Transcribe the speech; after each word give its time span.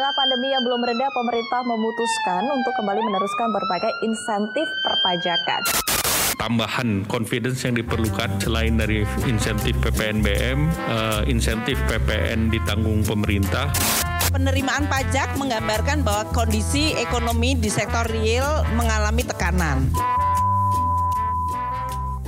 tengah 0.00 0.16
pandemi 0.16 0.48
yang 0.48 0.64
belum 0.64 0.80
mereda, 0.80 1.12
pemerintah 1.12 1.60
memutuskan 1.60 2.48
untuk 2.48 2.72
kembali 2.72 3.04
meneruskan 3.04 3.52
berbagai 3.52 3.92
insentif 4.00 4.64
perpajakan. 4.80 5.60
Tambahan 6.40 7.04
confidence 7.04 7.68
yang 7.68 7.76
diperlukan 7.76 8.40
selain 8.40 8.80
dari 8.80 9.04
insentif 9.28 9.76
PPNBM, 9.84 10.72
uh, 10.88 11.20
eh, 11.20 11.22
insentif 11.28 11.76
PPN 11.84 12.48
ditanggung 12.48 13.04
pemerintah. 13.04 13.68
Penerimaan 14.32 14.88
pajak 14.88 15.36
menggambarkan 15.36 16.00
bahwa 16.00 16.32
kondisi 16.32 16.96
ekonomi 16.96 17.60
di 17.60 17.68
sektor 17.68 18.08
real 18.08 18.64
mengalami 18.72 19.20
tekanan. 19.20 19.84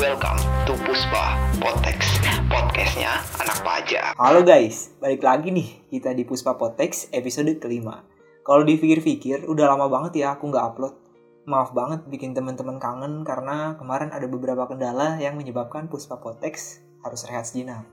Welcome 0.03 0.67
to 0.67 0.75
Puspa 0.83 1.39
Potex, 1.63 2.19
podcastnya 2.51 3.23
anak 3.39 3.63
pajak. 3.63 4.19
Halo 4.19 4.43
guys, 4.43 4.91
balik 4.99 5.23
lagi 5.23 5.55
nih 5.55 5.79
kita 5.95 6.11
di 6.11 6.27
Puspa 6.27 6.59
Potex 6.59 7.07
episode 7.15 7.55
kelima. 7.63 8.03
Kalau 8.43 8.67
dipikir-pikir, 8.67 9.47
udah 9.47 9.71
lama 9.71 9.87
banget 9.87 10.27
ya 10.27 10.35
aku 10.35 10.51
nggak 10.51 10.75
upload. 10.75 10.99
Maaf 11.47 11.71
banget 11.71 12.03
bikin 12.11 12.35
teman-teman 12.35 12.83
kangen 12.83 13.23
karena 13.23 13.79
kemarin 13.79 14.11
ada 14.11 14.27
beberapa 14.27 14.67
kendala 14.67 15.23
yang 15.23 15.39
menyebabkan 15.39 15.87
Puspa 15.87 16.19
Potex 16.19 16.83
harus 17.07 17.23
rehat 17.31 17.47
sejenak. 17.47 17.87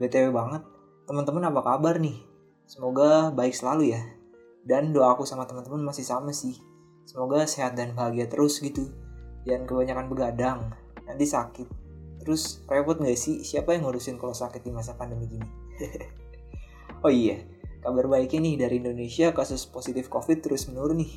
BTW 0.00 0.32
banget, 0.32 0.64
teman-teman 1.04 1.52
apa 1.52 1.60
kabar 1.60 2.00
nih? 2.00 2.16
Semoga 2.64 3.28
baik 3.28 3.52
selalu 3.52 3.92
ya. 3.92 4.00
Dan 4.64 4.96
doa 4.96 5.12
aku 5.12 5.28
sama 5.28 5.44
teman-teman 5.44 5.84
masih 5.84 6.08
sama 6.08 6.32
sih. 6.32 6.56
Semoga 7.04 7.44
sehat 7.44 7.76
dan 7.76 7.92
bahagia 7.92 8.24
terus 8.24 8.56
gitu. 8.64 8.88
Jangan 9.44 9.68
kebanyakan 9.68 10.08
begadang 10.08 10.85
nanti 11.16 11.24
sakit. 11.24 11.68
Terus 12.20 12.60
repot 12.68 13.00
gak 13.00 13.16
sih? 13.16 13.40
Siapa 13.40 13.72
yang 13.72 13.88
ngurusin 13.88 14.20
kalau 14.20 14.36
sakit 14.36 14.60
di 14.60 14.68
masa 14.68 14.92
pandemi 14.92 15.24
gini? 15.24 15.48
Oh 17.04 17.12
iya 17.12 17.38
kabar 17.86 18.10
baiknya 18.10 18.42
nih 18.42 18.54
dari 18.66 18.74
Indonesia 18.82 19.30
kasus 19.30 19.62
positif 19.70 20.10
covid 20.10 20.42
terus 20.42 20.66
menurun 20.66 20.98
nih. 21.06 21.12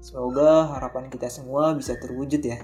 Semoga 0.00 0.72
harapan 0.72 1.12
kita 1.12 1.28
semua 1.28 1.76
bisa 1.76 1.92
terwujud 2.00 2.40
ya. 2.40 2.56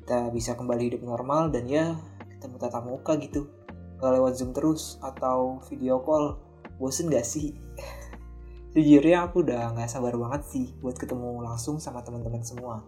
Kita 0.00 0.32
bisa 0.32 0.56
kembali 0.56 0.88
hidup 0.88 1.04
normal 1.04 1.52
dan 1.52 1.68
ya 1.68 1.92
ketemu 2.32 2.56
tatap 2.56 2.88
muka 2.88 3.20
gitu. 3.20 3.52
Gak 4.00 4.16
lewat 4.16 4.32
zoom 4.40 4.56
terus 4.56 4.96
atau 5.04 5.60
video 5.68 6.00
call. 6.00 6.40
Bosen 6.80 7.12
gak 7.12 7.28
sih? 7.28 7.52
Sejujurnya 8.72 9.28
aku 9.28 9.44
udah 9.44 9.76
gak 9.76 9.92
sabar 9.92 10.16
banget 10.16 10.48
sih 10.48 10.72
buat 10.80 10.96
ketemu 10.96 11.44
langsung 11.44 11.76
sama 11.76 12.00
teman-teman 12.00 12.40
semua. 12.40 12.80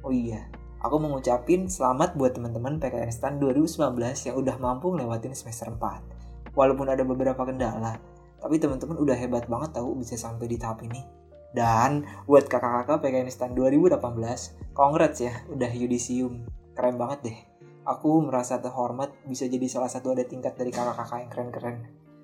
Oh 0.00 0.14
iya 0.14 0.48
Aku 0.78 1.02
mau 1.02 1.10
ngucapin 1.10 1.66
selamat 1.66 2.14
buat 2.14 2.38
teman-teman 2.38 2.78
PKN 2.78 3.10
STAN 3.10 3.42
2019 3.42 3.98
yang 4.30 4.36
udah 4.38 4.56
mampu 4.62 4.94
ngelewatin 4.94 5.34
semester 5.34 5.74
4. 5.74 6.54
Walaupun 6.54 6.86
ada 6.86 7.02
beberapa 7.02 7.42
kendala, 7.42 7.98
tapi 8.38 8.62
teman-teman 8.62 8.94
udah 8.94 9.18
hebat 9.18 9.50
banget 9.50 9.74
tahu 9.74 9.98
bisa 9.98 10.14
sampai 10.14 10.46
di 10.46 10.54
tahap 10.54 10.86
ini. 10.86 11.02
Dan 11.50 12.06
buat 12.30 12.46
kakak-kakak 12.46 13.02
PKN 13.02 13.26
STAN 13.26 13.58
2018, 13.58 14.54
congrats 14.70 15.18
ya, 15.18 15.34
udah 15.50 15.66
yudisium. 15.66 16.46
Keren 16.78 16.94
banget 16.94 17.18
deh. 17.26 17.38
Aku 17.82 18.22
merasa 18.22 18.62
terhormat 18.62 19.10
bisa 19.26 19.50
jadi 19.50 19.66
salah 19.66 19.90
satu 19.90 20.14
ada 20.14 20.22
tingkat 20.22 20.54
dari 20.54 20.70
kakak-kakak 20.70 21.26
yang 21.26 21.30
keren-keren. 21.34 21.76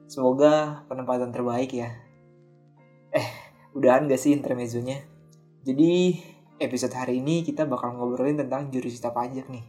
Semoga 0.06 0.86
penempatan 0.86 1.34
terbaik 1.34 1.74
ya. 1.74 1.90
Eh, 3.10 3.28
udahan 3.74 4.06
gak 4.06 4.22
sih 4.22 4.30
intermezzonya? 4.30 5.02
Jadi, 5.66 6.22
episode 6.62 6.94
hari 6.94 7.18
ini 7.18 7.42
kita 7.42 7.66
bakal 7.66 7.98
ngobrolin 7.98 8.38
tentang 8.38 8.70
jurusita 8.70 9.10
pajak 9.10 9.50
nih. 9.50 9.64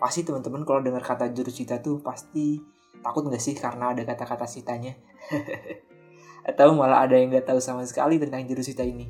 Pasti 0.00 0.24
teman-teman 0.24 0.64
kalau 0.64 0.80
dengar 0.80 1.04
kata 1.04 1.28
jurusita 1.30 1.84
tuh 1.84 2.00
pasti 2.00 2.56
takut 3.04 3.28
nggak 3.28 3.42
sih 3.42 3.52
karena 3.52 3.92
ada 3.92 4.02
kata-kata 4.02 4.48
sitanya? 4.48 4.96
Atau 6.48 6.74
malah 6.74 7.04
ada 7.04 7.20
yang 7.20 7.30
nggak 7.30 7.52
tahu 7.52 7.60
sama 7.60 7.84
sekali 7.84 8.16
tentang 8.16 8.48
jurusita 8.48 8.82
ini. 8.82 9.06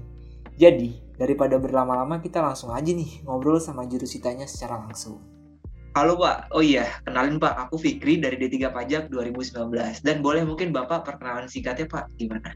Jadi, 0.53 1.17
daripada 1.17 1.57
berlama-lama 1.57 2.21
kita 2.21 2.45
langsung 2.45 2.77
aja 2.77 2.93
nih 2.93 3.25
ngobrol 3.25 3.57
sama 3.57 3.89
jurusitanya 3.89 4.45
secara 4.45 4.77
langsung. 4.77 5.17
Halo 5.93 6.17
Pak, 6.17 6.53
oh 6.57 6.65
iya, 6.65 6.89
kenalin 7.05 7.37
Pak, 7.37 7.69
aku 7.69 7.77
Fikri 7.77 8.17
dari 8.21 8.37
D3 8.37 8.73
Pajak 8.73 9.13
2019. 9.13 10.05
Dan 10.05 10.25
boleh 10.25 10.45
mungkin 10.45 10.73
Bapak 10.73 11.05
perkenalan 11.05 11.49
singkatnya 11.49 11.85
Pak, 11.89 12.17
gimana? 12.17 12.53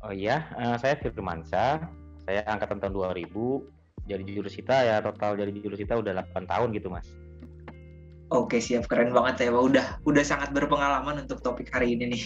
Oh 0.00 0.12
iya, 0.12 0.48
uh, 0.56 0.76
saya 0.80 0.96
Firmansyah, 0.96 1.99
saya 2.30 2.46
angkatan 2.46 2.78
tahun 2.78 2.94
2000 3.18 4.06
jadi 4.06 4.22
jurusita 4.22 4.76
ya 4.86 5.02
total 5.02 5.34
jadi 5.34 5.50
jurusita 5.50 5.98
udah 5.98 6.22
8 6.30 6.46
tahun 6.46 6.70
gitu 6.78 6.86
mas 6.86 7.10
Oke 8.30 8.62
siap 8.62 8.86
keren 8.86 9.10
banget 9.10 9.50
ya 9.50 9.50
udah 9.50 9.98
udah 10.06 10.22
sangat 10.22 10.54
berpengalaman 10.54 11.26
untuk 11.26 11.42
topik 11.42 11.66
hari 11.74 11.98
ini 11.98 12.14
nih 12.14 12.24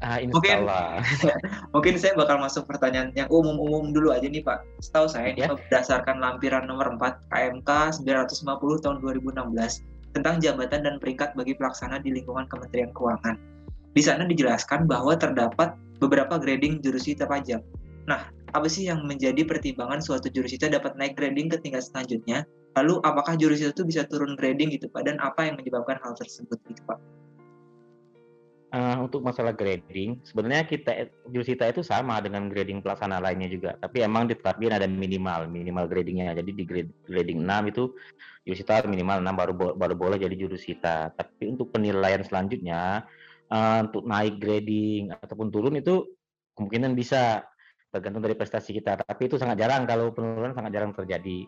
Ah, 0.00 0.16
mungkin, 0.24 0.64
mungkin 1.76 2.00
saya 2.00 2.16
bakal 2.16 2.40
masuk 2.40 2.64
pertanyaan 2.64 3.12
yang 3.12 3.28
umum-umum 3.28 3.92
dulu 3.92 4.16
aja 4.16 4.24
nih 4.24 4.40
Pak. 4.40 4.64
Setahu 4.80 5.12
saya 5.12 5.36
ya. 5.36 5.52
berdasarkan 5.52 6.24
lampiran 6.24 6.64
nomor 6.64 6.96
4 6.96 7.28
KMK 7.28 8.00
950 8.08 8.80
tahun 8.80 8.96
2016 9.04 10.16
tentang 10.16 10.40
jabatan 10.40 10.88
dan 10.88 10.96
peringkat 11.04 11.36
bagi 11.36 11.52
pelaksana 11.52 12.00
di 12.00 12.16
lingkungan 12.16 12.48
Kementerian 12.48 12.96
Keuangan. 12.96 13.36
Di 13.92 14.00
sana 14.00 14.24
dijelaskan 14.24 14.88
bahwa 14.88 15.20
terdapat 15.20 15.76
beberapa 16.00 16.40
grading 16.40 16.80
jurusita 16.80 17.28
pajak. 17.28 17.60
Nah, 18.08 18.32
apa 18.50 18.66
sih 18.66 18.90
yang 18.90 19.06
menjadi 19.06 19.46
pertimbangan 19.46 20.02
suatu 20.02 20.26
jurusita 20.30 20.66
dapat 20.66 20.98
naik 20.98 21.14
grading 21.14 21.50
ke 21.50 21.58
tingkat 21.62 21.86
selanjutnya? 21.86 22.46
Lalu 22.78 23.02
apakah 23.02 23.34
jurusita 23.34 23.74
itu 23.74 23.82
bisa 23.86 24.06
turun 24.06 24.38
grading 24.38 24.74
gitu 24.74 24.86
Pak? 24.90 25.06
Dan 25.06 25.18
apa 25.22 25.46
yang 25.46 25.58
menyebabkan 25.58 25.98
hal 26.02 26.14
tersebut 26.14 26.58
gitu 26.70 26.82
Pak? 26.86 26.98
Uh, 28.70 29.02
untuk 29.02 29.26
masalah 29.26 29.50
grading, 29.50 30.22
sebenarnya 30.22 30.62
kita 30.62 31.10
jurusita 31.26 31.66
itu 31.66 31.82
sama 31.82 32.22
dengan 32.22 32.46
grading 32.46 32.78
pelaksana 32.78 33.18
lainnya 33.18 33.50
juga, 33.50 33.74
tapi 33.82 33.98
emang 33.98 34.30
ditetapkan 34.30 34.78
ada 34.78 34.86
minimal, 34.86 35.50
minimal 35.50 35.90
gradingnya. 35.90 36.38
Jadi 36.38 36.54
di 36.54 36.62
grade, 36.62 36.94
grading 37.10 37.42
6 37.42 37.66
itu 37.74 37.90
jurusita 38.46 38.86
minimal 38.86 39.26
6 39.26 39.34
baru 39.34 39.52
baru 39.74 39.94
boleh 39.98 40.22
jadi 40.22 40.38
jurusita. 40.38 41.10
Tapi 41.18 41.50
untuk 41.50 41.74
penilaian 41.74 42.22
selanjutnya 42.22 43.10
uh, 43.50 43.78
untuk 43.90 44.06
naik 44.06 44.38
grading 44.38 45.10
ataupun 45.18 45.50
turun 45.50 45.74
itu 45.74 46.06
kemungkinan 46.54 46.94
bisa 46.94 47.49
tergantung 47.90 48.22
dari 48.22 48.38
prestasi 48.38 48.70
kita. 48.74 48.98
Tapi 48.98 49.22
itu 49.26 49.36
sangat 49.36 49.58
jarang 49.58 49.84
kalau 49.84 50.14
penurunan 50.14 50.54
sangat 50.54 50.70
jarang 50.72 50.94
terjadi. 50.94 51.46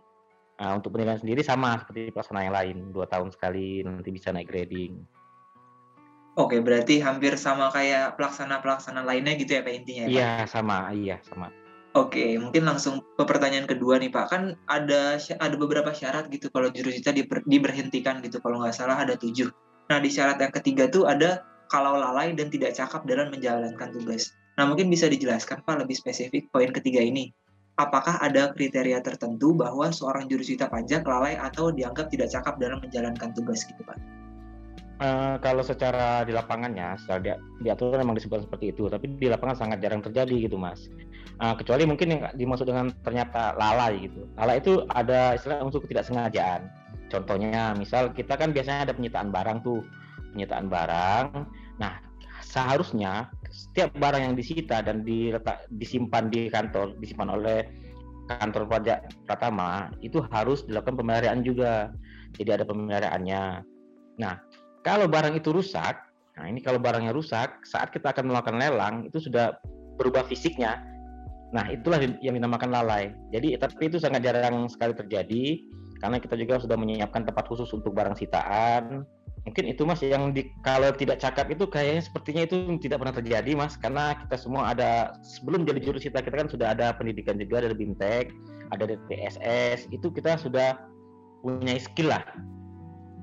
Nah, 0.62 0.78
untuk 0.78 0.94
penilaian 0.94 1.18
sendiri 1.18 1.42
sama 1.42 1.80
seperti 1.80 2.12
pelaksana 2.12 2.46
yang 2.46 2.54
lain, 2.54 2.76
dua 2.92 3.08
tahun 3.08 3.32
sekali 3.32 3.82
nanti 3.82 4.10
bisa 4.12 4.30
naik 4.30 4.50
grading. 4.50 5.00
Oke, 6.36 6.64
berarti 6.64 6.96
hampir 7.02 7.36
sama 7.36 7.68
kayak 7.68 8.16
pelaksana-pelaksana 8.16 9.04
lainnya 9.04 9.36
gitu 9.36 9.52
ya 9.52 9.60
Pak 9.60 9.72
intinya? 9.72 10.04
Ya, 10.08 10.12
iya, 10.12 10.30
sama, 10.48 10.88
iya 10.96 11.16
sama. 11.28 11.52
Oke, 11.92 12.40
mungkin 12.40 12.64
langsung 12.64 13.04
ke 13.04 13.24
pertanyaan 13.28 13.68
kedua 13.68 14.00
nih 14.00 14.08
Pak. 14.08 14.32
Kan 14.32 14.56
ada 14.64 15.20
ada 15.20 15.56
beberapa 15.60 15.92
syarat 15.92 16.32
gitu 16.32 16.48
kalau 16.48 16.72
jurusita 16.72 17.12
diber, 17.12 17.44
diberhentikan 17.44 18.24
gitu. 18.24 18.40
Kalau 18.40 18.64
nggak 18.64 18.72
salah 18.72 18.96
ada 18.96 19.12
tujuh. 19.12 19.52
Nah 19.92 20.00
di 20.00 20.08
syarat 20.08 20.40
yang 20.40 20.56
ketiga 20.56 20.88
tuh 20.88 21.04
ada 21.04 21.44
kalau 21.68 22.00
lalai 22.00 22.32
dan 22.32 22.48
tidak 22.48 22.72
cakap 22.72 23.04
dalam 23.04 23.28
menjalankan 23.28 23.92
tugas. 23.92 24.32
Nah, 24.60 24.64
mungkin 24.68 24.92
bisa 24.92 25.08
dijelaskan 25.08 25.64
Pak 25.64 25.86
lebih 25.86 25.96
spesifik 25.96 26.52
poin 26.52 26.68
ketiga 26.68 27.00
ini. 27.00 27.32
Apakah 27.80 28.20
ada 28.20 28.52
kriteria 28.52 29.00
tertentu 29.00 29.56
bahwa 29.56 29.88
seorang 29.88 30.28
jurusita 30.28 30.68
pajak 30.68 31.08
lalai 31.08 31.40
atau 31.40 31.72
dianggap 31.72 32.12
tidak 32.12 32.28
cakap 32.28 32.60
dalam 32.60 32.84
menjalankan 32.84 33.32
tugas 33.32 33.64
gitu 33.64 33.80
Pak? 33.80 33.96
Uh, 35.02 35.34
kalau 35.42 35.66
secara 35.66 36.22
di 36.22 36.30
lapangannya, 36.30 36.94
secara 36.94 37.18
di, 37.18 37.30
diatur 37.66 37.96
memang 37.98 38.14
disebut 38.14 38.46
seperti 38.46 38.70
itu, 38.70 38.86
tapi 38.86 39.10
di 39.18 39.26
lapangan 39.26 39.66
sangat 39.66 39.82
jarang 39.82 39.98
terjadi 39.98 40.46
gitu 40.46 40.54
mas. 40.54 40.86
Uh, 41.42 41.58
kecuali 41.58 41.82
mungkin 41.88 42.06
yang 42.12 42.22
dimaksud 42.38 42.70
dengan 42.70 42.94
ternyata 43.02 43.56
lalai 43.58 44.06
gitu. 44.06 44.30
Lalai 44.38 44.62
itu 44.62 44.86
ada 44.94 45.34
istilah 45.34 45.58
untuk 45.64 45.88
ketidaksengajaan. 45.88 46.70
Contohnya, 47.10 47.74
misal 47.74 48.14
kita 48.14 48.38
kan 48.38 48.54
biasanya 48.54 48.86
ada 48.86 48.94
penyitaan 48.94 49.34
barang 49.34 49.58
tuh, 49.66 49.82
penyitaan 50.38 50.70
barang. 50.70 51.50
Nah, 51.82 51.98
seharusnya 52.52 53.32
setiap 53.48 53.96
barang 53.96 54.28
yang 54.28 54.34
disita 54.36 54.84
dan 54.84 55.00
diletak 55.00 55.64
disimpan 55.72 56.28
di 56.28 56.52
kantor 56.52 56.92
disimpan 57.00 57.32
oleh 57.32 57.64
kantor 58.28 58.68
pajak 58.68 59.08
Pratama 59.24 59.88
itu 60.04 60.20
harus 60.28 60.60
dilakukan 60.68 61.00
pemeliharaan 61.00 61.40
juga. 61.40 61.88
Jadi 62.36 62.50
ada 62.52 62.64
pemeliharaannya 62.68 63.64
nah 64.20 64.36
kalau 64.84 65.08
barang 65.08 65.40
itu 65.40 65.48
rusak 65.56 65.96
nah 66.36 66.44
ini 66.44 66.60
kalau 66.60 66.76
barangnya 66.76 67.16
rusak 67.16 67.64
saat 67.64 67.88
kita 67.92 68.12
akan 68.12 68.28
melakukan 68.28 68.60
lelang 68.60 69.08
itu 69.08 69.16
sudah 69.16 69.56
berubah 69.96 70.28
fisiknya. 70.28 70.80
Nah 71.52 71.68
itulah 71.68 72.00
yang 72.20 72.36
dinamakan 72.36 72.68
lalai. 72.68 73.12
Jadi 73.32 73.56
tapi 73.56 73.88
itu 73.88 73.96
sangat 73.96 74.24
jarang 74.28 74.68
sekali 74.68 74.92
terjadi 74.92 75.44
karena 76.04 76.16
kita 76.20 76.36
juga 76.36 76.60
sudah 76.60 76.76
menyiapkan 76.76 77.24
tempat 77.24 77.48
khusus 77.48 77.68
untuk 77.72 77.96
barang 77.96 78.16
sitaan 78.16 79.04
mungkin 79.42 79.64
itu 79.66 79.82
mas 79.82 79.98
yang 79.98 80.30
di, 80.30 80.54
kalau 80.62 80.94
tidak 80.94 81.18
cakap 81.18 81.50
itu 81.50 81.66
kayaknya 81.66 82.02
sepertinya 82.06 82.42
itu 82.46 82.78
tidak 82.78 83.02
pernah 83.02 83.14
terjadi 83.18 83.50
mas 83.58 83.74
karena 83.74 84.14
kita 84.14 84.36
semua 84.38 84.70
ada 84.70 85.18
sebelum 85.22 85.66
jadi 85.66 85.82
jurusita 85.82 86.22
kita 86.22 86.46
kan 86.46 86.48
sudah 86.48 86.70
ada 86.78 86.94
pendidikan 86.94 87.34
juga 87.34 87.66
dari 87.66 87.74
bimtek 87.74 88.30
ada 88.70 88.86
dari 88.86 89.02
TSS 89.10 89.90
itu 89.90 90.14
kita 90.14 90.38
sudah 90.38 90.78
punya 91.42 91.74
skill 91.82 92.14
lah 92.14 92.22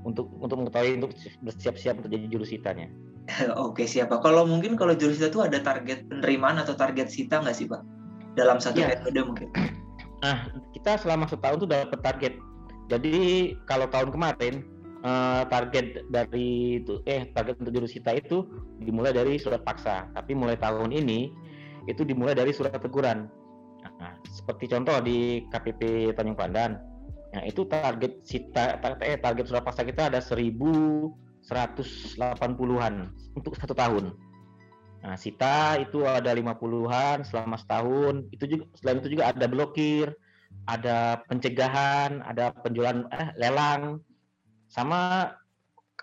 untuk 0.03 0.27
untuk 0.43 0.59
mengetahui 0.63 0.99
untuk 0.99 1.11
bersiap-siap 1.43 2.03
untuk 2.03 2.11
jadi 2.11 2.27
jurusitanya. 2.31 2.87
Oke 3.67 3.87
siapa? 3.87 4.19
Kalau 4.23 4.47
mungkin 4.47 4.75
kalau 4.79 4.95
jurusita 4.95 5.31
itu 5.31 5.39
ada 5.43 5.59
target 5.59 6.07
penerimaan 6.07 6.59
atau 6.59 6.75
target 6.75 7.11
sita 7.11 7.39
nggak 7.43 7.55
sih 7.55 7.67
pak? 7.67 7.83
Dalam 8.35 8.59
satu 8.61 8.79
Iya. 8.79 8.99
periode 9.03 9.21
mungkin. 9.27 9.49
Nah, 10.19 10.51
kita 10.75 10.99
selama 10.99 11.27
setahun 11.27 11.63
tuh 11.63 11.69
dapat 11.69 11.99
target. 12.03 12.33
Jadi 12.91 13.15
kalau 13.69 13.87
tahun 13.87 14.11
kemarin 14.11 14.63
eh, 15.03 15.43
target 15.47 16.03
dari 16.11 16.79
itu 16.83 16.99
eh 17.07 17.31
target 17.31 17.55
untuk 17.59 17.73
jurus 17.75 17.91
kita 17.95 18.13
itu 18.15 18.43
dimulai 18.79 19.13
dari 19.15 19.39
surat 19.39 19.63
paksa. 19.63 20.07
Tapi 20.13 20.35
mulai 20.35 20.57
tahun 20.59 20.91
ini 20.91 21.31
itu 21.87 22.03
dimulai 22.05 22.35
dari 22.35 22.53
surat 22.53 22.73
teguran. 22.75 23.29
Nah, 23.99 24.15
seperti 24.27 24.67
contoh 24.71 25.01
di 25.03 25.43
KPP 25.51 26.13
Tanjung 26.15 26.35
Pandan. 26.35 26.77
Nah, 27.29 27.45
itu 27.45 27.61
target 27.69 28.25
sita 28.25 28.81
eh, 29.05 29.17
target 29.21 29.45
surat 29.45 29.61
paksa 29.63 29.85
kita 29.85 30.09
ada 30.09 30.17
1180-an 30.23 32.93
untuk 33.37 33.53
satu 33.59 33.75
tahun. 33.75 34.11
Nah, 34.99 35.15
sita 35.15 35.79
itu 35.79 36.03
ada 36.03 36.35
50-an 36.35 37.23
selama 37.23 37.55
setahun. 37.55 38.27
Itu 38.35 38.51
juga 38.51 38.67
selain 38.75 38.99
itu 38.99 39.15
juga 39.15 39.31
ada 39.31 39.47
blokir, 39.47 40.11
ada 40.67 41.23
pencegahan, 41.31 42.19
ada 42.25 42.51
penjualan 42.59 43.07
eh 43.15 43.31
lelang. 43.39 44.03
Sama 44.69 45.33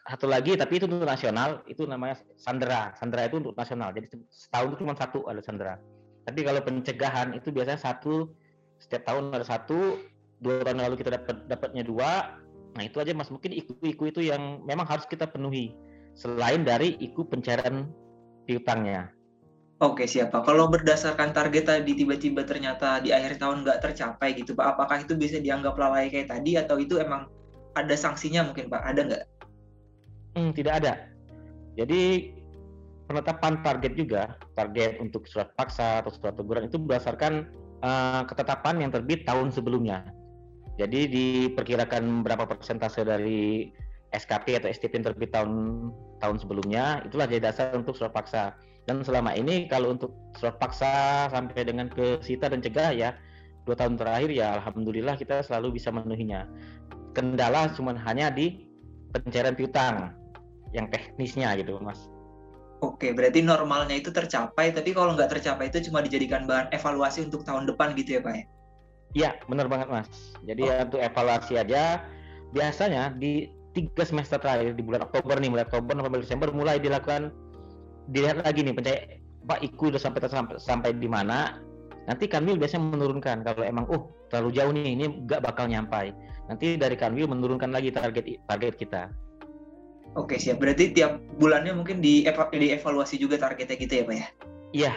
satu 0.06 0.26
lagi 0.26 0.54
tapi 0.58 0.78
itu 0.78 0.86
untuk 0.90 1.06
nasional, 1.06 1.62
itu 1.70 1.86
namanya 1.86 2.18
sandera. 2.38 2.94
Sandera 2.98 3.30
itu 3.30 3.38
untuk 3.38 3.54
nasional. 3.54 3.94
Jadi 3.94 4.06
setahun 4.30 4.74
itu 4.74 4.76
cuma 4.82 4.94
satu 4.98 5.26
ada 5.30 5.40
sandera. 5.40 5.78
Tapi 6.26 6.42
kalau 6.42 6.60
pencegahan 6.62 7.34
itu 7.38 7.54
biasanya 7.54 7.78
satu 7.78 8.30
setiap 8.82 9.08
tahun 9.08 9.32
ada 9.32 9.46
satu, 9.46 10.02
dua 10.42 10.62
tahun 10.66 10.82
lalu 10.82 11.00
kita 11.00 11.16
dapat 11.16 11.46
dapatnya 11.48 11.82
dua. 11.86 12.36
Nah, 12.76 12.84
itu 12.84 13.00
aja 13.00 13.16
Mas 13.16 13.32
mungkin 13.32 13.56
iku-iku 13.56 14.10
itu 14.10 14.20
yang 14.20 14.60
memang 14.68 14.84
harus 14.84 15.08
kita 15.08 15.24
penuhi 15.24 15.72
selain 16.12 16.60
dari 16.66 16.98
iku 17.00 17.24
pencairan 17.24 17.88
piutangnya. 18.44 19.10
Oke 19.76 20.08
siapa? 20.08 20.40
Kalau 20.40 20.72
berdasarkan 20.72 21.36
target 21.36 21.68
tadi 21.68 21.92
tiba-tiba 21.92 22.48
ternyata 22.48 22.96
di 23.04 23.12
akhir 23.12 23.36
tahun 23.36 23.60
nggak 23.60 23.80
tercapai 23.84 24.32
gitu 24.32 24.56
pak, 24.56 24.72
apakah 24.72 25.04
itu 25.04 25.12
bisa 25.20 25.36
dianggap 25.36 25.76
lalai 25.76 26.08
kayak 26.08 26.32
tadi 26.32 26.56
atau 26.56 26.80
itu 26.80 26.96
emang 26.96 27.28
ada 27.76 27.94
sanksinya 27.94 28.48
mungkin 28.48 28.72
pak? 28.72 28.82
Ada 28.82 29.00
nggak? 29.04 29.24
Hmm, 30.36 30.50
tidak 30.56 30.84
ada. 30.84 30.92
Jadi 31.76 32.32
penetapan 33.06 33.60
target 33.60 33.92
juga, 33.94 34.34
target 34.56 34.98
untuk 34.98 35.28
surat 35.28 35.52
paksa 35.54 36.00
atau 36.02 36.10
surat 36.10 36.34
teguran 36.34 36.66
itu 36.66 36.80
berdasarkan 36.80 37.46
eh, 37.84 38.22
ketetapan 38.26 38.80
yang 38.80 38.90
terbit 38.90 39.28
tahun 39.28 39.52
sebelumnya. 39.52 40.08
Jadi 40.76 41.08
diperkirakan 41.08 42.20
berapa 42.20 42.44
persentase 42.44 43.00
dari 43.04 43.72
SKP 44.12 44.60
atau 44.60 44.68
STP 44.68 45.00
yang 45.00 45.06
terbit 45.12 45.30
tahun 45.32 45.52
tahun 46.20 46.36
sebelumnya, 46.40 47.04
itulah 47.04 47.24
jadi 47.28 47.52
dasar 47.52 47.72
untuk 47.76 47.96
surat 47.96 48.12
paksa. 48.12 48.56
Dan 48.86 49.02
selama 49.02 49.34
ini 49.34 49.66
kalau 49.66 49.96
untuk 49.96 50.14
surat 50.38 50.56
paksa 50.62 51.26
sampai 51.32 51.66
dengan 51.66 51.90
ke 51.90 52.22
sita 52.22 52.46
dan 52.46 52.62
cegah 52.62 52.94
ya 52.94 53.10
dua 53.66 53.74
tahun 53.74 53.98
terakhir 53.98 54.30
ya 54.30 54.62
alhamdulillah 54.62 55.18
kita 55.18 55.42
selalu 55.42 55.80
bisa 55.80 55.90
memenuhinya. 55.90 56.46
Kendala 57.16 57.72
cuma 57.72 57.96
hanya 57.96 58.28
di 58.28 58.68
pencairan 59.16 59.56
piutang 59.56 60.12
yang 60.76 60.92
teknisnya 60.92 61.56
gitu 61.56 61.80
mas. 61.80 62.12
Oke, 62.84 63.16
berarti 63.16 63.40
normalnya 63.40 63.96
itu 63.96 64.12
tercapai, 64.12 64.68
tapi 64.76 64.92
kalau 64.92 65.16
nggak 65.16 65.32
tercapai 65.32 65.72
itu 65.72 65.88
cuma 65.88 66.04
dijadikan 66.04 66.44
bahan 66.44 66.68
evaluasi 66.76 67.24
untuk 67.24 67.40
tahun 67.48 67.64
depan 67.64 67.96
gitu 67.96 68.20
ya 68.20 68.22
pak 68.22 68.34
ya? 68.36 68.44
Iya 69.16 69.30
benar 69.48 69.66
banget 69.72 69.88
mas. 69.88 70.08
Jadi 70.44 70.68
ya 70.68 70.84
untuk 70.84 71.00
evaluasi 71.00 71.56
aja 71.56 72.04
biasanya 72.52 73.16
di 73.16 73.48
tiga 73.72 74.04
semester 74.04 74.36
terakhir 74.36 74.76
di 74.76 74.84
bulan 74.84 75.08
Oktober 75.08 75.40
nih 75.40 75.48
mulai 75.52 75.64
Oktober 75.64 75.96
November 75.96 76.20
Desember 76.20 76.48
mulai 76.52 76.76
dilakukan 76.76 77.32
dilihat 78.12 78.44
lagi 78.44 78.60
nih 78.60 78.76
pencai 78.76 78.96
Pak 79.48 79.60
Iku 79.64 79.88
udah 79.92 80.00
sampai 80.00 80.20
sampai 80.28 80.56
sampai 80.60 80.90
di 80.96 81.08
mana 81.08 81.60
nanti 82.04 82.28
Kanwil 82.28 82.60
biasanya 82.60 82.92
menurunkan 82.92 83.40
kalau 83.44 83.62
emang 83.64 83.84
uh 83.88 84.02
terlalu 84.28 84.50
jauh 84.56 84.72
nih 84.72 84.94
ini 84.96 85.04
nggak 85.26 85.42
bakal 85.42 85.64
nyampai 85.68 86.12
nanti 86.46 86.78
dari 86.78 86.94
Kanwil 86.94 87.30
menurunkan 87.30 87.70
lagi 87.70 87.90
target 87.90 88.42
target 88.46 88.74
kita 88.78 89.02
Oke 90.16 90.40
siap. 90.40 90.64
Berarti 90.64 90.96
tiap 90.96 91.20
bulannya 91.36 91.76
mungkin 91.76 92.00
di 92.00 92.24
dievaluasi 92.24 93.20
juga 93.20 93.36
targetnya 93.36 93.76
gitu 93.76 94.00
ya 94.00 94.04
pak 94.08 94.16
ya? 94.16 94.26
iya 94.76 94.92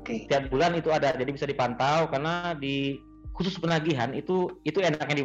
Oke. 0.00 0.24
tiap 0.26 0.48
bulan 0.48 0.74
itu 0.78 0.88
ada 0.90 1.12
jadi 1.12 1.30
bisa 1.30 1.44
dipantau 1.44 2.08
karena 2.08 2.56
di 2.56 2.96
khusus 3.36 3.54
penagihan 3.60 4.10
itu 4.16 4.48
itu 4.64 4.80
enaknya 4.80 5.16
di 5.22 5.24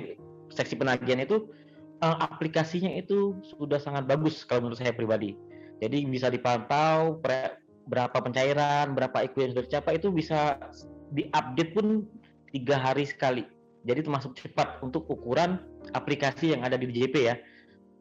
seksi 0.51 0.75
penagihan 0.75 1.23
itu 1.23 1.47
eh, 2.03 2.17
aplikasinya 2.19 2.91
itu 2.93 3.39
sudah 3.55 3.79
sangat 3.79 4.05
bagus 4.05 4.43
kalau 4.43 4.67
menurut 4.67 4.79
saya 4.79 4.91
pribadi 4.91 5.33
jadi 5.79 6.05
bisa 6.07 6.27
dipantau 6.27 7.19
berapa 7.87 8.17
pencairan 8.19 8.93
berapa 8.93 9.25
yang 9.25 9.55
sudah 9.55 9.65
dicapai 9.65 9.97
itu 9.99 10.09
bisa 10.11 10.59
diupdate 11.15 11.71
pun 11.71 12.03
tiga 12.51 12.75
hari 12.79 13.07
sekali 13.07 13.47
jadi 13.85 14.01
termasuk 14.01 14.33
cepat 14.35 14.81
untuk 14.81 15.05
ukuran 15.07 15.61
aplikasi 15.93 16.57
yang 16.57 16.65
ada 16.65 16.75
di 16.75 16.89
DJP 16.89 17.15
ya 17.21 17.35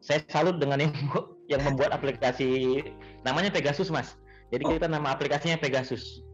saya 0.01 0.21
salut 0.33 0.57
dengan 0.57 0.81
yang 0.81 0.93
yang 1.51 1.61
membuat 1.61 1.93
aplikasi 1.93 2.81
namanya 3.21 3.53
Pegasus 3.53 3.93
mas 3.93 4.17
jadi 4.49 4.65
Oh. 4.65 4.71
kita 4.77 4.89
nama 4.89 5.13
aplikasinya 5.13 5.57
Pegasus 5.61 6.25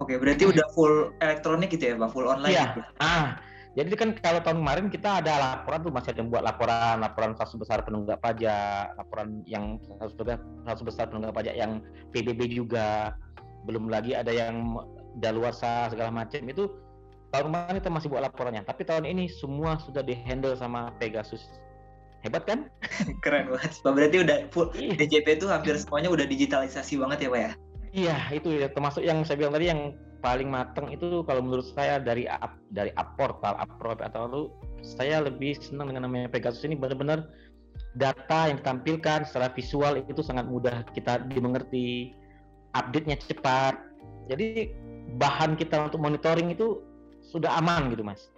Oke, 0.00 0.18
berarti 0.18 0.50
udah 0.50 0.66
full 0.74 1.14
elektronik 1.22 1.70
gitu 1.70 1.94
ya 1.94 1.94
pak? 1.94 2.10
Full 2.10 2.26
online 2.26 2.50
Iya. 2.50 2.64
gitu? 2.74 2.80
Ah, 2.98 3.38
jadi 3.78 3.94
kan 3.94 4.10
kalau 4.18 4.42
tahun 4.42 4.58
kemarin 4.58 4.86
kita 4.90 5.22
ada 5.22 5.32
laporan 5.38 5.78
tuh 5.86 5.92
masih 5.94 6.10
ada 6.10 6.18
yang 6.26 6.30
buat 6.32 6.42
laporan, 6.42 6.96
laporan 6.98 7.32
kasus 7.38 7.54
besar 7.54 7.86
penunggak 7.86 8.18
pajak, 8.18 8.98
laporan 8.98 9.46
yang 9.46 9.78
kasus 10.02 10.18
besar, 10.18 10.42
kasus 10.66 10.82
besar 10.82 11.04
penunggak 11.06 11.38
pajak 11.38 11.54
yang 11.54 11.78
PBB 12.10 12.50
juga, 12.50 13.14
belum 13.62 13.86
lagi 13.86 14.18
ada 14.18 14.34
yang 14.34 14.74
daluarsa 15.22 15.86
segala 15.94 16.10
macam 16.10 16.42
itu 16.50 16.66
tahun 17.32 17.48
kemarin 17.48 17.76
kita 17.80 17.90
masih 17.90 18.08
buat 18.12 18.22
laporannya, 18.28 18.62
tapi 18.68 18.84
tahun 18.84 19.08
ini 19.08 19.26
semua 19.32 19.80
sudah 19.80 20.04
dihandle 20.04 20.52
sama 20.54 20.92
Pegasus. 21.00 21.42
Hebat 22.22 22.46
kan? 22.46 22.70
Keren 23.24 23.50
banget. 23.50 23.82
Pak 23.82 23.92
berarti 23.92 24.16
udah 24.22 24.36
full 24.54 24.70
Ih. 24.78 24.94
DJP 24.94 25.42
itu 25.42 25.46
hampir 25.50 25.74
semuanya 25.74 26.12
udah 26.12 26.22
digitalisasi 26.22 27.00
banget 27.00 27.26
ya 27.26 27.28
pak 27.32 27.40
ya? 27.40 27.52
Iya, 27.92 28.16
itu 28.32 28.48
ya 28.62 28.68
termasuk 28.70 29.02
yang 29.02 29.26
saya 29.26 29.42
bilang 29.42 29.52
tadi 29.58 29.66
yang 29.68 29.80
paling 30.22 30.46
matang 30.46 30.86
itu 30.94 31.26
kalau 31.26 31.42
menurut 31.42 31.66
saya 31.74 31.98
dari 31.98 32.30
app 32.30 32.54
dari 32.70 32.94
app 32.94 33.18
portal, 33.18 33.58
app 33.58 33.74
pro 33.76 33.98
atau 33.98 34.22
lu 34.30 34.42
saya 34.86 35.18
lebih 35.18 35.58
senang 35.58 35.90
dengan 35.90 36.06
namanya 36.06 36.30
Pegasus 36.30 36.62
ini 36.62 36.78
benar-benar 36.78 37.26
data 37.98 38.48
yang 38.48 38.62
ditampilkan 38.62 39.26
secara 39.26 39.50
visual 39.52 39.98
itu 39.98 40.22
sangat 40.22 40.46
mudah 40.46 40.86
kita 40.94 41.26
dimengerti, 41.26 42.14
update-nya 42.72 43.18
cepat. 43.18 43.76
Jadi 44.30 44.70
bahan 45.18 45.58
kita 45.58 45.90
untuk 45.90 46.00
monitoring 46.00 46.54
itu 46.54 46.80
sudah 47.32 47.56
aman 47.56 47.88
gitu, 47.88 48.04
Mas. 48.04 48.28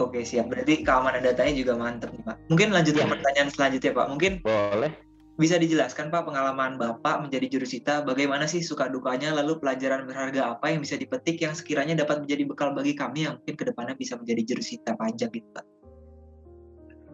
Oke 0.00 0.24
siap. 0.24 0.48
Berarti 0.48 0.80
keamanan 0.84 1.20
datanya 1.20 1.52
juga 1.52 1.72
mantep 1.76 2.08
nih 2.16 2.24
pak. 2.24 2.36
Mungkin 2.48 2.68
lanjut 2.72 2.96
ke 2.96 3.04
Iya. 3.04 3.12
pertanyaan 3.12 3.48
selanjutnya 3.52 3.92
pak. 3.92 4.06
Mungkin 4.08 4.32
Boleh. 4.40 4.92
bisa 5.36 5.56
dijelaskan 5.60 6.08
pak 6.08 6.24
pengalaman 6.24 6.80
bapak 6.80 7.28
menjadi 7.28 7.58
jurusita. 7.58 8.00
Bagaimana 8.00 8.48
sih 8.48 8.64
suka 8.64 8.88
dukanya? 8.88 9.36
Lalu 9.36 9.60
pelajaran 9.60 10.08
berharga 10.08 10.56
apa 10.56 10.72
yang 10.72 10.80
bisa 10.80 10.96
dipetik 10.96 11.44
yang 11.44 11.52
sekiranya 11.52 11.92
dapat 11.92 12.24
menjadi 12.24 12.42
bekal 12.48 12.72
bagi 12.72 12.96
kami 12.96 13.28
yang 13.28 13.36
mungkin 13.36 13.56
ke 13.56 13.64
depannya 13.68 13.92
bisa 13.92 14.16
menjadi 14.16 14.56
jurusita 14.56 14.96
pajak 14.96 15.28
gitu 15.28 15.48
pak. 15.52 15.64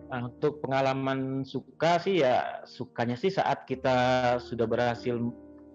Nah, 0.09 0.25
untuk 0.25 0.65
pengalaman 0.65 1.45
suka 1.45 2.01
sih 2.01 2.25
ya 2.25 2.65
sukanya 2.65 3.13
sih 3.19 3.29
saat 3.29 3.69
kita 3.69 4.39
sudah 4.41 4.65
berhasil 4.65 5.19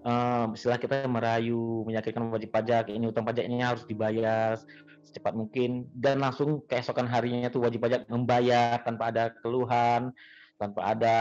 eh 0.03 0.45
istilah 0.51 0.75
kita 0.81 1.07
merayu 1.07 1.87
meyakinkan 1.87 2.27
wajib 2.27 2.51
pajak 2.51 2.91
ini 2.91 3.07
utang 3.07 3.23
pajaknya 3.23 3.71
harus 3.71 3.87
dibayar 3.87 4.59
secepat 5.03 5.35
mungkin. 5.35 5.91
Dan 5.93 6.23
langsung 6.23 6.63
keesokan 6.65 7.07
harinya 7.07 7.51
tuh 7.51 7.63
wajib 7.67 7.83
pajak 7.83 8.07
membayar 8.07 8.81
tanpa 8.81 9.11
ada 9.11 9.31
keluhan 9.43 10.15
tanpa 10.63 10.95
ada 10.95 11.17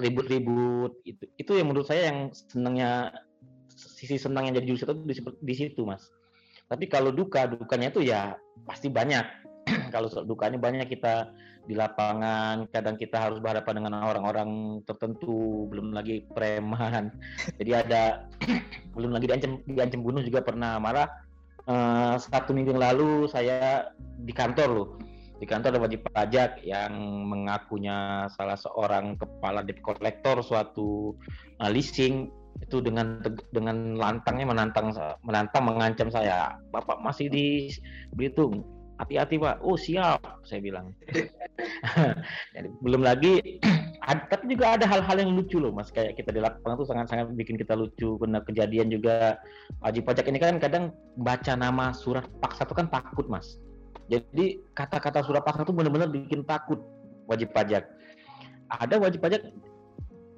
ribut-ribut 0.00 0.98
itu 1.06 1.28
itu 1.38 1.52
yang 1.54 1.70
menurut 1.70 1.86
saya 1.86 2.10
yang 2.10 2.32
senangnya 2.34 3.14
sisi 3.74 4.18
senang 4.18 4.48
yang 4.48 4.58
jadi 4.58 4.66
jurus 4.74 4.82
itu 4.86 4.94
di, 5.04 5.14
di 5.20 5.54
situ 5.54 5.82
mas. 5.86 6.10
Tapi 6.64 6.88
kalau 6.88 7.12
duka 7.12 7.44
dukanya 7.44 7.92
itu 7.92 8.00
ya 8.02 8.34
pasti 8.64 8.88
banyak. 8.88 9.44
Kalau 9.94 10.12
dukanya 10.28 10.60
banyak 10.60 10.92
kita 10.92 11.32
di 11.64 11.72
lapangan 11.72 12.68
kadang 12.68 13.00
kita 13.00 13.16
harus 13.16 13.40
berhadapan 13.40 13.80
dengan 13.80 14.04
orang-orang 14.04 14.80
tertentu 14.84 15.64
belum 15.72 15.96
lagi 15.96 16.24
preman. 16.36 17.08
Jadi 17.60 17.70
ada 17.72 18.28
belum 18.96 19.12
lagi 19.12 19.24
diancam 19.28 19.52
diancam 19.64 20.00
bunuh 20.04 20.20
juga 20.20 20.44
pernah 20.44 20.76
marah 20.76 21.08
Eh, 21.64 22.14
satu 22.20 22.52
minggu 22.52 22.76
yang 22.76 22.84
lalu 22.92 23.24
saya 23.24 23.88
di 24.20 24.32
kantor 24.36 24.68
loh. 24.68 24.88
Di 25.40 25.48
kantor 25.48 25.76
ada 25.76 25.80
wajib 25.80 26.04
pajak 26.12 26.60
yang 26.60 26.92
mengakunya 27.24 28.28
salah 28.36 28.56
seorang 28.60 29.16
kepala 29.16 29.64
debt 29.64 29.80
collector 29.80 30.44
suatu 30.44 31.16
eh, 31.64 31.70
leasing. 31.72 32.28
Itu 32.60 32.84
dengan 32.84 33.18
dengan 33.50 33.96
lantangnya 33.96 34.44
menantang 34.44 34.92
menantang 35.24 35.64
mengancam 35.64 36.12
saya. 36.12 36.52
Bapak 36.68 37.00
masih 37.00 37.32
di 37.32 37.72
Belitung 38.12 38.73
hati-hati 38.98 39.40
pak. 39.40 39.60
Oh 39.64 39.74
siap 39.78 40.22
saya 40.46 40.60
bilang. 40.62 40.94
Belum 42.84 43.02
lagi 43.02 43.60
tapi 44.30 44.54
juga 44.54 44.76
ada 44.76 44.84
hal-hal 44.84 45.16
yang 45.22 45.32
lucu 45.34 45.58
loh 45.58 45.74
mas. 45.74 45.90
Kayak 45.90 46.20
kita 46.20 46.30
di 46.34 46.40
lapangan 46.42 46.76
tuh 46.78 46.88
sangat-sangat 46.88 47.26
bikin 47.34 47.58
kita 47.58 47.74
lucu. 47.74 48.16
Benar 48.18 48.46
kejadian 48.46 48.92
juga 48.92 49.38
wajib 49.82 50.06
pajak 50.06 50.26
ini 50.30 50.38
kan 50.38 50.58
kadang 50.62 50.94
baca 51.18 51.52
nama 51.54 51.90
surat 51.94 52.26
paksa 52.38 52.66
itu 52.68 52.74
kan 52.76 52.86
takut 52.90 53.26
mas. 53.26 53.58
Jadi 54.12 54.60
kata-kata 54.76 55.24
surat 55.24 55.42
paksa 55.42 55.64
itu 55.64 55.74
benar-benar 55.74 56.12
bikin 56.12 56.44
takut 56.44 56.82
wajib 57.26 57.50
pajak. 57.56 57.88
Ada 58.68 59.00
wajib 59.00 59.20
pajak 59.24 59.48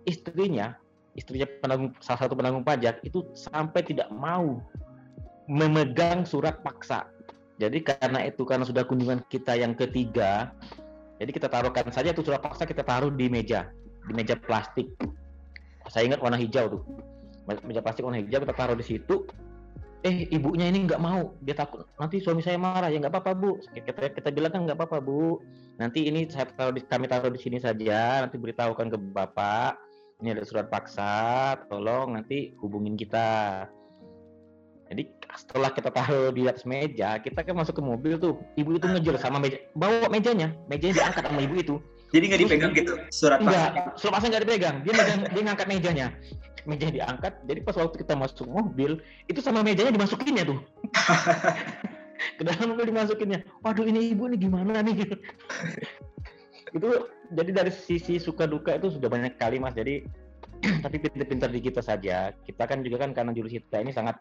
istrinya 0.06 0.78
istrinya 1.16 1.48
penanggung 1.64 1.90
salah 2.04 2.28
satu 2.28 2.36
penanggung 2.36 2.62
pajak 2.62 3.00
itu 3.02 3.24
sampai 3.32 3.80
tidak 3.82 4.06
mau 4.12 4.60
memegang 5.48 6.28
surat 6.28 6.60
paksa 6.60 7.08
jadi 7.56 7.78
karena 7.80 8.24
itu 8.28 8.42
karena 8.44 8.64
sudah 8.68 8.84
kunjungan 8.84 9.24
kita 9.28 9.56
yang 9.56 9.72
ketiga 9.72 10.52
jadi 11.16 11.30
kita 11.32 11.48
taruhkan 11.48 11.88
saja 11.88 12.12
itu 12.12 12.20
surat 12.20 12.44
paksa 12.44 12.68
kita 12.68 12.84
taruh 12.84 13.08
di 13.08 13.32
meja, 13.32 13.72
di 14.04 14.12
meja 14.12 14.36
plastik. 14.36 14.92
Saya 15.88 16.04
ingat 16.12 16.20
warna 16.20 16.36
hijau 16.36 16.76
tuh. 16.76 16.82
Meja 17.64 17.80
plastik 17.80 18.04
warna 18.04 18.20
hijau 18.20 18.44
kita 18.44 18.52
taruh 18.52 18.76
di 18.76 18.84
situ. 18.84 19.24
Eh 20.04 20.28
ibunya 20.28 20.68
ini 20.68 20.86
nggak 20.86 21.00
mau, 21.00 21.34
dia 21.42 21.56
takut 21.56 21.82
nanti 21.96 22.20
suami 22.20 22.44
saya 22.44 22.60
marah 22.60 22.92
ya 22.92 23.00
nggak 23.00 23.10
apa-apa 23.10 23.32
bu. 23.32 23.58
Kita 23.72 24.12
kita 24.12 24.28
bilang 24.28 24.52
kan 24.52 24.60
nggak 24.68 24.76
apa-apa 24.76 24.98
bu. 25.00 25.40
Nanti 25.80 26.04
ini 26.04 26.28
saya 26.28 26.46
taruh 26.52 26.76
di, 26.76 26.84
kami 26.84 27.08
taruh 27.08 27.32
di 27.32 27.40
sini 27.40 27.56
saja. 27.56 28.20
Nanti 28.20 28.36
beritahukan 28.36 28.92
ke 28.92 28.98
bapak. 29.16 29.80
Ini 30.20 30.36
ada 30.36 30.44
surat 30.48 30.68
paksa, 30.68 31.56
tolong 31.68 32.16
nanti 32.16 32.52
hubungin 32.60 32.96
kita. 32.96 33.64
Jadi 34.86 35.02
setelah 35.34 35.70
kita 35.74 35.90
taruh 35.90 36.30
di 36.30 36.46
atas 36.46 36.62
meja, 36.62 37.18
kita 37.18 37.42
kan 37.42 37.58
masuk 37.58 37.74
ke 37.78 37.82
mobil 37.82 38.14
tuh. 38.22 38.38
Ibu 38.54 38.78
itu 38.78 38.86
ngejar 38.86 39.18
sama 39.18 39.42
meja, 39.42 39.58
bawa 39.74 40.06
mejanya, 40.06 40.54
mejanya 40.70 41.02
diangkat 41.02 41.22
sama 41.26 41.40
ibu 41.42 41.54
itu. 41.58 41.76
Jadi 42.14 42.24
nggak 42.30 42.40
dipegang 42.46 42.72
gitu 42.72 42.94
surat 43.10 43.42
Enggak, 43.42 43.98
surat 43.98 44.12
pasang 44.14 44.30
nggak 44.30 44.46
dipegang. 44.46 44.76
Dia 44.86 44.92
megang, 44.94 45.20
dia 45.26 45.42
ngangkat 45.42 45.66
mejanya. 45.66 46.06
Mejanya 46.66 46.94
diangkat. 47.02 47.32
Jadi 47.50 47.58
pas 47.66 47.74
waktu 47.74 47.96
kita 47.98 48.14
masuk 48.14 48.46
mobil, 48.46 49.02
itu 49.26 49.40
sama 49.42 49.66
mejanya 49.66 49.90
dimasukinnya 49.90 50.44
tuh. 50.46 50.58
ke 52.38 52.42
dalam 52.46 52.72
mobil 52.72 52.86
dimasukinnya. 52.94 53.42
Waduh 53.66 53.84
ini 53.90 54.14
ibu 54.14 54.30
ini 54.30 54.36
gimana 54.38 54.80
nih? 54.86 55.02
itu 56.76 56.88
jadi 57.32 57.50
dari 57.62 57.72
sisi 57.72 58.18
suka 58.22 58.44
duka 58.44 58.76
itu 58.78 58.94
sudah 58.94 59.10
banyak 59.10 59.34
kali 59.34 59.58
mas. 59.58 59.74
Jadi 59.74 60.06
tapi 60.84 60.96
pintar-pintar 61.02 61.50
di 61.50 61.60
kita 61.60 61.82
saja. 61.82 62.30
Kita 62.46 62.64
kan 62.70 62.86
juga 62.86 63.02
kan 63.02 63.10
karena 63.12 63.34
jurus 63.34 63.50
kita 63.50 63.82
ini 63.82 63.90
sangat 63.90 64.16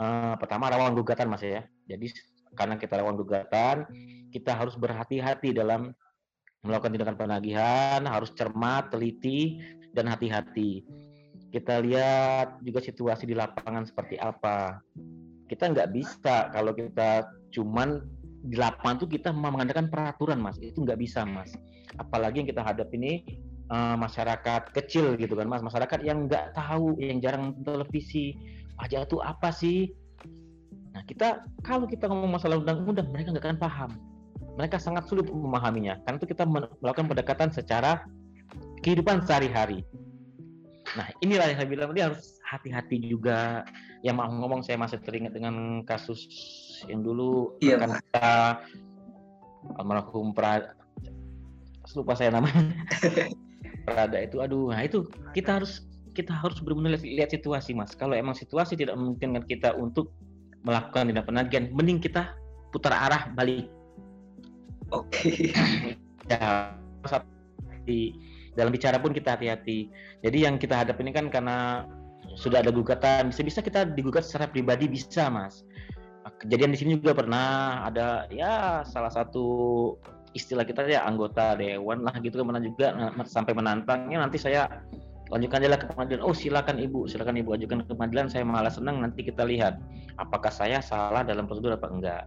uh, 0.00 0.34
pertama 0.40 0.72
rawan 0.72 0.96
gugatan 0.96 1.28
mas 1.28 1.44
ya. 1.44 1.62
Jadi 1.84 2.10
karena 2.56 2.74
kita 2.80 2.98
rawan 2.98 3.14
gugatan, 3.20 3.86
kita 4.34 4.56
harus 4.56 4.74
berhati-hati 4.74 5.54
dalam 5.54 5.94
melakukan 6.66 6.92
tindakan 6.92 7.16
penagihan, 7.16 8.00
harus 8.04 8.32
cermat, 8.34 8.90
teliti, 8.92 9.60
dan 9.94 10.10
hati-hati. 10.10 10.84
Kita 11.50 11.82
lihat 11.82 12.62
juga 12.62 12.80
situasi 12.82 13.26
di 13.26 13.34
lapangan 13.34 13.86
seperti 13.86 14.20
apa. 14.20 14.78
Kita 15.50 15.66
nggak 15.70 15.90
bisa 15.90 16.52
kalau 16.54 16.74
kita 16.76 17.26
cuman 17.50 18.06
di 18.40 18.56
lapangan 18.56 19.04
tuh 19.04 19.08
kita 19.10 19.34
mengandalkan 19.34 19.90
peraturan 19.90 20.38
mas, 20.40 20.56
itu 20.62 20.80
nggak 20.80 21.00
bisa 21.00 21.26
mas. 21.26 21.52
Apalagi 21.98 22.44
yang 22.44 22.48
kita 22.54 22.62
hadapi 22.62 22.94
ini 22.96 23.12
uh, 23.68 23.98
masyarakat 23.98 24.70
kecil 24.70 25.18
gitu 25.18 25.34
kan 25.34 25.50
mas, 25.50 25.64
masyarakat 25.64 26.00
yang 26.06 26.30
nggak 26.30 26.54
tahu, 26.54 26.94
yang 27.02 27.18
jarang 27.18 27.56
televisi, 27.66 28.38
pajak 28.80 29.04
itu 29.12 29.20
apa 29.20 29.48
sih? 29.52 29.92
Nah 30.96 31.04
kita 31.04 31.44
kalau 31.60 31.84
kita 31.84 32.08
ngomong 32.08 32.40
masalah 32.40 32.56
undang-undang 32.56 33.12
mereka 33.12 33.36
nggak 33.36 33.44
akan 33.44 33.60
paham. 33.60 33.90
Mereka 34.56 34.80
sangat 34.80 35.06
sulit 35.06 35.28
memahaminya 35.28 36.00
karena 36.08 36.16
itu 36.16 36.28
kita 36.32 36.48
melakukan 36.48 37.06
pendekatan 37.06 37.52
secara 37.52 38.08
kehidupan 38.80 39.22
sehari-hari. 39.28 39.84
Nah 40.96 41.06
inilah 41.20 41.52
yang 41.52 41.58
saya 41.60 41.68
bilang 41.68 41.92
dia 41.92 42.08
harus 42.10 42.40
hati-hati 42.48 42.98
juga. 43.04 43.62
Yang 44.00 44.16
mau 44.16 44.32
ngomong 44.32 44.64
saya 44.64 44.80
masih 44.80 44.96
teringat 45.04 45.36
dengan 45.36 45.84
kasus 45.84 46.24
yang 46.88 47.04
dulu 47.04 47.60
iya, 47.60 47.76
kan 47.76 48.00
kita 48.00 48.32
almarhum 49.76 50.32
pra 50.32 50.72
lupa 51.92 52.14
saya 52.14 52.32
namanya 52.32 52.70
Prada 53.84 54.18
itu 54.22 54.38
aduh 54.38 54.70
nah 54.70 54.80
itu 54.86 55.04
kita 55.34 55.60
harus 55.60 55.89
kita 56.12 56.34
harus 56.34 56.58
benar-benar 56.62 56.98
lihat, 56.98 57.04
lihat 57.04 57.30
situasi 57.34 57.74
mas. 57.74 57.94
Kalau 57.94 58.14
emang 58.14 58.34
situasi 58.34 58.74
tidak 58.74 58.98
memungkinkan 58.98 59.46
kita 59.46 59.74
untuk 59.76 60.10
melakukan 60.66 61.08
tindak 61.08 61.24
penagihan 61.24 61.64
mending 61.72 61.98
kita 62.02 62.36
putar 62.70 62.92
arah 62.92 63.32
balik. 63.34 63.66
Oke. 64.90 65.50
Okay. 65.50 65.54
ya 66.30 66.74
di 67.88 68.14
dalam 68.54 68.70
bicara 68.74 69.00
pun 69.00 69.14
kita 69.14 69.38
hati-hati. 69.38 69.88
Jadi 70.20 70.38
yang 70.44 70.60
kita 70.60 70.84
hadapi 70.84 71.00
ini 71.06 71.12
kan 71.14 71.26
karena 71.32 71.86
sudah 72.36 72.62
ada 72.62 72.70
gugatan. 72.70 73.32
Bisa-bisa 73.32 73.64
kita 73.64 73.88
digugat 73.88 74.26
secara 74.26 74.50
pribadi 74.50 74.86
bisa 74.90 75.30
mas. 75.30 75.64
Kejadian 76.40 76.76
di 76.76 76.78
sini 76.78 76.90
juga 77.00 77.16
pernah 77.16 77.80
ada 77.88 78.28
ya 78.28 78.84
salah 78.84 79.10
satu 79.10 79.96
istilah 80.36 80.62
kita 80.62 80.86
ya 80.86 81.02
anggota 81.02 81.58
dewan 81.58 82.06
lah 82.06 82.14
gitu 82.22 82.38
ke 82.38 82.44
mana 82.46 82.62
juga 82.62 82.94
sampai 83.26 83.50
menantangnya 83.50 84.22
nanti 84.22 84.38
saya 84.38 84.70
lanjutkan 85.30 85.62
aja 85.62 85.78
ke 85.78 85.86
pengadilan. 85.94 86.22
Oh 86.26 86.34
silakan 86.34 86.76
ibu. 86.82 87.06
Silakan 87.06 87.38
ibu. 87.38 87.54
Ajukan 87.54 87.86
ke 87.86 87.94
pengadilan. 87.94 88.26
Saya 88.26 88.42
malah 88.42 88.70
senang 88.70 88.98
nanti 88.98 89.22
kita 89.22 89.46
lihat 89.46 89.78
apakah 90.18 90.50
saya 90.50 90.82
salah 90.82 91.22
dalam 91.22 91.46
prosedur 91.46 91.78
apa 91.78 91.86
enggak. 91.86 92.24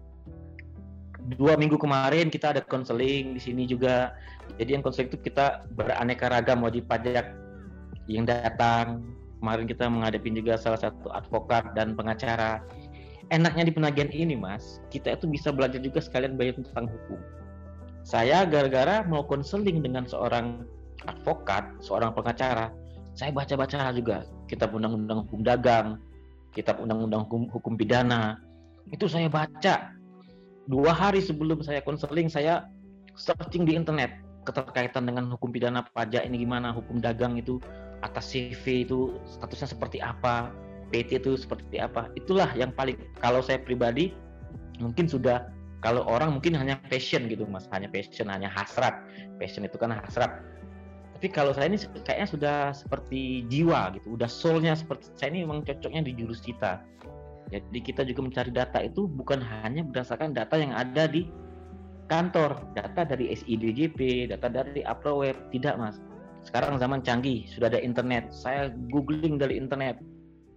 Dua 1.39 1.55
minggu 1.55 1.79
kemarin 1.79 2.27
kita 2.27 2.55
ada 2.55 2.62
konseling 2.63 3.36
di 3.36 3.41
sini 3.43 3.63
juga. 3.67 4.15
Jadi 4.60 4.79
yang 4.79 4.83
konseling 4.83 5.12
itu 5.12 5.19
kita 5.19 5.67
beraneka 5.75 6.31
ragam 6.31 6.63
wajib 6.63 6.88
pajak 6.88 7.31
yang 8.07 8.24
datang. 8.24 9.03
Kemarin 9.43 9.67
kita 9.67 9.91
menghadapi 9.91 10.39
juga 10.39 10.55
salah 10.55 10.79
satu 10.79 11.12
advokat 11.12 11.75
dan 11.75 12.00
pengacara. 12.00 12.63
Enaknya 13.31 13.67
di 13.67 13.74
penagihan 13.75 14.12
ini 14.12 14.36
mas 14.36 14.83
kita 14.91 15.15
itu 15.15 15.27
bisa 15.27 15.51
belajar 15.51 15.79
juga 15.79 16.00
sekalian 16.00 16.39
belajar 16.39 16.63
tentang 16.63 16.88
hukum. 16.91 17.19
Saya 18.03 18.43
gara-gara 18.43 19.03
mau 19.07 19.24
konseling 19.24 19.79
dengan 19.79 20.03
seorang 20.03 20.67
advokat 21.07 21.67
seorang 21.83 22.15
pengacara 22.15 22.72
saya 23.13 23.29
baca-baca 23.29 23.93
juga 23.93 24.25
kitab 24.50 24.74
undang-undang 24.74 25.25
hukum 25.29 25.46
dagang, 25.46 26.01
kitab 26.53 26.82
undang-undang 26.82 27.25
hukum, 27.29 27.46
hukum 27.50 27.74
pidana. 27.77 28.41
Itu 28.89 29.05
saya 29.05 29.29
baca. 29.29 29.93
Dua 30.65 30.96
hari 30.96 31.20
sebelum 31.20 31.60
saya 31.62 31.84
konseling, 31.84 32.32
saya 32.32 32.65
searching 33.13 33.67
di 33.67 33.77
internet 33.77 34.15
keterkaitan 34.48 35.05
dengan 35.05 35.29
hukum 35.29 35.53
pidana 35.53 35.86
pajak 35.93 36.25
ini 36.25 36.41
gimana, 36.41 36.74
hukum 36.74 37.00
dagang 37.00 37.38
itu 37.38 37.62
atas 38.03 38.34
CV 38.34 38.84
itu 38.84 39.20
statusnya 39.27 39.70
seperti 39.72 39.98
apa, 40.01 40.51
PT 40.89 41.22
itu 41.22 41.38
seperti 41.38 41.79
apa. 41.79 42.10
Itulah 42.17 42.50
yang 42.58 42.74
paling 42.74 42.98
kalau 43.22 43.39
saya 43.46 43.62
pribadi 43.62 44.12
mungkin 44.82 45.05
sudah 45.05 45.48
kalau 45.84 46.08
orang 46.08 46.39
mungkin 46.39 46.55
hanya 46.55 46.79
passion 46.88 47.27
gitu 47.27 47.43
mas, 47.43 47.67
hanya 47.75 47.91
passion, 47.91 48.32
hanya 48.32 48.48
hasrat. 48.48 49.03
Passion 49.38 49.67
itu 49.67 49.75
kan 49.75 49.91
hasrat 49.91 50.32
tapi 51.23 51.31
kalau 51.31 51.55
saya 51.55 51.71
ini 51.71 51.79
kayaknya 52.03 52.27
sudah 52.27 52.57
seperti 52.75 53.47
jiwa 53.47 53.95
gitu. 53.95 54.19
Udah 54.19 54.27
soulnya 54.27 54.75
seperti 54.75 55.07
saya 55.15 55.31
ini 55.31 55.47
memang 55.47 55.63
cocoknya 55.63 56.03
di 56.03 56.19
jurus 56.19 56.43
kita. 56.43 56.83
Jadi 57.47 57.79
kita 57.79 58.03
juga 58.03 58.27
mencari 58.27 58.51
data 58.51 58.83
itu 58.83 59.07
bukan 59.07 59.39
hanya 59.39 59.87
berdasarkan 59.87 60.35
data 60.35 60.59
yang 60.59 60.75
ada 60.75 61.07
di 61.07 61.31
kantor. 62.11 62.67
Data 62.75 63.07
dari 63.07 63.31
SIDJP 63.31 64.27
data 64.35 64.51
dari 64.51 64.83
web. 64.83 65.37
Tidak 65.47 65.79
mas. 65.79 66.03
Sekarang 66.43 66.75
zaman 66.75 66.99
canggih 66.99 67.47
sudah 67.47 67.71
ada 67.71 67.79
internet. 67.79 68.27
Saya 68.35 68.75
googling 68.91 69.39
dari 69.39 69.55
internet. 69.55 70.03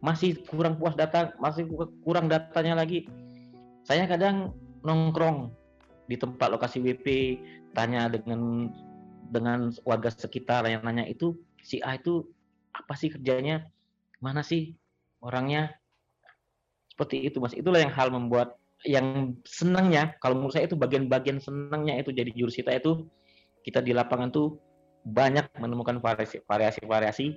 Masih 0.02 0.34
kurang 0.50 0.82
puas 0.82 0.98
data 0.98 1.30
masih 1.38 1.70
kurang 2.02 2.26
datanya 2.26 2.82
lagi. 2.82 3.06
Saya 3.86 4.10
kadang 4.10 4.50
nongkrong 4.82 5.46
di 6.10 6.18
tempat 6.18 6.50
lokasi 6.50 6.82
WP 6.82 7.06
tanya 7.70 8.10
dengan 8.10 8.66
dengan 9.30 9.72
warga 9.82 10.12
sekitar 10.12 10.66
yang 10.70 10.82
nanya 10.86 11.06
itu 11.06 11.36
si 11.62 11.82
A 11.82 11.98
itu 11.98 12.26
apa 12.70 12.94
sih 12.94 13.10
kerjanya? 13.10 13.66
Mana 14.22 14.40
sih 14.44 14.76
orangnya? 15.20 15.74
Seperti 16.92 17.28
itu 17.28 17.42
mas. 17.42 17.52
Itulah 17.52 17.82
yang 17.82 17.92
hal 17.92 18.08
membuat 18.08 18.56
yang 18.84 19.34
senangnya 19.48 20.14
kalau 20.20 20.36
menurut 20.36 20.54
saya 20.54 20.68
itu 20.68 20.76
bagian-bagian 20.76 21.40
senangnya 21.40 21.96
itu 21.96 22.12
jadi 22.12 22.28
jurus 22.36 22.54
kita 22.60 22.76
itu 22.76 23.08
kita 23.64 23.80
di 23.80 23.96
lapangan 23.96 24.28
tuh 24.30 24.60
banyak 25.06 25.48
menemukan 25.58 25.98
variasi-variasi 26.44 27.34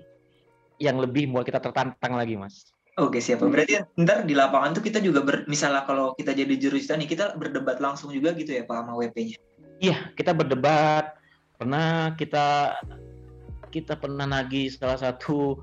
yang 0.81 0.97
lebih 0.99 1.29
membuat 1.29 1.47
kita 1.49 1.59
tertantang 1.63 2.17
lagi 2.17 2.35
mas. 2.35 2.71
Oke 2.99 3.23
siapa 3.23 3.47
berarti 3.47 3.79
ntar 3.95 4.27
di 4.27 4.35
lapangan 4.35 4.75
tuh 4.75 4.83
kita 4.83 4.99
juga 4.99 5.23
ber, 5.23 5.47
misalnya 5.47 5.87
kalau 5.87 6.11
kita 6.19 6.35
jadi 6.35 6.51
jurus 6.59 6.91
nih 6.91 7.07
kita 7.07 7.39
berdebat 7.39 7.79
langsung 7.79 8.11
juga 8.11 8.35
gitu 8.35 8.51
ya 8.51 8.67
Pak 8.67 8.75
sama 8.75 8.93
WP-nya. 8.99 9.39
Iya 9.79 10.11
kita 10.19 10.35
berdebat 10.35 11.18
pernah 11.59 12.15
kita 12.15 12.79
kita 13.69 13.99
pernah 13.99 14.25
nagih 14.25 14.71
salah 14.71 14.97
satu 14.97 15.59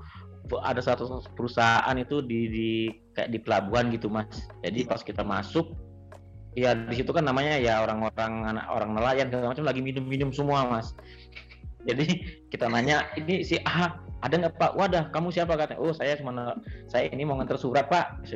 ada 0.63 0.79
satu 0.79 1.19
perusahaan 1.35 1.91
itu 1.97 2.23
di, 2.23 2.39
di 2.47 2.69
kayak 3.11 3.33
di 3.33 3.39
pelabuhan 3.41 3.91
gitu 3.91 4.07
mas 4.07 4.47
jadi 4.63 4.87
pas 4.87 5.01
kita 5.03 5.25
masuk 5.25 5.73
ya 6.55 6.77
di 6.77 6.95
situ 6.95 7.11
kan 7.11 7.25
namanya 7.25 7.59
ya 7.59 7.83
orang-orang 7.83 8.55
anak 8.55 8.65
orang 8.71 8.95
nelayan 8.95 9.27
segala 9.27 9.51
macam 9.51 9.65
lagi 9.67 9.81
minum-minum 9.81 10.29
semua 10.31 10.69
mas 10.69 10.95
Jadi 11.87 12.19
kita 12.51 12.67
nanya 12.67 13.07
ini 13.15 13.47
si 13.47 13.55
A 13.63 13.95
ada 14.19 14.33
nggak 14.33 14.59
Pak? 14.59 14.75
Wadah, 14.75 15.07
kamu 15.13 15.31
siapa 15.31 15.55
katanya? 15.55 15.79
Oh 15.79 15.95
saya 15.95 16.19
cuma 16.19 16.57
saya 16.91 17.07
ini 17.07 17.23
mau 17.23 17.39
nganter 17.39 17.55
surat 17.55 17.87
Pak. 17.87 18.27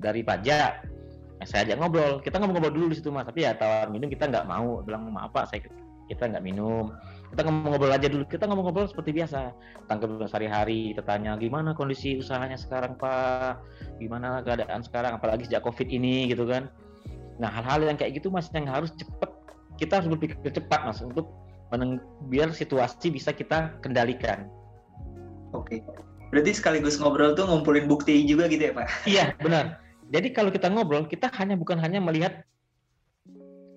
Dari 0.00 0.24
pajak. 0.24 0.88
Nah, 1.40 1.46
saya 1.48 1.68
ajak 1.68 1.76
ngobrol. 1.76 2.24
Kita 2.24 2.40
ngobrol 2.40 2.72
dulu 2.72 2.86
di 2.88 2.96
situ 2.96 3.12
mas. 3.12 3.28
Tapi 3.28 3.44
ya 3.44 3.52
tawar 3.52 3.92
minum 3.92 4.08
kita 4.08 4.32
nggak 4.32 4.48
mau. 4.48 4.80
Bilang 4.80 5.12
maaf 5.12 5.28
Pak, 5.34 5.52
saya 5.52 5.66
kita 6.10 6.26
nggak 6.26 6.42
minum. 6.42 6.90
Kita 7.30 7.46
ngobrol 7.46 7.94
aja 7.94 8.10
dulu. 8.10 8.26
Kita 8.26 8.50
ngobrol-ngobrol 8.50 8.90
seperti 8.90 9.14
biasa. 9.14 9.54
Tentang 9.86 10.26
sehari-hari. 10.26 10.90
Kita 10.90 11.06
tanya 11.06 11.38
gimana 11.38 11.70
kondisi 11.78 12.18
usahanya 12.18 12.58
sekarang 12.58 12.98
Pak? 12.98 13.62
Gimana 14.02 14.42
keadaan 14.42 14.82
sekarang? 14.82 15.14
Apalagi 15.14 15.46
sejak 15.46 15.62
COVID 15.62 15.86
ini 15.86 16.26
gitu 16.26 16.42
kan. 16.50 16.66
Nah 17.38 17.48
hal-hal 17.48 17.86
yang 17.86 17.96
kayak 17.96 18.18
gitu 18.18 18.34
mas 18.34 18.50
yang 18.50 18.66
harus 18.66 18.90
cepet. 18.98 19.30
Kita 19.78 20.02
harus 20.02 20.10
berpikir 20.10 20.50
cepat 20.50 20.90
mas 20.90 20.98
untuk 20.98 21.30
meneng 21.70 22.02
biar 22.26 22.50
situasi 22.50 23.14
bisa 23.14 23.30
kita 23.30 23.78
kendalikan. 23.78 24.50
Oke. 25.54 25.86
Berarti 26.34 26.50
sekaligus 26.54 26.98
ngobrol 26.98 27.38
tuh 27.38 27.46
ngumpulin 27.46 27.86
bukti 27.86 28.26
juga 28.26 28.50
gitu 28.50 28.70
ya 28.70 28.72
Pak? 28.74 28.88
Iya 29.06 29.24
benar. 29.38 29.78
Jadi 30.10 30.34
kalau 30.34 30.50
kita 30.50 30.66
ngobrol, 30.66 31.06
kita 31.06 31.30
hanya 31.38 31.54
bukan 31.54 31.78
hanya 31.78 32.02
melihat 32.02 32.42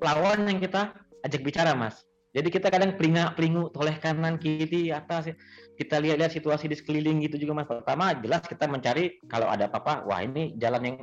lawan 0.01 0.49
yang 0.49 0.57
kita 0.57 0.97
ajak 1.21 1.41
bicara, 1.45 1.77
Mas. 1.77 2.01
Jadi 2.33 2.49
kita 2.49 2.73
kadang 2.73 2.97
pelingak 2.97 3.37
pelingu 3.37 3.69
toleh 3.69 3.93
kanan 4.01 4.41
kiri 4.41 4.89
atas 4.89 5.29
kita 5.77 6.01
lihat-lihat 6.01 6.33
situasi 6.33 6.65
di 6.65 6.73
sekeliling 6.73 7.21
gitu 7.21 7.37
juga 7.45 7.61
mas. 7.61 7.69
Pertama 7.69 8.17
jelas 8.17 8.41
kita 8.49 8.65
mencari 8.65 9.21
kalau 9.29 9.45
ada 9.45 9.69
apa-apa, 9.69 10.09
wah 10.09 10.17
ini 10.25 10.57
jalan 10.57 10.81
yang 10.81 10.97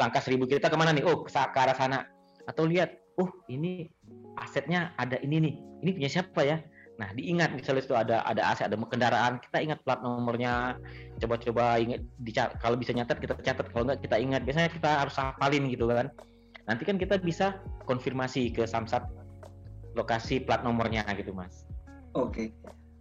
langkah 0.00 0.24
seribu 0.24 0.48
kita 0.48 0.72
ke 0.72 0.76
mana 0.80 0.96
nih? 0.96 1.04
Oh 1.04 1.20
ke 1.20 1.30
arah 1.36 1.76
sana. 1.76 2.08
Atau 2.48 2.64
lihat, 2.64 2.96
oh 3.20 3.28
ini 3.52 3.92
asetnya 4.40 4.96
ada 4.96 5.20
ini 5.20 5.36
nih. 5.36 5.54
Ini 5.84 5.90
punya 6.00 6.10
siapa 6.10 6.40
ya? 6.40 6.56
Nah, 6.94 7.10
diingat 7.12 7.52
misalnya 7.52 7.82
itu 7.82 7.94
ada 7.98 8.22
ada 8.22 8.42
aset, 8.54 8.70
ada 8.70 8.78
kendaraan, 8.78 9.42
kita 9.44 9.58
ingat 9.60 9.84
plat 9.84 10.00
nomornya. 10.00 10.78
Coba-coba 11.20 11.76
ingat 11.76 12.00
dicat 12.24 12.56
kalau 12.62 12.80
bisa 12.80 12.96
nyatet 12.96 13.20
kita 13.20 13.34
catat, 13.42 13.68
kalau 13.68 13.84
enggak 13.90 14.00
kita 14.00 14.16
ingat. 14.16 14.40
Biasanya 14.48 14.70
kita 14.72 14.90
harus 15.04 15.14
hafalin 15.18 15.68
gitu 15.68 15.90
kan. 15.90 16.08
Nanti 16.64 16.82
kan 16.88 16.96
kita 16.96 17.20
bisa 17.20 17.60
konfirmasi 17.84 18.48
ke 18.48 18.64
Samsat 18.64 19.04
lokasi 19.94 20.42
plat 20.42 20.62
nomornya 20.62 21.06
gitu, 21.14 21.34
Mas. 21.34 21.66
Oke. 22.14 22.54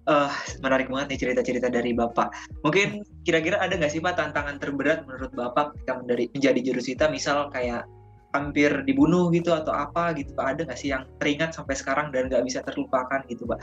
Uh, 0.04 0.28
menarik 0.60 0.92
banget 0.92 1.16
nih 1.16 1.20
cerita-cerita 1.28 1.72
dari 1.72 1.96
Bapak. 1.96 2.34
Mungkin 2.66 3.08
kira-kira 3.24 3.62
ada 3.62 3.76
nggak 3.80 3.92
sih 3.94 4.04
Pak 4.04 4.20
tantangan 4.20 4.60
terberat 4.60 5.08
menurut 5.08 5.32
Bapak 5.32 5.78
ketika 5.80 6.04
menjadi 6.04 6.60
jurusita 6.60 7.08
misal 7.08 7.48
kayak 7.56 7.88
hampir 8.34 8.82
dibunuh 8.84 9.30
gitu 9.30 9.54
atau 9.54 9.72
apa 9.72 10.12
gitu 10.18 10.34
pak 10.34 10.58
ada 10.58 10.62
nggak 10.66 10.80
sih 10.82 10.90
yang 10.90 11.06
teringat 11.22 11.54
sampai 11.54 11.78
sekarang 11.78 12.10
dan 12.10 12.28
nggak 12.28 12.42
bisa 12.44 12.66
terlupakan 12.66 13.22
gitu 13.30 13.46
pak 13.46 13.62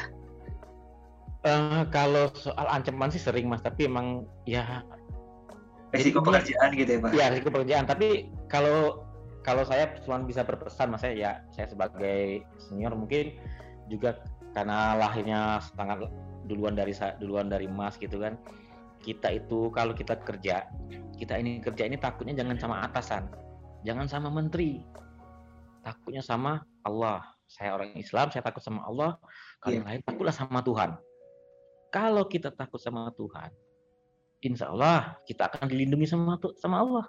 uh, 1.44 1.82
kalau 1.90 2.30
soal 2.38 2.66
ancaman 2.70 3.10
sih 3.10 3.18
sering 3.18 3.50
mas 3.50 3.60
tapi 3.60 3.90
emang 3.90 4.24
ya 4.46 4.86
risiko 5.90 6.22
pekerjaan 6.22 6.70
gitu 6.78 6.90
ya 6.96 7.00
pak 7.02 7.10
ya 7.12 7.26
risiko 7.34 7.50
pekerjaan 7.50 7.84
tapi 7.84 8.30
kalau 8.46 9.09
kalau 9.40 9.64
saya 9.64 9.92
cuma 10.04 10.20
bisa 10.24 10.44
berpesan 10.44 10.92
mas 10.92 11.02
saya 11.04 11.14
ya 11.16 11.32
saya 11.52 11.66
sebagai 11.70 12.44
senior 12.60 12.92
mungkin 12.92 13.36
juga 13.88 14.20
karena 14.52 14.98
lahirnya 14.98 15.62
sangat 15.76 16.10
duluan 16.46 16.74
dari 16.74 16.92
duluan 17.22 17.46
dari 17.46 17.70
mas 17.70 17.96
gitu 17.96 18.20
kan 18.20 18.36
kita 19.00 19.40
itu 19.40 19.72
kalau 19.72 19.96
kita 19.96 20.18
kerja 20.20 20.68
kita 21.16 21.40
ini 21.40 21.62
kerja 21.62 21.88
ini 21.88 21.96
takutnya 21.96 22.36
jangan 22.36 22.56
sama 22.60 22.76
atasan 22.84 23.24
jangan 23.86 24.06
sama 24.06 24.28
menteri 24.28 24.84
takutnya 25.80 26.20
sama 26.20 26.60
Allah. 26.84 27.24
Saya 27.50 27.74
orang 27.74 27.98
Islam 27.98 28.30
saya 28.30 28.46
takut 28.46 28.62
sama 28.62 28.86
Allah 28.86 29.18
kalian 29.58 29.82
yeah. 29.82 29.98
lain 29.98 30.02
takutlah 30.06 30.30
sama 30.30 30.62
Tuhan. 30.62 30.94
Kalau 31.90 32.22
kita 32.30 32.54
takut 32.54 32.78
sama 32.78 33.10
Tuhan 33.18 33.50
insya 34.40 34.72
Allah 34.72 35.18
kita 35.26 35.50
akan 35.50 35.68
dilindungi 35.68 36.06
sama 36.08 36.38
sama 36.56 36.80
Allah 36.80 37.04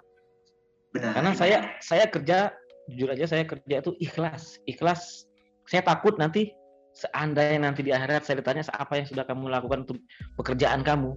Benar. 0.92 1.16
karena 1.16 1.32
saya 1.32 1.58
saya 1.80 2.04
kerja 2.04 2.52
jujur 2.92 3.08
aja 3.08 3.24
saya 3.24 3.48
kerja 3.48 3.80
itu 3.80 3.96
ikhlas 4.02 4.60
ikhlas. 4.68 5.24
Saya 5.64 5.80
takut 5.86 6.18
nanti 6.20 6.52
seandainya 6.92 7.64
nanti 7.64 7.80
di 7.80 7.94
akhirat 7.94 8.28
saya 8.28 8.44
ditanya 8.44 8.66
apa 8.76 9.00
yang 9.00 9.06
sudah 9.08 9.24
kamu 9.24 9.48
lakukan 9.48 9.88
untuk 9.88 9.98
pekerjaan 10.36 10.84
kamu 10.84 11.16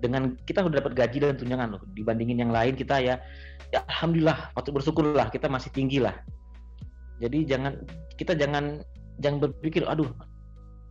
dengan 0.00 0.34
kita 0.48 0.64
sudah 0.64 0.80
dapat 0.80 0.96
gaji 0.96 1.18
dan 1.22 1.36
tunjangan 1.36 1.76
loh. 1.76 1.82
Dibandingin 1.92 2.40
yang 2.48 2.52
lain 2.54 2.72
kita 2.72 2.98
ya, 3.04 3.20
ya 3.70 3.84
alhamdulillah 3.92 4.50
patut 4.56 4.72
bersyukurlah 4.72 5.28
kita 5.28 5.46
masih 5.46 5.68
tinggi 5.76 6.00
lah. 6.00 6.16
Jadi 7.20 7.44
jangan 7.44 7.84
kita 8.16 8.32
jangan 8.32 8.80
jangan 9.20 9.48
berpikir 9.48 9.84
aduh 9.84 10.08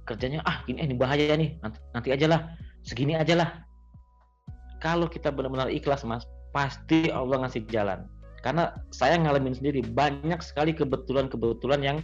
kerjanya 0.06 0.46
ah 0.46 0.62
ini 0.70 0.82
eh, 0.82 0.86
ini 0.86 0.96
bahaya 0.98 1.34
nih 1.34 1.58
nanti, 1.66 1.80
nanti 1.94 2.10
aja 2.14 2.26
lah 2.30 2.42
segini 2.86 3.18
aja 3.18 3.34
lah. 3.34 3.50
Kalau 4.78 5.10
kita 5.10 5.34
benar-benar 5.34 5.74
ikhlas 5.74 6.06
mas 6.06 6.22
pasti 6.56 7.12
Allah 7.12 7.44
ngasih 7.44 7.68
jalan. 7.68 8.08
Karena 8.40 8.72
saya 8.96 9.20
ngalamin 9.20 9.52
sendiri 9.52 9.84
banyak 9.84 10.40
sekali 10.40 10.72
kebetulan-kebetulan 10.72 11.84
yang 11.84 11.98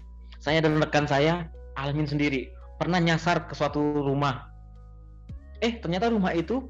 saya 0.44 0.60
dan 0.60 0.76
rekan 0.76 1.08
saya 1.08 1.48
alamin 1.80 2.04
sendiri. 2.04 2.52
Pernah 2.76 3.00
nyasar 3.00 3.48
ke 3.48 3.56
suatu 3.56 3.80
rumah. 3.80 4.52
Eh 5.64 5.80
ternyata 5.80 6.12
rumah 6.12 6.36
itu 6.36 6.68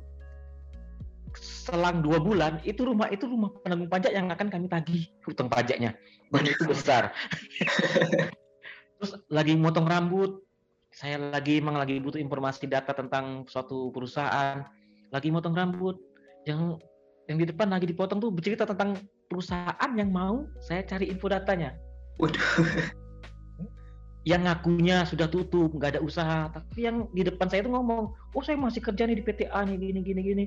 selang 1.40 2.04
dua 2.04 2.20
bulan 2.20 2.60
itu 2.68 2.84
rumah 2.84 3.08
itu 3.08 3.24
rumah 3.24 3.48
penanggung 3.64 3.88
pajak 3.88 4.12
yang 4.12 4.30
akan 4.30 4.52
kami 4.52 4.68
tagih. 4.70 5.04
Hutang 5.26 5.50
pajaknya. 5.50 5.98
Banyak 6.30 6.54
itu 6.54 6.70
besar. 6.70 7.16
Terus 9.02 9.18
lagi 9.34 9.58
motong 9.58 9.90
rambut. 9.90 10.44
Saya 10.92 11.16
lagi 11.32 11.64
emang 11.64 11.80
lagi 11.80 11.98
butuh 12.04 12.20
informasi 12.20 12.68
data 12.68 12.92
tentang 12.92 13.48
suatu 13.48 13.90
perusahaan. 13.96 14.68
Lagi 15.16 15.32
motong 15.32 15.56
rambut. 15.56 15.96
Yang 16.44 16.84
yang 17.32 17.40
di 17.40 17.48
depan 17.48 17.72
lagi 17.72 17.88
dipotong 17.88 18.20
tuh 18.20 18.28
bercerita 18.28 18.68
tentang 18.68 19.00
perusahaan 19.32 19.92
yang 19.96 20.12
mau 20.12 20.44
saya 20.60 20.84
cari 20.84 21.08
info 21.08 21.32
datanya. 21.32 21.72
Waduh. 22.20 22.44
Yang 24.22 24.42
ngakunya 24.46 25.02
sudah 25.10 25.26
tutup, 25.26 25.74
nggak 25.74 25.98
ada 25.98 26.02
usaha, 26.06 26.46
tapi 26.54 26.86
yang 26.86 27.10
di 27.10 27.26
depan 27.26 27.50
saya 27.50 27.66
itu 27.66 27.74
ngomong, 27.74 28.14
oh 28.14 28.44
saya 28.46 28.54
masih 28.54 28.78
kerja 28.78 29.10
nih 29.10 29.18
di 29.18 29.26
PTA 29.26 29.66
nih 29.66 29.82
gini 29.82 30.00
gini 30.06 30.22
gini. 30.22 30.46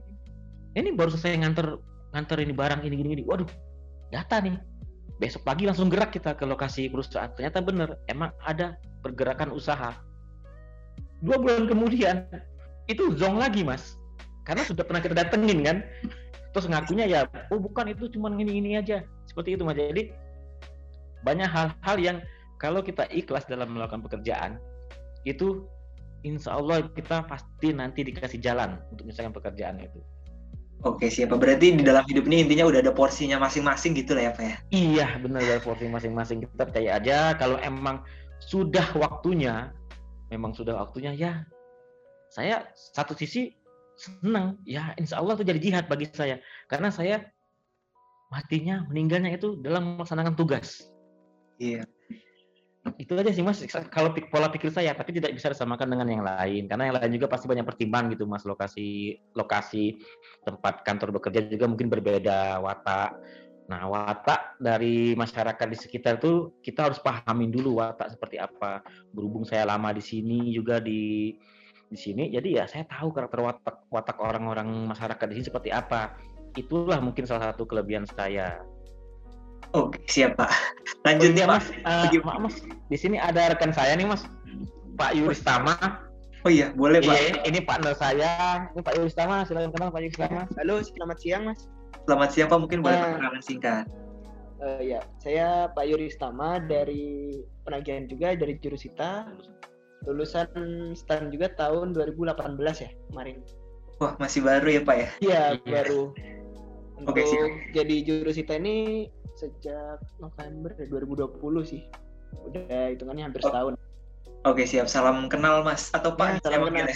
Ini 0.79 0.95
baru 0.95 1.11
selesai 1.11 1.43
nganter 1.43 1.83
nganter 2.15 2.39
ini 2.39 2.55
barang 2.55 2.87
ini 2.87 2.95
gini 2.95 3.09
gini. 3.19 3.23
Waduh 3.27 3.51
data 4.15 4.39
nih. 4.39 4.55
Besok 5.19 5.43
pagi 5.43 5.67
langsung 5.67 5.91
gerak 5.91 6.15
kita 6.15 6.39
ke 6.39 6.47
lokasi 6.47 6.87
perusahaan. 6.87 7.35
Ternyata 7.35 7.59
bener 7.67 7.99
emang 8.07 8.31
ada 8.47 8.79
pergerakan 9.03 9.51
usaha. 9.51 9.91
Dua 11.19 11.35
bulan 11.43 11.67
kemudian 11.67 12.31
itu 12.87 13.11
zong 13.19 13.43
lagi 13.43 13.67
mas. 13.67 13.99
Karena 14.47 14.63
sudah 14.63 14.87
pernah 14.87 15.03
kita 15.03 15.19
datengin 15.19 15.67
kan 15.67 15.83
terus 16.55 16.71
ngakunya 16.71 17.05
ya 17.11 17.21
oh 17.51 17.59
bukan 17.59 17.91
itu 17.91 18.07
cuma 18.15 18.31
ini 18.31 18.63
ini 18.63 18.79
aja 18.79 19.03
seperti 19.27 19.59
itu 19.59 19.67
mas 19.67 19.75
jadi 19.75 20.15
banyak 21.27 21.51
hal-hal 21.51 21.97
yang 21.99 22.17
kalau 22.63 22.79
kita 22.79 23.11
ikhlas 23.11 23.43
dalam 23.51 23.75
melakukan 23.75 24.07
pekerjaan 24.07 24.63
itu 25.27 25.67
insya 26.23 26.55
Allah 26.55 26.87
kita 26.95 27.27
pasti 27.27 27.75
nanti 27.75 28.07
dikasih 28.07 28.39
jalan 28.39 28.79
untuk 28.95 29.11
misalkan 29.11 29.35
pekerjaan 29.35 29.83
itu 29.83 29.99
Oke 30.85 31.09
siapa 31.09 31.41
berarti 31.41 31.81
di 31.81 31.83
dalam 31.87 32.05
hidup 32.05 32.29
ini 32.29 32.45
intinya 32.45 32.69
udah 32.69 32.85
ada 32.85 32.93
porsinya 32.93 33.41
masing-masing 33.41 33.97
gitu 33.97 34.13
lah 34.13 34.29
ya 34.29 34.33
Pak 34.37 34.45
ya? 34.45 34.57
Iya 34.69 35.07
benar 35.17 35.41
ada 35.41 35.57
porsi 35.65 35.89
masing-masing 35.89 36.45
kita 36.45 36.61
percaya 36.61 37.01
aja 37.01 37.33
kalau 37.41 37.57
emang 37.65 38.05
sudah 38.45 38.85
waktunya, 38.93 39.73
memang 40.29 40.53
sudah 40.53 40.77
waktunya 40.77 41.17
ya. 41.17 41.33
Saya 42.29 42.69
satu 42.77 43.17
sisi 43.17 43.57
senang. 43.97 44.59
Ya 44.67 44.93
Insya 44.99 45.19
Allah 45.23 45.39
itu 45.39 45.45
jadi 45.47 45.61
jihad 45.61 45.85
bagi 45.87 46.11
saya. 46.11 46.43
Karena 46.67 46.91
saya 46.91 47.25
matinya 48.33 48.83
meninggalnya 48.91 49.35
itu 49.35 49.59
dalam 49.63 49.99
melaksanakan 49.99 50.35
tugas. 50.35 50.83
Iya. 51.63 51.87
Itu 53.01 53.17
aja 53.17 53.33
sih 53.33 53.41
mas 53.41 53.65
kalau 53.89 54.13
pola 54.29 54.53
pikir 54.53 54.69
saya 54.69 54.93
tapi 54.93 55.17
tidak 55.17 55.33
bisa 55.33 55.49
disamakan 55.49 55.89
dengan 55.89 56.09
yang 56.11 56.25
lain. 56.27 56.69
Karena 56.69 56.91
yang 56.91 56.97
lain 57.01 57.13
juga 57.17 57.33
pasti 57.33 57.49
banyak 57.49 57.65
pertimbangan 57.65 58.13
gitu 58.13 58.29
mas. 58.29 58.45
Lokasi 58.45 59.17
lokasi 59.33 59.97
tempat 60.45 60.85
kantor 60.85 61.17
bekerja 61.17 61.49
juga 61.49 61.65
mungkin 61.71 61.89
berbeda 61.89 62.61
watak. 62.61 63.17
Nah 63.65 63.89
watak 63.89 64.61
dari 64.61 65.17
masyarakat 65.17 65.67
di 65.73 65.77
sekitar 65.81 66.21
itu 66.21 66.53
kita 66.61 66.93
harus 66.93 67.01
pahamin 67.01 67.49
dulu 67.49 67.81
watak 67.81 68.13
seperti 68.13 68.37
apa. 68.37 68.85
Berhubung 69.17 69.49
saya 69.49 69.65
lama 69.65 69.89
di 69.97 70.05
sini 70.05 70.53
juga 70.53 70.77
di 70.77 71.33
di 71.89 71.99
sini 71.99 72.33
jadi 72.33 72.63
ya 72.63 72.65
saya 72.65 72.85
tahu 72.89 73.13
karakter 73.13 73.41
watak 73.45 73.77
watak 73.93 74.17
orang-orang 74.19 74.69
masyarakat 74.89 75.27
di 75.31 75.35
sini 75.41 75.47
seperti 75.47 75.71
apa 75.71 76.17
itulah 76.55 76.99
mungkin 77.03 77.27
salah 77.27 77.53
satu 77.53 77.67
kelebihan 77.67 78.07
saya 78.09 78.63
Oke, 79.75 79.99
siap 80.07 80.39
Pak. 80.39 80.55
Lanjut 81.03 81.35
ya 81.35 81.51
Mas. 81.51 81.67
Uh, 81.83 82.07
mas, 82.39 82.63
di 82.87 82.95
sini 82.95 83.19
ada 83.19 83.51
rekan 83.51 83.75
saya 83.75 83.99
nih 83.99 84.07
Mas, 84.07 84.23
Pak 84.95 85.19
Yuristama. 85.19 85.75
Oh 86.47 86.53
iya, 86.53 86.71
boleh 86.77 87.03
Pak. 87.03 87.11
Iya, 87.11 87.43
ini 87.49 87.59
partner 87.59 87.97
saya, 87.99 88.69
ini 88.71 88.81
Pak 88.85 88.95
Yuristama. 88.95 89.43
Silakan 89.43 89.75
kenal 89.75 89.91
Pak 89.91 90.03
Yuristama. 90.07 90.47
Halo, 90.61 90.79
selamat 90.79 91.19
siang 91.19 91.43
Mas. 91.51 91.67
Selamat 92.07 92.29
siang 92.31 92.49
Pak, 92.53 92.59
mungkin 92.63 92.87
boleh 92.87 92.95
uh, 92.95 93.03
perkenalan 93.19 93.43
singkat. 93.43 93.85
Uh, 94.63 94.79
ya, 94.79 95.03
saya 95.19 95.67
Pak 95.75 95.85
Yuristama 95.91 96.63
dari 96.63 97.43
penagihan 97.67 98.07
juga 98.07 98.39
dari 98.39 98.55
Jurusita. 98.63 99.27
Lulusan 100.05 100.49
STAN 100.93 101.29
juga 101.29 101.49
tahun 101.51 101.93
2018 101.93 102.37
ya 102.79 102.91
kemarin. 103.09 103.41
Wah, 103.97 104.13
masih 104.19 104.43
baru 104.43 104.69
ya, 104.69 104.81
Pak 104.83 104.97
ya? 104.97 105.09
Iya, 105.19 105.43
Iya. 105.57 105.73
baru. 105.81 106.03
Oke, 107.05 107.21
Untuk 107.21 107.27
siap. 107.27 107.49
jadi 107.73 107.95
jurusita 108.03 108.53
ini 108.55 109.07
sejak 109.35 109.99
November 110.19 110.75
ya, 110.75 110.87
2020 110.87 111.63
sih. 111.63 111.83
Udah 112.45 112.91
hitungannya 112.91 113.31
hampir 113.31 113.41
Oh. 113.43 113.49
setahun. 113.49 113.73
Oke, 114.45 114.63
siap. 114.65 114.87
Salam 114.87 115.27
kenal, 115.27 115.63
Mas. 115.63 115.89
Atau 115.91 116.13
Pak, 116.13 116.37
Ya, 116.37 116.41
salam 116.45 116.69
kenal. 116.69 116.91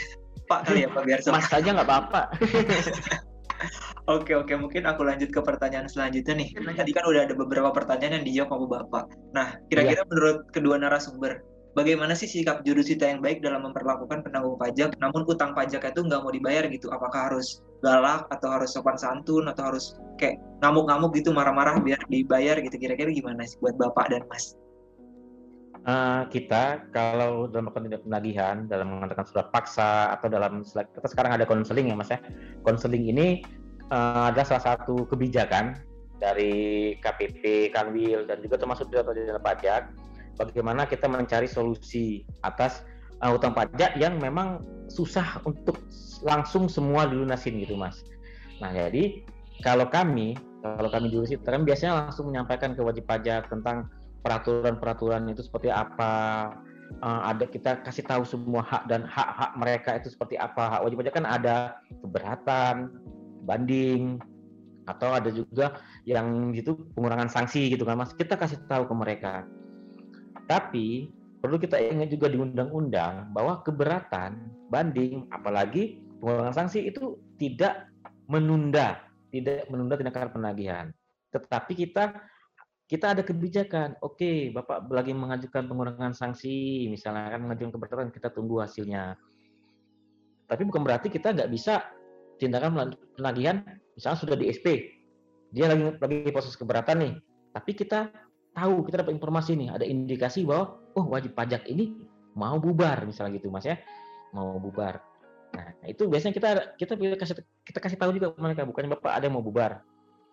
Pak 0.47 0.61
kali 0.65 0.85
ya, 0.85 0.89
Pak, 0.91 1.03
biar 1.05 1.19
sopan. 1.23 1.39
Mas 1.39 1.49
aja 1.49 1.69
nggak 1.71 1.89
apa-apa. 1.89 2.23
Oke 4.09 4.33
oke 4.33 4.55
mungkin 4.57 4.87
aku 4.87 5.05
lanjut 5.05 5.29
ke 5.29 5.41
pertanyaan 5.43 5.85
selanjutnya 5.85 6.33
nih. 6.33 6.49
Tadi 6.57 6.91
kan 6.97 7.05
udah 7.05 7.29
ada 7.29 7.35
beberapa 7.37 7.69
pertanyaan 7.69 8.23
yang 8.23 8.25
dijawab 8.25 8.55
sama 8.55 8.67
Bapak. 8.71 9.05
Nah 9.35 9.59
kira-kira 9.69 10.01
menurut 10.09 10.49
kedua 10.49 10.79
narasumber, 10.79 11.45
bagaimana 11.77 12.13
sih 12.17 12.29
sikap 12.29 12.65
jurusita 12.65 13.09
yang 13.09 13.21
baik 13.21 13.45
dalam 13.45 13.65
memperlakukan 13.67 14.25
penanggung 14.25 14.57
pajak, 14.57 14.97
namun 15.01 15.25
utang 15.29 15.53
pajak 15.53 15.85
itu 15.85 16.01
nggak 16.05 16.21
mau 16.21 16.33
dibayar 16.33 16.65
gitu? 16.69 16.89
Apakah 16.89 17.33
harus 17.33 17.65
galak 17.85 18.27
atau 18.33 18.49
harus 18.53 18.73
sopan 18.75 18.97
santun 18.97 19.47
atau 19.49 19.73
harus 19.73 19.97
kayak 20.17 20.41
ngamuk-ngamuk 20.65 21.15
gitu 21.15 21.31
marah-marah 21.35 21.81
biar 21.83 22.01
dibayar 22.09 22.57
gitu? 22.61 22.77
Kira-kira 22.79 23.13
gimana 23.13 23.45
sih 23.45 23.59
buat 23.61 23.77
Bapak 23.77 24.13
dan 24.13 24.25
Mas? 24.31 24.57
Eh, 25.89 26.23
kita 26.29 26.91
kalau 26.93 27.49
dalam 27.49 27.73
tindak 27.73 28.05
penagihan, 28.05 28.69
dalam 28.69 28.99
mengatakan 28.99 29.25
surat 29.25 29.49
paksa 29.49 30.13
atau 30.13 30.29
dalam 30.29 30.61
kita 30.61 31.09
sekarang 31.09 31.39
ada 31.39 31.49
konseling 31.49 31.89
ya 31.89 31.97
mas 31.97 32.13
ya. 32.13 32.21
Konseling 32.61 33.09
ini 33.09 33.41
eh, 33.89 34.25
ada 34.29 34.45
salah 34.45 34.75
satu 34.75 35.09
kebijakan 35.09 35.81
dari 36.19 36.93
KPP, 36.99 37.73
Kanwil 37.73 38.27
dan 38.27 38.43
juga 38.43 38.59
termasuk 38.59 38.91
Jenderal 38.91 39.41
Pajak 39.41 40.08
bagaimana 40.39 40.87
kita 40.87 41.11
mencari 41.11 41.51
solusi 41.51 42.23
atas 42.47 42.87
eh, 43.21 43.31
utang 43.31 43.53
pajak 43.53 43.99
yang 43.99 44.23
memang 44.23 44.63
susah 44.89 45.43
untuk 45.45 45.77
langsung 46.23 46.71
semua 46.71 47.11
dilunasin 47.11 47.59
gitu 47.59 47.75
mas. 47.75 48.01
Nah 48.63 48.71
jadi 48.71 49.27
kalau 49.67 49.91
kami 49.91 50.39
kalau 50.63 50.91
kami 50.91 51.11
jurusita 51.11 51.51
kan 51.51 51.63
biasanya 51.67 52.07
langsung 52.07 52.31
menyampaikan 52.31 52.75
ke 52.75 52.83
wajib 52.83 53.07
pajak 53.07 53.47
tentang 53.51 53.91
peraturan-peraturan 54.23 55.31
itu 55.31 55.47
seperti 55.47 55.71
apa 55.71 56.51
Eh, 56.99 57.21
ada 57.31 57.45
kita 57.45 57.85
kasih 57.85 58.05
tahu 58.09 58.25
semua 58.25 58.65
hak 58.65 58.89
dan 58.89 59.05
hak-hak 59.05 59.53
mereka 59.61 59.91
itu 60.01 60.09
seperti 60.09 60.41
apa. 60.41 60.79
Hak 60.79 60.81
wajib 60.89 60.99
pajak 61.05 61.15
kan 61.21 61.27
ada 61.29 61.57
keberatan 62.01 62.77
banding 63.45 64.17
atau 64.89 65.13
ada 65.13 65.29
juga 65.29 65.85
yang 66.09 66.51
gitu 66.57 66.89
pengurangan 66.97 67.29
sanksi 67.29 67.69
gitu 67.77 67.85
kan 67.85 68.01
mas. 68.01 68.17
Kita 68.17 68.41
kasih 68.41 68.65
tahu 68.67 68.89
ke 68.89 68.95
mereka 68.97 69.33
tapi 70.49 71.13
perlu 71.39 71.61
kita 71.61 71.79
ingat 71.79 72.11
juga 72.11 72.33
di 72.33 72.41
undang-undang 72.41 73.31
bahwa 73.31 73.63
keberatan 73.63 74.51
banding 74.73 75.29
apalagi 75.31 76.03
pengurangan 76.19 76.65
sanksi 76.65 76.91
itu 76.91 77.21
tidak 77.39 77.87
menunda 78.27 79.09
tidak 79.29 79.69
menunda 79.69 79.95
tindakan 79.97 80.33
penagihan. 80.33 80.87
Tetapi 81.33 81.73
kita 81.77 82.17
kita 82.89 83.13
ada 83.13 83.21
kebijakan, 83.21 84.01
oke, 84.01 84.49
Bapak 84.57 84.89
lagi 84.89 85.13
mengajukan 85.13 85.69
pengurangan 85.69 86.17
sanksi, 86.17 86.89
misalnya 86.89 87.37
kan 87.37 87.45
mengajukan 87.45 87.77
keberatan, 87.77 88.09
kita 88.09 88.33
tunggu 88.33 88.65
hasilnya. 88.65 89.13
Tapi 90.49 90.63
bukan 90.65 90.81
berarti 90.81 91.13
kita 91.13 91.37
nggak 91.37 91.53
bisa 91.53 91.85
tindakan 92.41 92.97
penagihan, 93.13 93.61
misalnya 93.93 94.19
sudah 94.25 94.37
di 94.41 94.49
SP, 94.49 94.97
dia 95.53 95.69
lagi 95.69 96.01
lagi 96.01 96.33
proses 96.33 96.57
keberatan 96.57 96.97
nih, 97.05 97.15
tapi 97.53 97.77
kita 97.77 98.09
tahu, 98.59 98.83
kita 98.91 99.07
dapat 99.07 99.15
informasi 99.15 99.55
nih, 99.55 99.69
ada 99.71 99.87
indikasi 99.87 100.43
bahwa, 100.43 100.83
oh 100.99 101.07
wajib 101.07 101.39
pajak 101.39 101.63
ini 101.71 101.95
mau 102.35 102.59
bubar, 102.59 103.07
misalnya 103.07 103.39
gitu, 103.39 103.55
Mas 103.55 103.65
ya, 103.65 103.79
mau 104.35 104.59
bubar. 104.59 104.99
Nah, 105.55 105.73
itu 105.89 106.05
biasanya 106.05 106.35
kita 106.35 106.49
kita 106.77 106.93
kasih 107.17 107.37
kita 107.65 107.79
kasih 107.81 107.97
tahu 107.97 108.11
juga 108.19 108.35
mereka, 108.37 108.69
bukannya 108.69 108.99
Bapak 108.99 109.13
ada 109.17 109.25
yang 109.31 109.41
mau 109.41 109.45
bubar. 109.47 109.81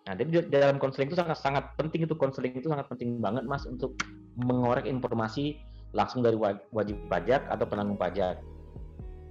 Nah, 0.06 0.14
jadi 0.14 0.46
di 0.46 0.52
dalam 0.54 0.78
konseling 0.78 1.10
itu 1.10 1.18
sangat 1.18 1.38
sangat 1.42 1.74
penting 1.74 2.06
itu 2.06 2.14
konseling 2.14 2.54
itu 2.54 2.70
sangat 2.70 2.86
penting 2.86 3.18
banget 3.18 3.42
Mas 3.42 3.66
untuk 3.66 3.98
mengorek 4.38 4.86
informasi 4.86 5.58
langsung 5.90 6.22
dari 6.22 6.38
wa- 6.38 6.62
wajib 6.70 6.94
pajak 7.10 7.42
atau 7.50 7.66
penanggung 7.66 7.98
pajak. 7.98 8.38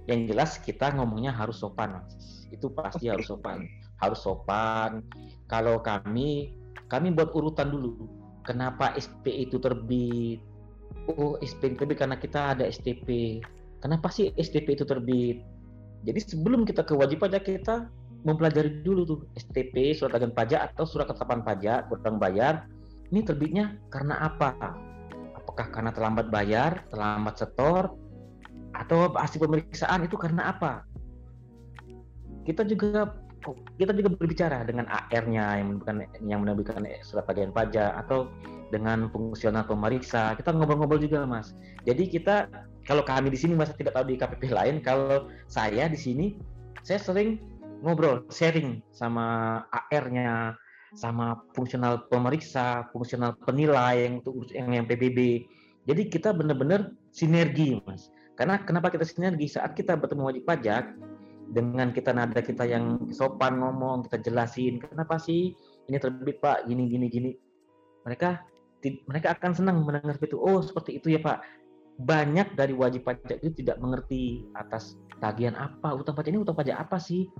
Yang 0.04 0.20
jelas 0.30 0.50
kita 0.60 0.92
ngomongnya 0.94 1.32
harus 1.32 1.58
sopan, 1.58 2.02
Mas. 2.02 2.44
Itu 2.52 2.70
pasti 2.76 3.08
harus 3.08 3.24
sopan. 3.24 3.64
Harus 3.96 4.20
sopan. 4.20 5.00
Kalau 5.48 5.80
kami 5.80 6.52
kami 6.92 7.14
buat 7.16 7.32
urutan 7.32 7.72
dulu. 7.72 8.25
Kenapa 8.46 8.94
SP 8.94 9.50
itu 9.50 9.58
terbit? 9.58 10.38
Oh, 11.10 11.34
SP 11.42 11.74
itu 11.74 11.82
terbit 11.82 11.98
karena 11.98 12.16
kita 12.16 12.54
ada 12.54 12.64
STP. 12.66 13.42
Kenapa 13.82 14.08
sih 14.08 14.30
STP 14.38 14.78
itu 14.78 14.86
terbit? 14.86 15.42
Jadi 16.06 16.20
sebelum 16.22 16.62
kita 16.62 16.86
ke 16.86 16.94
wajib 16.94 17.26
pajak 17.26 17.42
kita 17.42 17.90
mempelajari 18.26 18.82
dulu 18.82 19.06
tuh 19.06 19.18
STP 19.38 19.94
surat 19.94 20.18
agen 20.18 20.34
pajak 20.34 20.74
atau 20.74 20.82
surat 20.82 21.06
ketetapan 21.06 21.46
pajak 21.46 21.86
bertanggung 21.86 22.18
bayar 22.18 22.66
ini 23.14 23.22
terbitnya 23.22 23.78
karena 23.86 24.18
apa 24.18 24.50
apakah 25.38 25.70
karena 25.70 25.94
terlambat 25.94 26.26
bayar 26.34 26.82
terlambat 26.90 27.38
setor 27.38 27.94
atau 28.74 29.14
hasil 29.14 29.38
pemeriksaan 29.38 30.02
itu 30.02 30.18
karena 30.18 30.50
apa 30.50 30.82
kita 32.42 32.66
juga 32.66 33.14
kita 33.78 33.92
juga 33.94 34.16
berbicara 34.16 34.66
dengan 34.66 34.88
AR-nya 34.90 35.60
yang 35.62 35.78
bukan 35.78 36.02
yang 36.24 36.40
menerbitkan 36.42 36.82
surat 37.04 37.28
agen 37.30 37.54
pajak 37.54 37.94
atau 38.06 38.26
dengan 38.74 39.06
fungsional 39.12 39.62
pemeriksa. 39.62 40.34
Kita 40.34 40.50
ngobrol-ngobrol 40.50 40.98
juga 40.98 41.22
mas. 41.22 41.54
Jadi 41.86 42.10
kita 42.10 42.50
kalau 42.88 43.06
kami 43.06 43.30
di 43.30 43.38
sini 43.38 43.54
masa 43.54 43.76
tidak 43.78 43.94
tahu 43.94 44.10
di 44.10 44.18
KPP 44.18 44.50
lain 44.50 44.82
kalau 44.82 45.30
saya 45.46 45.86
di 45.86 45.98
sini 45.98 46.26
saya 46.82 46.98
sering 46.98 47.38
ngobrol 47.84 48.24
sharing 48.32 48.82
sama 48.90 49.60
AR-nya 49.70 50.56
sama 50.96 51.38
fungsional 51.52 52.08
pemeriksa 52.08 52.88
fungsional 52.94 53.36
penilai 53.44 54.06
yang 54.08 54.24
untuk 54.24 54.48
yang, 54.54 54.72
yang 54.72 54.86
PBB 54.88 55.44
jadi 55.86 56.02
kita 56.10 56.34
benar-benar 56.34 56.90
sinergi 57.14 57.78
mas. 57.86 58.10
Karena 58.36 58.60
kenapa 58.60 58.92
kita 58.92 59.06
sinergi? 59.06 59.48
Saat 59.48 59.78
kita 59.78 59.96
bertemu 59.96 60.28
wajib 60.28 60.44
pajak 60.44 60.92
dengan 61.50 61.94
kita 61.94 62.10
nada 62.10 62.42
kita 62.42 62.66
yang 62.66 63.10
sopan 63.14 63.62
ngomong 63.62 64.06
kita 64.10 64.18
jelasin 64.30 64.82
kenapa 64.82 65.18
sih 65.18 65.54
ini 65.86 65.96
terbit 66.02 66.42
pak? 66.42 66.66
Gini 66.66 66.90
gini 66.90 67.06
gini. 67.06 67.30
Mereka 68.06 68.42
mereka 69.06 69.34
akan 69.34 69.50
senang 69.54 69.82
mendengar 69.82 70.18
itu. 70.18 70.38
Oh 70.38 70.62
seperti 70.62 70.98
itu 70.98 71.14
ya 71.14 71.20
pak. 71.22 71.42
Banyak 71.96 72.58
dari 72.58 72.76
wajib 72.76 73.08
pajak 73.08 73.40
itu 73.40 73.64
tidak 73.64 73.80
mengerti 73.80 74.44
atas 74.52 75.00
tagihan 75.22 75.56
apa 75.56 75.96
utang 75.96 76.12
pajak 76.12 76.34
ini 76.34 76.42
utang 76.42 76.58
pajak 76.58 76.76
apa 76.76 76.98
sih? 76.98 77.30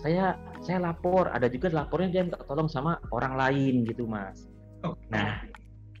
Saya 0.00 0.36
saya 0.60 0.80
lapor. 0.80 1.32
Ada 1.32 1.48
juga 1.48 1.72
lapornya 1.72 2.12
dia 2.12 2.22
minta 2.24 2.40
tolong 2.44 2.68
sama 2.68 3.00
orang 3.10 3.34
lain 3.34 3.82
gitu 3.88 4.04
mas. 4.04 4.46
Nah 5.10 5.42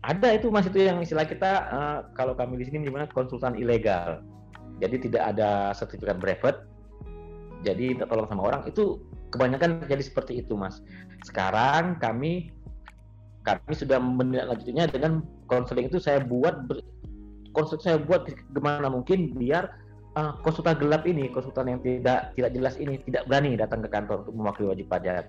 ada 0.06 0.28
itu 0.36 0.52
mas 0.52 0.68
itu 0.68 0.84
yang 0.84 1.02
istilah 1.02 1.26
kita 1.26 1.52
eh, 1.66 1.98
kalau 2.14 2.36
kami 2.36 2.60
di 2.60 2.68
sini 2.68 2.86
gimana 2.86 3.08
konsultan 3.10 3.56
ilegal. 3.56 4.22
Jadi 4.76 5.08
tidak 5.08 5.32
ada 5.32 5.72
sertifikat 5.72 6.20
brevet 6.20 6.75
jadi 7.64 7.96
minta 7.96 8.04
tolong 8.08 8.28
sama 8.28 8.42
orang 8.52 8.62
itu 8.68 9.00
kebanyakan 9.32 9.84
terjadi 9.84 10.02
seperti 10.04 10.32
itu 10.44 10.56
mas. 10.56 10.80
Sekarang 11.24 11.96
kami 12.00 12.52
kami 13.46 13.72
sudah 13.72 14.02
menindaklanjutinya 14.02 14.90
dengan 14.90 15.22
konseling 15.46 15.86
itu 15.86 16.02
saya 16.02 16.18
buat 16.18 16.66
ber- 16.66 16.82
konseling 17.54 17.84
saya 17.84 17.98
buat 18.02 18.26
gimana 18.52 18.90
mungkin 18.90 19.32
biar 19.38 19.70
uh, 20.18 20.34
konsultan 20.42 20.76
gelap 20.82 21.06
ini 21.06 21.30
konsultan 21.30 21.70
yang 21.70 21.80
tidak 21.80 22.34
tidak 22.34 22.50
jelas 22.52 22.74
ini 22.76 22.98
tidak 23.06 23.22
berani 23.30 23.54
datang 23.54 23.80
ke 23.84 23.88
kantor 23.88 24.26
untuk 24.26 24.34
mewakili 24.34 24.66
wajib 24.74 24.86
pajak. 24.90 25.24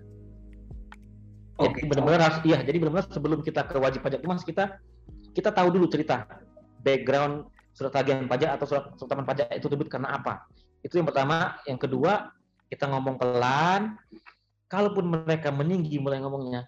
Jadi 1.58 1.74
Oke, 1.74 1.90
benar-benar 1.90 2.22
harus 2.22 2.40
iya 2.46 2.62
jadi 2.62 2.78
benar-benar 2.78 3.10
sebelum 3.10 3.40
kita 3.42 3.66
ke 3.66 3.78
wajib 3.82 4.02
pajak 4.06 4.22
itu 4.22 4.30
mas 4.30 4.46
kita 4.46 4.78
kita 5.34 5.50
tahu 5.54 5.74
dulu 5.74 5.90
cerita 5.90 6.26
background 6.82 7.50
surat 7.74 7.94
tagihan 7.94 8.26
pajak 8.26 8.58
atau 8.58 8.66
surat 8.66 8.84
ketetapan 8.94 9.26
pajak 9.26 9.48
itu 9.54 9.66
terbit 9.70 9.90
karena 9.90 10.18
apa 10.18 10.46
itu 10.82 10.98
yang 10.98 11.08
pertama. 11.08 11.58
Yang 11.66 11.90
kedua 11.90 12.34
kita 12.68 12.90
ngomong 12.90 13.16
pelan. 13.16 13.96
Kalaupun 14.68 15.08
mereka 15.08 15.48
meninggi 15.48 15.96
mulai 15.96 16.20
ngomongnya 16.20 16.68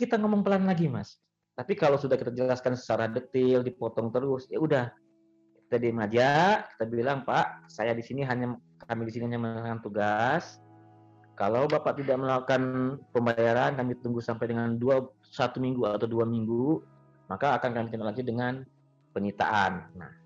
kita 0.00 0.16
ngomong 0.16 0.40
pelan 0.40 0.64
lagi 0.64 0.88
mas. 0.88 1.20
Tapi 1.52 1.76
kalau 1.76 2.00
sudah 2.00 2.16
kita 2.16 2.32
jelaskan 2.32 2.72
secara 2.72 3.04
detail 3.04 3.60
dipotong 3.60 4.08
terus 4.08 4.48
ya 4.48 4.56
udah. 4.56 4.88
Kita 5.68 5.76
diam 5.76 6.00
aja. 6.00 6.64
Kita 6.64 6.88
bilang 6.88 7.28
pak 7.28 7.68
saya 7.68 7.92
di 7.92 8.00
sini 8.00 8.24
hanya 8.24 8.56
kami 8.88 9.04
di 9.04 9.12
sini 9.12 9.28
hanya 9.28 9.36
melakukan 9.44 9.84
tugas. 9.84 10.56
Kalau 11.36 11.68
bapak 11.68 12.00
tidak 12.00 12.16
melakukan 12.16 12.96
pembayaran 13.12 13.76
kami 13.76 13.96
tunggu 14.00 14.24
sampai 14.24 14.52
dengan 14.56 14.80
dua 14.80 15.04
satu 15.20 15.60
minggu 15.60 15.84
atau 15.84 16.08
dua 16.08 16.24
minggu 16.24 16.80
maka 17.28 17.60
akan 17.60 17.70
kami 17.76 17.86
tindak 17.92 18.08
lanjut 18.12 18.26
dengan 18.26 18.52
penyitaan. 19.12 19.84
Nah 19.94 20.19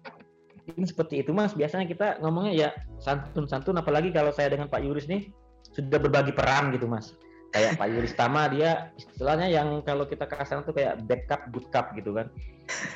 ini 0.73 0.87
seperti 0.89 1.21
itu 1.21 1.31
mas. 1.37 1.53
Biasanya 1.53 1.85
kita 1.85 2.21
ngomongnya 2.25 2.53
ya 2.53 2.69
santun-santun 3.01 3.77
apalagi 3.77 4.11
kalau 4.11 4.33
saya 4.33 4.49
dengan 4.53 4.69
Pak 4.73 4.81
Yuris 4.81 5.07
nih 5.09 5.29
sudah 5.75 5.99
berbagi 6.01 6.33
peran 6.33 6.73
gitu 6.73 6.89
mas. 6.89 7.13
Kayak 7.55 7.79
Pak 7.79 7.89
Yuris 7.93 8.15
Tama 8.19 8.51
dia 8.51 8.91
istilahnya 8.99 9.47
yang 9.47 9.79
kalau 9.87 10.09
kita 10.09 10.27
kasar 10.27 10.67
tuh 10.67 10.75
kayak 10.75 11.07
bad 11.07 11.23
cup 11.31 11.41
good 11.55 11.67
cup 11.71 11.95
gitu 11.95 12.17
kan. 12.17 12.27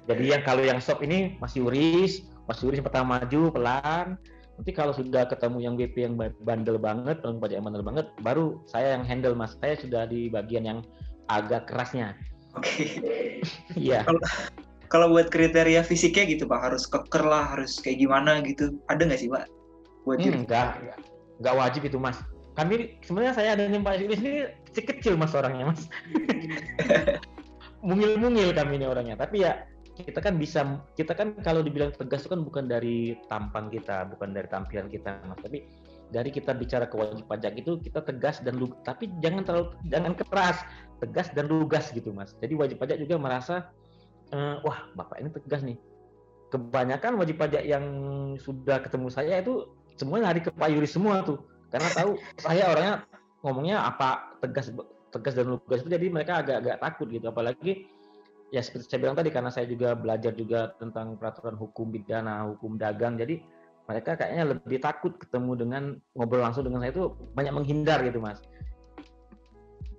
Jadi 0.09 0.35
yang 0.35 0.42
kalau 0.42 0.64
yang 0.64 0.81
shop 0.81 1.04
ini 1.04 1.37
Mas 1.38 1.52
Yuris 1.54 2.24
Mas 2.48 2.59
Yuris 2.64 2.81
yang 2.81 2.88
pertama 2.88 3.20
maju 3.20 3.52
pelan. 3.52 4.16
Nanti 4.59 4.74
kalau 4.74 4.90
sudah 4.90 5.22
ketemu 5.31 5.59
yang 5.62 5.74
BP 5.78 5.96
yang 6.02 6.14
bandel 6.42 6.83
banget 6.83 7.22
penanggung 7.22 7.46
pajak 7.46 7.57
yang 7.62 7.66
bandel 7.70 7.85
banget 7.87 8.07
baru 8.26 8.59
saya 8.66 8.98
yang 8.98 9.07
handle 9.07 9.38
mas. 9.38 9.54
Saya 9.62 9.78
sudah 9.78 10.11
di 10.11 10.26
bagian 10.26 10.66
yang 10.66 10.78
agak 11.31 11.70
kerasnya. 11.70 12.18
Oke. 12.59 12.98
Iya. 13.78 14.02
Kalau 14.02 14.18
kalau 14.88 15.12
buat 15.12 15.29
kriteria 15.29 15.85
fisiknya 15.85 16.24
gitu 16.29 16.44
pak 16.48 16.72
harus 16.72 16.88
keker 16.88 17.24
lah 17.24 17.57
harus 17.57 17.77
kayak 17.81 18.01
gimana 18.01 18.40
gitu. 18.44 18.77
Ada 18.88 19.05
nggak 19.05 19.20
sih 19.20 19.29
pak? 19.29 19.44
Buat 20.09 20.24
hmm, 20.24 20.44
enggak 20.44 20.81
enggak 21.38 21.55
wajib 21.55 21.83
itu 21.87 22.01
mas. 22.01 22.18
Kami 22.59 22.98
sebenarnya 23.07 23.35
saya 23.38 23.48
ada 23.55 23.70
yang 23.70 23.87
Pak 23.87 24.03
Yuris 24.03 24.18
ini 24.18 24.51
kecil 24.66 24.85
kecil 24.90 25.14
mas 25.14 25.31
orangnya 25.31 25.70
mas. 25.70 25.87
Mungil-mungil 27.87 28.51
kami 28.51 28.83
ini 28.83 28.87
orangnya. 28.90 29.14
Tapi 29.14 29.46
ya 29.46 29.62
kita 29.94 30.18
kan 30.18 30.35
bisa 30.35 30.83
kita 30.98 31.14
kan 31.14 31.38
kalau 31.46 31.62
dibilang 31.62 31.94
tegas 31.94 32.27
itu 32.27 32.35
kan 32.35 32.42
bukan 32.42 32.66
dari 32.66 33.14
tampang 33.31 33.70
kita 33.70 34.11
bukan 34.11 34.35
dari 34.35 34.51
tampilan 34.51 34.90
kita 34.90 35.22
mas. 35.31 35.38
Tapi 35.38 35.62
dari 36.11 36.35
kita 36.35 36.57
bicara 36.57 36.90
ke 36.90 36.98
wajib 36.98 37.31
pajak 37.31 37.55
itu 37.62 37.79
kita 37.79 38.03
tegas 38.03 38.42
dan 38.42 38.59
lugas 38.59 38.81
tapi 38.83 39.07
jangan 39.22 39.46
terlalu 39.46 39.66
jangan 39.87 40.12
keras. 40.18 40.59
Tegas 40.98 41.31
dan 41.38 41.46
lugas 41.46 41.94
gitu 41.94 42.11
mas. 42.11 42.35
Jadi 42.42 42.59
wajib 42.59 42.83
pajak 42.83 42.98
juga 42.98 43.22
merasa 43.22 43.70
uh, 44.32 44.62
wah 44.64 44.78
bapak 44.94 45.20
ini 45.20 45.28
tegas 45.32 45.62
nih. 45.64 45.78
Kebanyakan 46.48 47.20
wajib 47.20 47.36
pajak 47.36 47.62
yang 47.64 47.84
sudah 48.40 48.80
ketemu 48.80 49.08
saya 49.12 49.44
itu 49.44 49.68
semuanya 50.00 50.32
lari 50.32 50.40
ke 50.40 50.50
Pak 50.54 50.68
Yuri 50.72 50.88
semua 50.88 51.20
tuh. 51.20 51.40
Karena 51.68 51.88
tahu 51.92 52.16
saya 52.44 52.72
orangnya 52.72 52.94
ngomongnya 53.44 53.76
apa 53.84 54.38
tegas 54.40 54.72
tegas 55.12 55.34
dan 55.36 55.52
lugas 55.52 55.84
itu 55.84 55.90
jadi 55.92 56.06
mereka 56.08 56.40
agak-agak 56.40 56.76
takut 56.80 57.06
gitu. 57.12 57.28
Apalagi 57.28 57.88
ya 58.48 58.64
seperti 58.64 58.88
saya 58.88 59.00
bilang 59.04 59.16
tadi 59.16 59.28
karena 59.28 59.52
saya 59.52 59.68
juga 59.68 59.92
belajar 59.92 60.32
juga 60.32 60.72
tentang 60.80 61.20
peraturan 61.20 61.56
hukum 61.60 61.92
pidana, 61.92 62.48
hukum 62.48 62.80
dagang, 62.80 63.20
jadi 63.20 63.44
mereka 63.88 64.20
kayaknya 64.20 64.44
lebih 64.52 64.78
takut 64.84 65.16
ketemu 65.16 65.52
dengan 65.56 65.82
ngobrol 66.12 66.44
langsung 66.44 66.64
dengan 66.68 66.84
saya 66.84 66.92
itu 66.92 67.12
banyak 67.32 67.52
menghindar 67.56 68.04
gitu 68.04 68.20
mas. 68.20 68.40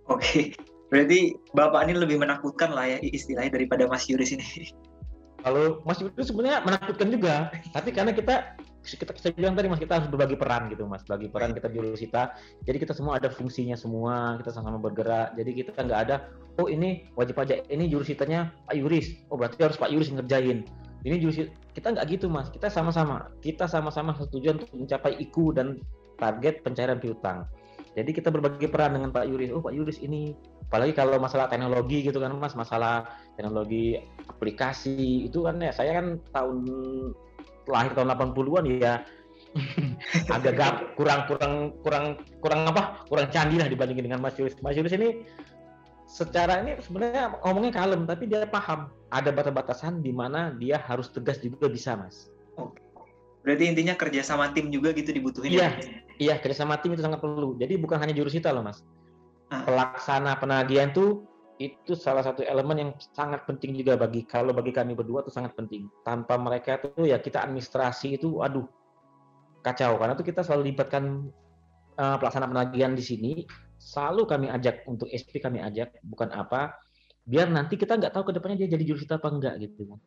Oke, 0.09 0.53
berarti 0.89 1.38
bapak 1.54 1.89
ini 1.89 1.93
lebih 2.02 2.17
menakutkan 2.17 2.73
lah 2.73 2.86
ya 2.86 2.97
istilahnya 3.02 3.54
daripada 3.54 3.86
Mas 3.86 4.10
Yuris 4.10 4.34
ini. 4.34 4.45
Kalau 5.39 5.80
Mas 5.88 6.04
Yuris 6.04 6.28
sebenarnya 6.28 6.65
menakutkan 6.67 7.08
juga, 7.13 7.36
tapi 7.71 7.95
karena 7.95 8.12
kita 8.12 8.60
kita 8.84 9.12
saya 9.19 9.36
bilang 9.36 9.54
tadi 9.60 9.67
mas 9.67 9.78
kita 9.78 9.99
harus 9.99 10.08
berbagi 10.08 10.39
peran 10.39 10.71
gitu 10.71 10.88
mas. 10.88 11.04
Bagi 11.06 11.28
peran 11.28 11.52
kita 11.52 11.67
jurusita 11.69 12.34
jadi 12.63 12.78
kita 12.80 12.95
semua 12.95 13.19
ada 13.19 13.28
fungsinya 13.30 13.75
semua 13.75 14.39
kita 14.39 14.56
sama-sama 14.56 14.80
bergerak. 14.80 15.36
Jadi 15.36 15.52
kita 15.63 15.75
nggak 15.75 16.02
ada 16.10 16.15
oh 16.58 16.67
ini 16.71 17.08
wajib 17.13 17.38
pajak 17.38 17.67
ini 17.69 17.91
jurusitanya 17.91 18.52
Pak 18.65 18.75
Yuris. 18.75 19.30
Oh 19.30 19.38
berarti 19.38 19.62
harus 19.62 19.78
Pak 19.78 19.91
Yuris 19.91 20.10
ngerjain. 20.15 20.65
Ini 21.06 21.15
jurus 21.21 21.47
kita 21.75 21.95
nggak 21.95 22.08
gitu 22.08 22.28
mas. 22.32 22.47
Kita 22.49 22.71
sama-sama 22.71 23.30
kita 23.43 23.67
sama-sama 23.67 24.15
setuju 24.15 24.58
untuk 24.58 24.71
mencapai 24.73 25.15
IKU 25.28 25.56
dan 25.56 25.80
target 26.19 26.63
pencairan 26.63 26.99
piutang 26.99 27.47
jadi 28.01 28.12
kita 28.15 28.29
berbagi 28.31 28.67
peran 28.71 28.95
dengan 28.95 29.09
Pak 29.12 29.25
Yuris 29.27 29.49
oh 29.51 29.62
Pak 29.63 29.73
Yuris 29.75 29.99
ini 29.99 30.33
apalagi 30.69 30.93
kalau 30.93 31.17
masalah 31.17 31.49
teknologi 31.49 32.05
gitu 32.05 32.21
kan 32.21 32.33
mas 32.38 32.53
masalah 32.53 33.09
teknologi 33.33 33.97
aplikasi 34.29 35.25
itu 35.25 35.45
kan 35.45 35.57
ya 35.57 35.73
saya 35.73 35.97
kan 35.97 36.21
tahun 36.29 36.57
lahir 37.69 37.91
tahun 37.97 38.13
80-an 38.13 38.65
ya 38.77 38.93
agak 40.35 40.53
gap, 40.62 40.75
kurang 40.93 41.25
kurang 41.25 41.53
kurang 41.81 42.05
kurang 42.38 42.62
apa 42.69 43.01
kurang 43.09 43.27
canggih 43.33 43.57
lah 43.57 43.69
dibandingin 43.71 44.05
dengan 44.05 44.21
Mas 44.21 44.38
Yuris. 44.38 44.53
Mas 44.62 44.77
Yuris 44.77 44.93
ini 44.93 45.25
secara 46.05 46.62
ini 46.65 46.77
sebenarnya 46.81 47.38
ngomongnya 47.45 47.73
kalem 47.73 48.05
tapi 48.05 48.29
dia 48.29 48.45
paham 48.45 48.89
ada 49.09 49.29
batas-batasan 49.33 50.05
di 50.05 50.13
mana 50.13 50.53
dia 50.57 50.81
harus 50.85 51.09
tegas 51.09 51.41
juga 51.41 51.69
bisa 51.69 51.97
mas. 51.97 52.29
Oke. 52.57 52.88
Berarti 53.43 53.63
intinya 53.71 53.95
kerja 53.95 54.21
sama 54.21 54.52
tim 54.52 54.67
juga 54.67 54.91
gitu 54.91 55.15
dibutuhin. 55.15 55.56
Iya, 55.56 55.60
ya? 55.60 55.69
iya 56.19 56.36
kerja 56.38 56.63
sama 56.65 56.75
tim 56.80 56.93
itu 56.93 57.04
sangat 57.04 57.23
perlu. 57.23 57.56
Jadi 57.56 57.80
bukan 57.80 57.97
hanya 57.99 58.12
jurusita 58.12 58.52
loh 58.52 58.63
mas. 58.65 58.84
Ah. 59.49 59.63
Pelaksana 59.63 60.38
penagihan 60.38 60.91
tuh 60.91 61.25
itu 61.60 61.91
salah 61.95 62.23
satu 62.23 62.39
elemen 62.43 62.78
yang 62.80 62.91
sangat 63.15 63.43
penting 63.43 63.75
juga 63.75 63.99
bagi 63.99 64.23
kalau 64.23 64.56
bagi 64.56 64.71
kami 64.71 64.95
berdua 64.95 65.23
itu 65.23 65.32
sangat 65.32 65.56
penting. 65.56 65.88
Tanpa 66.04 66.36
mereka 66.36 66.80
itu 66.80 67.08
ya 67.08 67.19
kita 67.19 67.43
administrasi 67.43 68.19
itu 68.19 68.43
aduh 68.43 68.67
kacau 69.60 69.99
karena 69.99 70.15
itu 70.15 70.23
kita 70.23 70.39
selalu 70.43 70.71
libatkan 70.71 71.28
uh, 71.99 72.15
pelaksana 72.15 72.47
penagihan 72.47 72.95
di 72.95 73.04
sini 73.04 73.32
selalu 73.80 74.23
kami 74.28 74.47
ajak 74.52 74.88
untuk 74.88 75.08
SP 75.12 75.39
kami 75.39 75.60
ajak 75.60 75.99
bukan 76.04 76.32
apa 76.32 76.80
biar 77.28 77.52
nanti 77.52 77.75
kita 77.75 77.99
nggak 77.99 78.12
tahu 78.15 78.32
ke 78.32 78.34
depannya 78.39 78.63
dia 78.63 78.75
jadi 78.75 78.84
jurusita 78.84 79.19
apa 79.19 79.30
enggak 79.32 79.56
gitu. 79.63 79.99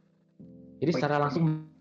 Jadi 0.83 0.91
secara 0.91 1.21
langsung 1.23 1.72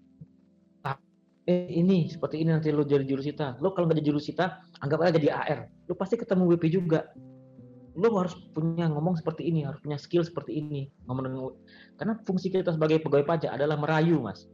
eh 1.52 1.68
ini 1.68 2.08
seperti 2.08 2.40
ini 2.40 2.56
nanti 2.56 2.72
lo 2.72 2.88
jadi 2.88 3.04
jurusita. 3.04 3.60
Lo 3.60 3.76
kalau 3.76 3.92
nggak 3.92 4.00
jadi 4.00 4.08
jurusita 4.16 4.64
anggap 4.80 5.04
aja 5.04 5.20
jadi 5.20 5.30
AR. 5.36 5.60
Lo 5.92 5.94
pasti 6.00 6.16
ketemu 6.16 6.56
WP 6.56 6.64
juga 6.72 7.12
lo 7.92 8.08
harus 8.16 8.40
punya 8.56 8.88
ngomong 8.88 9.20
seperti 9.20 9.52
ini, 9.52 9.68
harus 9.68 9.84
punya 9.84 10.00
skill 10.00 10.24
seperti 10.24 10.64
ini. 10.64 10.88
Ngomong 11.08 11.24
dengan, 11.28 11.40
karena 12.00 12.14
fungsi 12.24 12.48
kita 12.48 12.72
sebagai 12.72 13.04
pegawai 13.04 13.28
pajak 13.28 13.52
adalah 13.52 13.76
merayu, 13.76 14.24
Mas. 14.24 14.48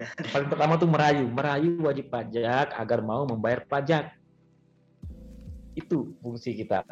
Paling 0.32 0.48
pertama 0.52 0.76
tuh 0.76 0.88
merayu, 0.88 1.24
merayu 1.28 1.80
wajib 1.80 2.12
pajak 2.12 2.76
agar 2.76 3.00
mau 3.00 3.24
membayar 3.24 3.64
pajak. 3.64 4.12
Itu 5.72 6.12
fungsi 6.20 6.52
kita. 6.52 6.84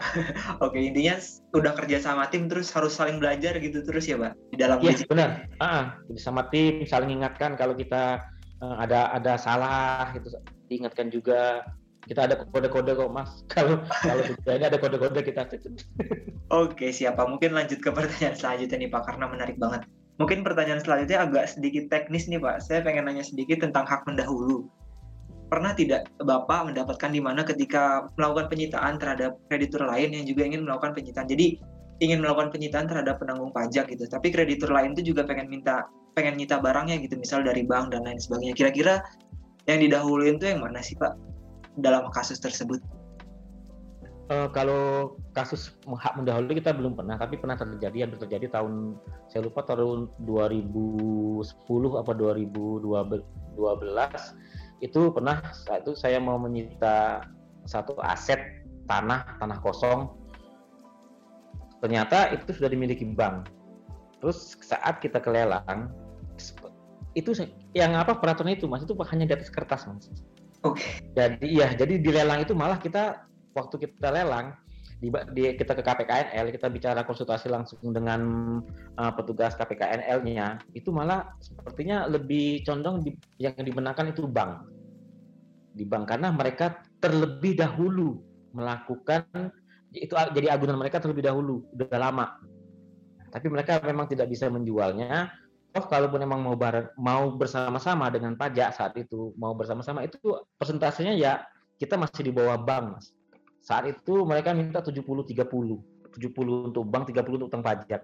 Oke, 0.64 0.78
intinya 0.80 1.20
udah 1.52 1.72
kerja 1.76 2.00
sama 2.00 2.26
tim 2.32 2.48
terus 2.48 2.72
harus 2.72 2.96
saling 2.96 3.20
belajar 3.20 3.56
gitu 3.60 3.84
terus 3.84 4.08
ya, 4.08 4.16
Pak. 4.16 4.32
Di 4.52 4.56
dalam 4.58 4.78
Iya, 4.80 5.04
benar. 5.06 5.46
Ah, 5.60 6.00
sama 6.16 6.48
tim 6.48 6.84
saling 6.88 7.12
ingatkan 7.12 7.54
kalau 7.54 7.76
kita 7.76 8.24
uh, 8.64 8.76
ada 8.80 9.12
ada 9.14 9.36
salah 9.36 10.12
gitu. 10.16 10.30
Diingatkan 10.68 11.08
juga. 11.12 11.64
Kita 12.00 12.24
ada 12.24 12.40
kode-kode 12.40 12.96
kok 12.96 13.12
mas. 13.12 13.44
Kalau 13.52 13.84
kalau 13.84 14.24
sudah 14.24 14.56
ini 14.56 14.64
ada 14.72 14.80
kode-kode 14.80 15.20
kita 15.20 15.44
oke 16.64 16.86
siapa 16.96 17.28
mungkin 17.28 17.52
lanjut 17.52 17.76
ke 17.84 17.92
pertanyaan 17.92 18.32
selanjutnya 18.32 18.80
nih 18.80 18.88
pak 18.88 19.04
karena 19.04 19.28
menarik 19.28 19.60
banget. 19.60 19.84
Mungkin 20.16 20.40
pertanyaan 20.40 20.80
selanjutnya 20.80 21.28
agak 21.28 21.52
sedikit 21.52 21.92
teknis 21.92 22.24
nih 22.24 22.40
pak. 22.40 22.64
Saya 22.64 22.80
pengen 22.80 23.04
nanya 23.04 23.20
sedikit 23.20 23.60
tentang 23.60 23.84
hak 23.84 24.08
mendahulu 24.08 24.64
pernah 25.50 25.74
tidak 25.74 26.06
bapak 26.22 26.70
mendapatkan 26.70 27.10
di 27.10 27.18
mana 27.18 27.42
ketika 27.42 28.06
melakukan 28.14 28.46
penyitaan 28.46 29.02
terhadap 29.02 29.34
kreditur 29.50 29.82
lain 29.82 30.14
yang 30.14 30.24
juga 30.24 30.46
ingin 30.46 30.62
melakukan 30.62 30.94
penyitaan? 30.94 31.26
Jadi 31.26 31.58
ingin 32.00 32.22
melakukan 32.22 32.54
penyitaan 32.54 32.88
terhadap 32.88 33.20
penanggung 33.20 33.52
pajak 33.52 33.92
gitu 33.92 34.08
tapi 34.08 34.32
kreditur 34.32 34.72
lain 34.72 34.96
itu 34.96 35.12
juga 35.12 35.28
pengen 35.28 35.52
minta 35.52 35.84
pengen 36.16 36.40
nyita 36.40 36.58
barangnya 36.58 36.96
gitu 37.04 37.14
misal 37.20 37.44
dari 37.44 37.66
bank 37.66 37.92
dan 37.92 38.06
lain 38.06 38.22
sebagainya. 38.22 38.54
Kira-kira 38.56 39.04
yang 39.68 39.82
didahuluin 39.82 40.40
tuh 40.40 40.48
yang 40.54 40.64
mana 40.64 40.80
sih 40.80 40.96
pak 40.96 41.14
dalam 41.78 42.08
kasus 42.14 42.40
tersebut? 42.40 42.80
Uh, 44.30 44.46
kalau 44.54 45.18
kasus 45.34 45.74
hak 45.90 46.14
mendahului 46.14 46.54
kita 46.62 46.70
belum 46.70 46.94
pernah, 46.94 47.18
tapi 47.18 47.34
pernah 47.34 47.58
terjadi 47.58 48.06
yang 48.06 48.14
terjadi 48.14 48.46
tahun 48.54 48.94
saya 49.26 49.50
lupa 49.50 49.66
tahun 49.66 50.06
2010 50.22 51.42
apa 51.98 52.12
2012 52.14 52.86
itu 54.80 55.12
pernah 55.12 55.40
saat 55.52 55.84
itu 55.84 55.92
saya 55.96 56.18
mau 56.20 56.40
menyita 56.40 57.24
satu 57.68 57.96
aset 58.00 58.64
tanah 58.88 59.38
tanah 59.38 59.58
kosong 59.60 60.08
ternyata 61.80 62.32
itu 62.32 62.56
sudah 62.56 62.68
dimiliki 62.72 63.04
bank 63.04 63.48
terus 64.20 64.56
saat 64.60 65.00
kita 65.00 65.20
kelelang 65.20 65.92
itu 67.12 67.32
yang 67.76 67.96
apa 67.96 68.16
peraturan 68.16 68.56
itu 68.56 68.68
mas 68.68 68.84
itu 68.84 68.96
hanya 68.96 69.24
di 69.28 69.34
atas 69.36 69.52
kertas 69.52 69.84
mas 69.88 70.08
Oke. 70.60 70.76
Okay. 70.76 70.92
Jadi 71.16 71.46
ya, 71.56 71.68
jadi 71.72 71.94
di 71.96 72.10
lelang 72.12 72.44
itu 72.44 72.52
malah 72.52 72.76
kita 72.76 73.24
waktu 73.56 73.88
kita 73.88 74.12
lelang 74.12 74.52
di, 75.00 75.08
di 75.32 75.42
kita 75.56 75.72
ke 75.72 75.80
KPKNL 75.80 76.52
kita 76.52 76.68
bicara 76.68 77.00
konsultasi 77.08 77.48
langsung 77.48 77.80
dengan 77.88 78.20
uh, 79.00 79.12
petugas 79.16 79.56
KPKNL-nya 79.56 80.60
itu 80.76 80.92
malah 80.92 81.32
sepertinya 81.40 82.04
lebih 82.04 82.60
condong 82.68 83.00
di, 83.00 83.16
yang 83.40 83.56
dibenarkan 83.56 84.12
itu 84.12 84.28
bank. 84.28 84.60
Di 85.72 85.88
bank 85.88 86.04
karena 86.04 86.28
mereka 86.28 86.84
terlebih 87.00 87.56
dahulu 87.56 88.20
melakukan 88.52 89.24
itu 89.96 90.12
jadi 90.12 90.52
agunan 90.52 90.76
mereka 90.76 91.00
terlebih 91.00 91.24
dahulu 91.24 91.64
udah 91.72 91.96
lama. 91.96 92.36
Tapi 93.32 93.46
mereka 93.48 93.80
memang 93.80 94.04
tidak 94.04 94.28
bisa 94.28 94.52
menjualnya. 94.52 95.32
Oh, 95.70 95.86
kalaupun 95.86 96.18
emang 96.18 96.42
mau 96.42 96.58
bareng, 96.58 96.90
mau 96.98 97.30
bersama-sama 97.38 98.10
dengan 98.10 98.34
pajak 98.34 98.74
saat 98.74 98.90
itu, 98.98 99.30
mau 99.38 99.54
bersama-sama 99.54 100.02
itu 100.02 100.18
persentasenya 100.58 101.14
ya 101.14 101.46
kita 101.78 101.94
masih 101.94 102.26
di 102.26 102.32
bawah 102.34 102.58
bank, 102.58 102.98
Mas. 102.98 103.14
Saat 103.60 103.88
itu 103.88 104.24
mereka 104.24 104.56
minta 104.56 104.80
70 104.80 105.04
30. 105.04 105.30
70 105.30 106.68
untuk 106.72 106.84
bank, 106.90 107.06
30 107.12 107.38
untuk 107.38 107.48
utang 107.52 107.62
pajak. 107.62 108.02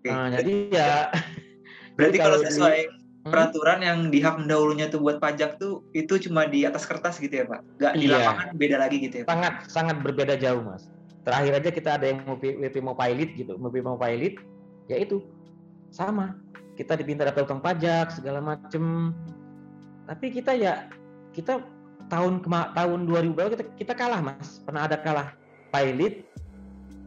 Oke. 0.00 0.10
Nah, 0.10 0.28
jadi 0.28 0.54
ya 0.68 0.90
Berarti 1.96 2.16
kalau 2.16 2.38
sesuai 2.40 2.78
di, 2.86 2.92
hmm? 2.92 3.30
peraturan 3.32 3.80
yang 3.84 3.98
di 4.08 4.18
hak 4.20 4.40
mendahulunya 4.40 4.88
tuh 4.88 5.00
buat 5.02 5.20
pajak 5.20 5.60
tuh 5.60 5.84
itu 5.92 6.16
cuma 6.28 6.48
di 6.48 6.64
atas 6.64 6.84
kertas 6.88 7.20
gitu 7.20 7.32
ya, 7.32 7.44
Pak? 7.48 7.60
Gak 7.80 7.92
di 7.98 8.08
iya. 8.08 8.16
lapangan 8.20 8.46
beda 8.56 8.76
lagi 8.80 8.96
gitu 9.00 9.14
ya, 9.20 9.24
Pak? 9.24 9.32
Sangat 9.32 9.54
sangat 9.68 9.96
berbeda 10.00 10.34
jauh, 10.40 10.64
Mas. 10.64 10.88
Terakhir 11.20 11.52
aja 11.60 11.70
kita 11.72 11.90
ada 12.00 12.06
yang 12.08 12.24
mau 12.24 12.40
WP 12.40 12.76
mau 12.80 12.96
pilot 12.96 13.30
gitu, 13.36 13.52
WP 13.60 13.76
mau 13.84 14.00
pilot, 14.00 14.40
ya 14.88 14.96
itu 14.96 15.20
sama 15.92 16.38
kita 16.74 16.96
dipinta 16.96 17.28
daftar 17.28 17.44
utang 17.44 17.60
pajak 17.60 18.14
segala 18.14 18.40
macem 18.40 19.12
tapi 20.08 20.32
kita 20.32 20.56
ya 20.58 20.90
kita 21.30 21.62
tahun 22.10 22.42
kema 22.42 22.74
tahun 22.74 23.06
2000 23.06 23.36
berapa 23.38 23.50
kita 23.54 23.64
kita 23.78 23.92
kalah 23.94 24.20
mas. 24.20 24.60
Pernah 24.66 24.90
ada 24.90 24.98
kalah 24.98 25.28
pilot 25.70 26.26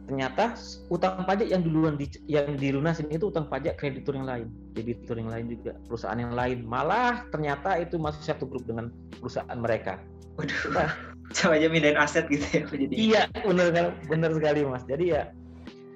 ternyata 0.04 0.52
utang 0.92 1.24
pajak 1.24 1.48
yang 1.48 1.64
duluan 1.64 1.96
di, 1.96 2.04
yang 2.28 2.60
dilunasin 2.60 3.08
itu 3.08 3.32
utang 3.32 3.48
pajak 3.48 3.80
kreditur 3.80 4.12
yang 4.12 4.28
lain 4.28 4.52
debitur 4.76 5.16
yang 5.16 5.32
lain 5.32 5.48
juga 5.48 5.76
perusahaan 5.88 6.18
yang 6.18 6.32
lain. 6.32 6.64
Malah 6.64 7.24
ternyata 7.30 7.76
itu 7.80 8.00
masih 8.00 8.20
satu 8.24 8.44
grup 8.48 8.64
dengan 8.64 8.92
perusahaan 9.20 9.56
mereka. 9.56 10.00
Waduh, 10.40 10.60
nah, 10.74 10.90
sama 11.36 11.56
aja 11.56 11.68
mindahin 11.70 12.00
aset 12.00 12.26
gitu 12.28 12.44
ya 12.52 12.62
jadi. 12.68 12.94
Iya 12.96 13.22
benar 13.44 13.96
benar 14.08 14.30
sekali 14.32 14.60
mas. 14.66 14.84
Jadi 14.84 15.14
ya 15.14 15.30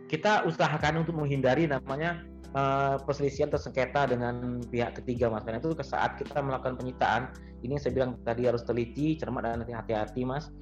kita 0.08 0.48
usahakan 0.48 1.04
untuk 1.04 1.16
menghindari 1.16 1.68
namanya 1.68 2.24
uh, 2.56 2.96
perselisihan 3.02 3.52
atau 3.52 3.60
dengan 4.08 4.62
pihak 4.68 5.02
ketiga 5.02 5.28
mas. 5.28 5.44
Karena 5.44 5.60
itu 5.60 5.72
saat 5.84 6.16
kita 6.16 6.40
melakukan 6.40 6.78
penyitaan 6.80 7.32
ini 7.66 7.76
yang 7.76 7.82
saya 7.82 7.92
bilang 7.92 8.10
tadi 8.22 8.46
harus 8.46 8.62
teliti 8.62 9.18
cermat 9.18 9.44
dan 9.44 9.64
hati-hati 9.66 10.22
mas. 10.24 10.52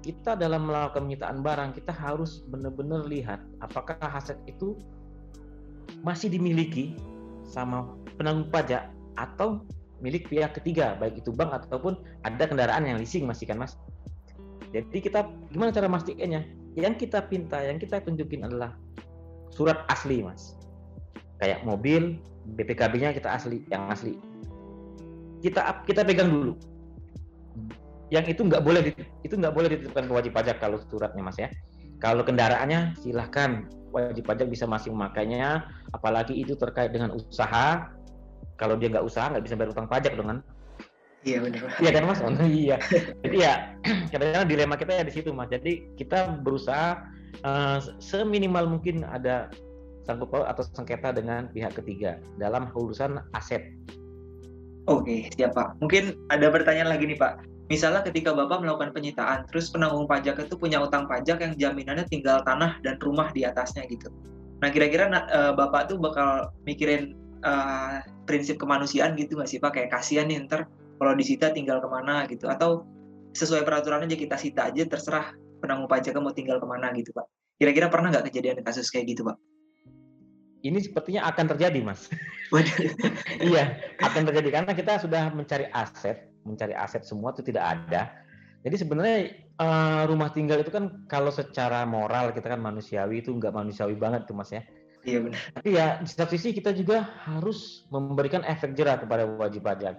Kita 0.00 0.32
dalam 0.32 0.64
melakukan 0.64 1.04
penyitaan 1.04 1.44
barang 1.44 1.70
kita 1.76 1.92
harus 1.92 2.40
benar-benar 2.48 3.04
lihat 3.04 3.44
apakah 3.60 4.00
aset 4.00 4.40
itu 4.48 4.80
masih 6.00 6.32
dimiliki 6.32 6.96
sama 7.44 7.92
penanggung 8.16 8.48
pajak 8.48 8.88
atau 9.20 9.60
milik 10.00 10.32
pihak 10.32 10.56
ketiga 10.56 10.96
baik 10.96 11.20
itu 11.20 11.28
bank 11.28 11.52
ataupun 11.52 12.00
ada 12.24 12.48
kendaraan 12.48 12.88
yang 12.88 12.96
leasing 12.96 13.28
masih 13.28 13.44
kan 13.44 13.60
mas? 13.60 13.76
Jadi 14.70 15.02
kita 15.02 15.28
gimana 15.50 15.74
cara 15.74 15.90
memastikannya? 15.90 16.46
Yang 16.78 17.04
kita 17.04 17.26
pinta 17.26 17.58
yang 17.60 17.82
kita 17.82 18.00
tunjukin 18.00 18.46
adalah 18.46 18.78
surat 19.50 19.82
asli 19.90 20.22
mas 20.22 20.59
kayak 21.40 21.64
mobil 21.64 22.20
BPKB-nya 22.56 23.16
kita 23.16 23.32
asli 23.32 23.64
yang 23.72 23.88
asli 23.88 24.14
kita 25.40 25.82
kita 25.88 26.04
pegang 26.04 26.28
dulu 26.28 26.52
yang 28.10 28.26
itu 28.26 28.44
nggak 28.44 28.62
boleh 28.62 28.92
itu 29.24 29.34
nggak 29.34 29.54
boleh 29.54 29.68
dititipkan 29.72 30.04
ke 30.10 30.12
wajib 30.12 30.32
pajak 30.36 30.56
kalau 30.60 30.78
suratnya 30.90 31.22
mas 31.24 31.38
ya 31.38 31.48
kalau 32.02 32.26
kendaraannya 32.26 32.92
silahkan 33.00 33.64
wajib 33.94 34.26
pajak 34.26 34.46
bisa 34.50 34.66
masih 34.66 34.90
memakainya 34.92 35.64
apalagi 35.94 36.34
itu 36.36 36.58
terkait 36.58 36.90
dengan 36.90 37.14
usaha 37.14 37.88
kalau 38.58 38.76
dia 38.76 38.92
nggak 38.92 39.06
usaha 39.06 39.30
nggak 39.30 39.44
bisa 39.46 39.54
bayar 39.56 39.72
utang 39.72 39.88
pajak 39.88 40.14
dengan 40.14 40.44
Iya 41.20 41.36
benar. 41.44 41.68
Iya 41.84 41.90
kan 41.92 42.02
mas? 42.08 42.20
Oh, 42.24 42.32
iya. 42.48 42.80
Jadi 43.20 43.44
ya 43.44 43.76
kadang-kadang 44.12 44.48
dilema 44.48 44.74
kita 44.80 44.92
ya 44.96 45.04
di 45.04 45.12
situ 45.12 45.36
mas. 45.36 45.52
Jadi 45.52 45.92
kita 46.00 46.40
berusaha 46.40 46.96
uh, 47.44 47.76
seminimal 48.00 48.64
mungkin 48.64 49.04
ada 49.04 49.52
sangkut 50.10 50.26
paut 50.34 50.42
atau 50.42 50.66
sengketa 50.66 51.14
dengan 51.14 51.46
pihak 51.54 51.78
ketiga 51.78 52.18
dalam 52.42 52.74
urusan 52.74 53.22
aset. 53.38 53.70
Oke, 54.90 55.30
siap 55.38 55.54
Pak. 55.54 55.78
Mungkin 55.78 56.18
ada 56.34 56.50
pertanyaan 56.50 56.90
lagi 56.90 57.06
nih 57.06 57.14
Pak. 57.14 57.46
Misalnya 57.70 58.02
ketika 58.02 58.34
Bapak 58.34 58.66
melakukan 58.66 58.90
penyitaan, 58.90 59.46
terus 59.46 59.70
penanggung 59.70 60.10
pajak 60.10 60.42
itu 60.42 60.58
punya 60.58 60.82
utang 60.82 61.06
pajak 61.06 61.38
yang 61.38 61.54
jaminannya 61.54 62.02
tinggal 62.10 62.42
tanah 62.42 62.82
dan 62.82 62.98
rumah 62.98 63.30
di 63.30 63.46
atasnya 63.46 63.86
gitu. 63.86 64.10
Nah 64.58 64.74
kira-kira 64.74 65.06
uh, 65.06 65.54
Bapak 65.54 65.94
tuh 65.94 66.02
bakal 66.02 66.50
mikirin 66.66 67.14
uh, 67.46 68.02
prinsip 68.26 68.58
kemanusiaan 68.58 69.14
gitu 69.14 69.38
nggak 69.38 69.46
sih 69.46 69.62
Pak? 69.62 69.78
Kayak 69.78 69.94
kasihan 69.94 70.26
nih 70.26 70.42
ntar 70.50 70.66
kalau 70.98 71.14
disita 71.14 71.54
tinggal 71.54 71.78
ke 71.78 71.86
mana 71.86 72.26
gitu. 72.26 72.50
Atau 72.50 72.82
sesuai 73.38 73.62
peraturan 73.62 74.02
aja 74.02 74.18
kita 74.18 74.34
sita 74.34 74.74
aja 74.74 74.82
terserah 74.90 75.30
penanggung 75.62 75.86
pajaknya 75.86 76.18
mau 76.18 76.34
tinggal 76.34 76.58
ke 76.58 76.66
mana 76.66 76.90
gitu 76.98 77.14
Pak. 77.14 77.30
Kira-kira 77.62 77.86
pernah 77.86 78.10
nggak 78.10 78.26
kejadian 78.34 78.66
kasus 78.66 78.90
kayak 78.90 79.14
gitu 79.14 79.22
Pak? 79.22 79.38
Ini 80.60 80.78
sepertinya 80.80 81.24
akan 81.30 81.56
terjadi, 81.56 81.80
Mas. 81.80 82.10
iya, 83.50 83.80
akan 84.00 84.22
terjadi 84.28 84.48
karena 84.60 84.72
kita 84.76 85.00
sudah 85.00 85.32
mencari 85.32 85.68
aset, 85.72 86.28
mencari 86.44 86.76
aset 86.76 87.04
semua 87.06 87.32
itu 87.32 87.40
tidak 87.44 87.78
ada. 87.78 88.12
Jadi 88.60 88.76
sebenarnya 88.76 89.18
uh, 89.56 90.04
rumah 90.04 90.28
tinggal 90.36 90.60
itu 90.60 90.68
kan 90.68 91.08
kalau 91.08 91.32
secara 91.32 91.88
moral 91.88 92.36
kita 92.36 92.52
kan 92.52 92.60
manusiawi 92.60 93.24
itu 93.24 93.32
nggak 93.32 93.56
manusiawi 93.56 93.96
banget 93.96 94.28
tuh, 94.28 94.36
Mas 94.36 94.52
ya. 94.52 94.60
Iya 95.00 95.18
benar. 95.24 95.40
Tapi 95.56 95.68
ya 95.72 95.86
di 95.96 96.08
satu 96.08 96.36
sisi 96.36 96.52
kita 96.52 96.76
juga 96.76 97.08
harus 97.24 97.88
memberikan 97.88 98.44
efek 98.44 98.76
jerah 98.76 99.00
kepada 99.00 99.24
wajib 99.24 99.64
pajak. 99.64 99.96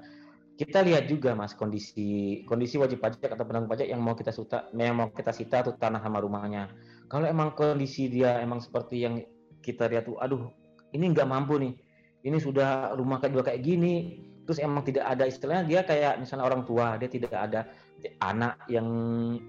Kita 0.61 0.85
lihat 0.85 1.09
juga 1.09 1.33
mas 1.33 1.57
kondisi 1.57 2.45
kondisi 2.45 2.77
wajib 2.77 3.01
pajak 3.01 3.33
atau 3.33 3.45
penanggung 3.49 3.73
pajak 3.73 3.89
yang 3.89 3.97
mau 3.97 4.13
kita 4.13 4.29
sita, 4.29 4.69
yang 4.77 4.93
mau 4.93 5.09
kita 5.09 5.33
sita 5.33 5.65
tuh 5.65 5.73
tanah 5.73 6.05
sama 6.05 6.21
rumahnya. 6.21 6.69
Kalau 7.09 7.25
emang 7.25 7.57
kondisi 7.57 8.13
dia 8.13 8.37
emang 8.45 8.61
seperti 8.61 9.01
yang 9.01 9.17
kita 9.61 9.87
lihat 9.87 10.09
tuh 10.09 10.17
aduh 10.17 10.49
ini 10.91 11.05
nggak 11.11 11.27
mampu 11.27 11.57
nih. 11.59 11.73
Ini 12.21 12.37
sudah 12.37 12.93
rumah 12.93 13.17
kayak 13.17 13.33
dua 13.33 13.43
kayak 13.47 13.61
gini. 13.65 14.21
Terus 14.45 14.59
emang 14.61 14.83
tidak 14.83 15.07
ada 15.07 15.23
istilahnya 15.25 15.63
dia 15.65 15.81
kayak 15.85 16.19
misalnya 16.19 16.45
orang 16.45 16.67
tua 16.67 16.99
dia 16.99 17.07
tidak 17.07 17.31
ada 17.31 17.71
anak 18.19 18.57
yang 18.67 18.89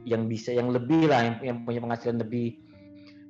yang 0.05 0.29
bisa 0.29 0.53
yang 0.53 0.69
lebih 0.69 1.09
lah 1.09 1.25
yang, 1.25 1.37
yang 1.43 1.57
punya 1.67 1.81
penghasilan 1.83 2.21
lebih. 2.23 2.61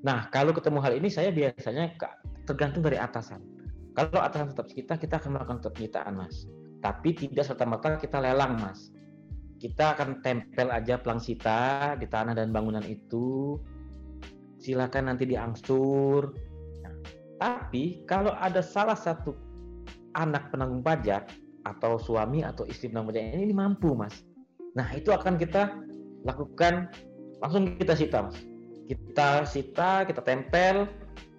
Nah 0.03 0.29
kalau 0.29 0.53
ketemu 0.53 0.79
hal 0.83 0.93
ini 0.99 1.09
saya 1.09 1.31
biasanya 1.31 1.97
tergantung 2.45 2.83
dari 2.85 2.99
atasan. 2.99 3.41
Kalau 3.93 4.21
atasan 4.21 4.53
tetap 4.53 4.67
kita 4.69 4.95
kita 4.99 5.15
akan 5.23 5.31
melakukan 5.39 5.59
penyitaan 5.73 6.15
mas. 6.19 6.45
Tapi 6.83 7.15
tidak 7.15 7.47
serta 7.47 7.63
merta 7.63 7.95
kita 7.97 8.19
lelang 8.19 8.59
mas. 8.59 8.91
Kita 9.63 9.95
akan 9.95 10.19
tempel 10.27 10.75
aja 10.75 10.99
pelang 10.99 11.23
sita 11.23 11.95
di 11.95 12.11
tanah 12.11 12.35
dan 12.35 12.51
bangunan 12.51 12.83
itu. 12.83 13.55
Silakan 14.59 15.15
nanti 15.15 15.27
diangsur 15.27 16.52
tapi 17.43 18.07
kalau 18.07 18.31
ada 18.39 18.63
salah 18.63 18.95
satu 18.95 19.35
anak 20.15 20.55
penanggung 20.55 20.79
pajak 20.79 21.27
atau 21.67 21.99
suami 21.99 22.47
atau 22.47 22.63
istri 22.71 22.87
penanggung 22.87 23.11
pajak 23.11 23.35
ini, 23.35 23.51
ini 23.51 23.55
mampu, 23.55 23.99
Mas. 23.99 24.23
Nah, 24.79 24.87
itu 24.95 25.11
akan 25.11 25.35
kita 25.43 25.75
lakukan 26.23 26.87
langsung 27.43 27.75
kita 27.83 27.99
sita, 27.99 28.31
Mas. 28.31 28.39
Kita 28.87 29.43
sita, 29.43 30.07
kita 30.07 30.23
tempel, 30.23 30.87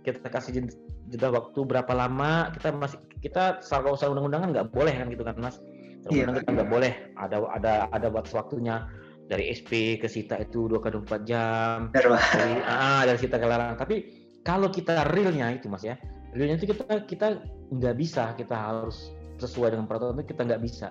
kita 0.03 0.27
kasih 0.27 0.67
jeda 1.07 1.31
waktu 1.31 1.59
berapa 1.63 1.95
lama, 1.95 2.51
kita 2.51 2.75
masih 2.75 2.99
kita 3.23 3.63
kalau 3.63 3.95
usaha 3.95 4.11
undang-undangan 4.11 4.51
nggak 4.51 4.69
boleh 4.75 4.91
kan 4.91 5.07
gitu 5.07 5.23
kan, 5.23 5.39
Mas. 5.39 5.63
Iya, 6.11 6.27
kita 6.35 6.51
nggak 6.51 6.67
boleh 6.67 7.15
ada 7.15 7.47
ada 7.47 7.87
ada 7.95 8.07
batas 8.11 8.35
waktunya 8.35 8.91
dari 9.31 9.55
SP 9.55 9.95
ke 10.03 10.11
sita 10.11 10.35
itu 10.35 10.67
dua 10.67 10.83
kali 10.83 10.99
empat 10.99 11.21
jam 11.23 11.87
dari 11.95 12.59
ah 12.67 13.07
dari 13.07 13.15
sita 13.15 13.39
ke 13.39 13.47
larang 13.47 13.79
tapi 13.79 14.22
kalau 14.43 14.67
kita 14.67 15.07
realnya 15.11 15.55
itu 15.55 15.71
mas 15.71 15.83
ya 15.83 15.95
realnya 16.35 16.59
itu 16.59 16.71
kita 16.75 17.07
kita 17.07 17.27
nggak 17.73 17.95
bisa 17.95 18.35
kita 18.37 18.53
harus 18.53 19.15
sesuai 19.41 19.73
dengan 19.73 19.85
peraturan 19.89 20.21
itu 20.21 20.31
kita 20.35 20.41
nggak 20.45 20.61
bisa. 20.61 20.87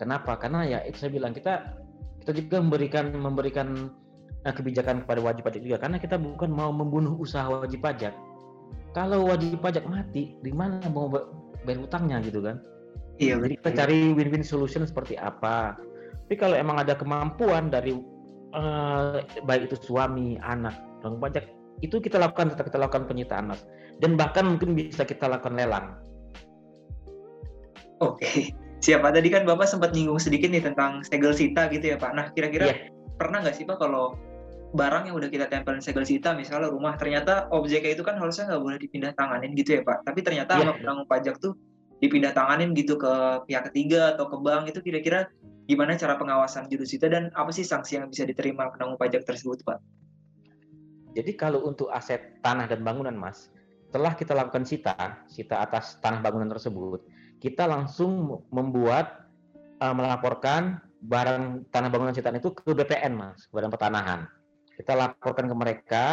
Kenapa? 0.00 0.38
Karena 0.40 0.64
ya 0.64 0.78
itu 0.88 0.96
saya 1.04 1.12
bilang 1.12 1.36
kita 1.36 1.76
kita 2.24 2.32
juga 2.36 2.56
memberikan 2.62 3.12
memberikan 3.12 3.68
uh, 4.46 4.54
kebijakan 4.54 5.04
kepada 5.04 5.20
wajib 5.20 5.42
pajak 5.44 5.60
juga 5.60 5.76
karena 5.80 5.96
kita 6.00 6.16
bukan 6.16 6.48
mau 6.48 6.72
membunuh 6.72 7.16
usaha 7.20 7.44
wajib 7.48 7.84
pajak. 7.84 8.14
Kalau 8.96 9.28
wajib 9.28 9.60
pajak 9.60 9.84
mati 9.86 10.34
di 10.40 10.52
mana 10.54 10.82
mau 10.90 11.12
bayar 11.62 11.80
utangnya 11.84 12.18
gitu 12.24 12.40
kan? 12.42 12.58
Iya 13.20 13.36
jadi 13.36 13.54
kita 13.60 13.70
cari 13.84 13.98
win-win 14.16 14.44
solution 14.44 14.88
seperti 14.88 15.20
apa. 15.20 15.76
Tapi 16.26 16.34
kalau 16.38 16.56
emang 16.56 16.80
ada 16.80 16.96
kemampuan 16.96 17.68
dari 17.68 17.92
uh, 18.56 19.20
baik 19.44 19.68
itu 19.68 19.76
suami 19.84 20.40
anak 20.40 20.72
penanggung 21.02 21.20
pajak 21.20 21.44
itu 21.80 21.96
kita 22.02 22.18
lakukan 22.18 22.52
tetap 22.52 22.68
kita 22.68 22.78
lakukan 22.82 23.06
penyitaan 23.06 23.54
mas 23.54 23.62
dan 24.02 24.18
bahkan 24.18 24.44
mungkin 24.44 24.74
bisa 24.74 25.06
kita 25.06 25.30
lakukan 25.30 25.54
lelang 25.56 25.96
oke 28.02 28.50
siapa 28.80 29.12
tadi 29.12 29.28
kan 29.28 29.44
bapak 29.44 29.68
sempat 29.68 29.92
nyinggung 29.92 30.20
sedikit 30.20 30.48
nih 30.50 30.64
tentang 30.64 31.04
segel 31.06 31.32
sita 31.36 31.68
gitu 31.70 31.94
ya 31.94 31.96
pak 31.96 32.12
nah 32.16 32.26
kira-kira 32.32 32.72
yeah. 32.72 32.78
pernah 33.20 33.44
nggak 33.44 33.56
sih 33.56 33.64
pak 33.68 33.76
kalau 33.80 34.16
barang 34.70 35.10
yang 35.10 35.18
udah 35.18 35.26
kita 35.26 35.50
tempelin 35.50 35.82
segel 35.82 36.06
sita 36.06 36.32
misalnya 36.32 36.70
rumah 36.70 36.94
ternyata 36.94 37.50
objeknya 37.50 37.98
itu 37.98 38.06
kan 38.06 38.16
harusnya 38.16 38.54
nggak 38.54 38.62
boleh 38.62 38.78
dipindah 38.78 39.12
tanganin 39.18 39.52
gitu 39.58 39.78
ya 39.78 39.82
pak 39.82 40.06
tapi 40.06 40.20
ternyata 40.24 40.56
yeah. 40.56 40.62
sama 40.64 40.72
penanggung 40.78 41.08
pajak 41.10 41.36
tuh 41.42 41.54
dipindah 42.00 42.32
tanganin 42.32 42.72
gitu 42.72 42.96
ke 42.96 43.12
pihak 43.44 43.68
ketiga 43.70 44.16
atau 44.16 44.32
ke 44.32 44.36
bank 44.40 44.72
itu 44.72 44.80
kira-kira 44.80 45.28
gimana 45.68 45.94
cara 45.94 46.16
pengawasan 46.16 46.66
jurusita 46.66 47.06
dan 47.06 47.28
apa 47.36 47.52
sih 47.52 47.62
sanksi 47.62 48.00
yang 48.00 48.08
bisa 48.08 48.24
diterima 48.26 48.72
penanggung 48.74 48.98
pajak 48.98 49.22
tersebut 49.22 49.62
pak? 49.62 49.78
Jadi 51.14 51.34
kalau 51.34 51.66
untuk 51.66 51.90
aset 51.90 52.38
tanah 52.42 52.70
dan 52.70 52.86
bangunan, 52.86 53.14
Mas, 53.14 53.50
setelah 53.90 54.14
kita 54.14 54.32
lakukan 54.38 54.62
sita, 54.62 54.94
sita 55.26 55.66
atas 55.66 55.98
tanah 55.98 56.22
bangunan 56.22 56.46
tersebut, 56.46 57.02
kita 57.42 57.66
langsung 57.66 58.44
membuat 58.54 59.26
uh, 59.82 59.90
melaporkan 59.90 60.78
barang 61.00 61.66
tanah 61.72 61.88
bangunan 61.90 62.14
sitaan 62.14 62.38
itu 62.38 62.54
ke 62.54 62.70
BPN, 62.70 63.18
Mas, 63.18 63.50
Badan 63.50 63.72
Pertanahan. 63.72 64.30
Kita 64.76 64.94
laporkan 64.94 65.50
ke 65.50 65.56
mereka, 65.56 66.04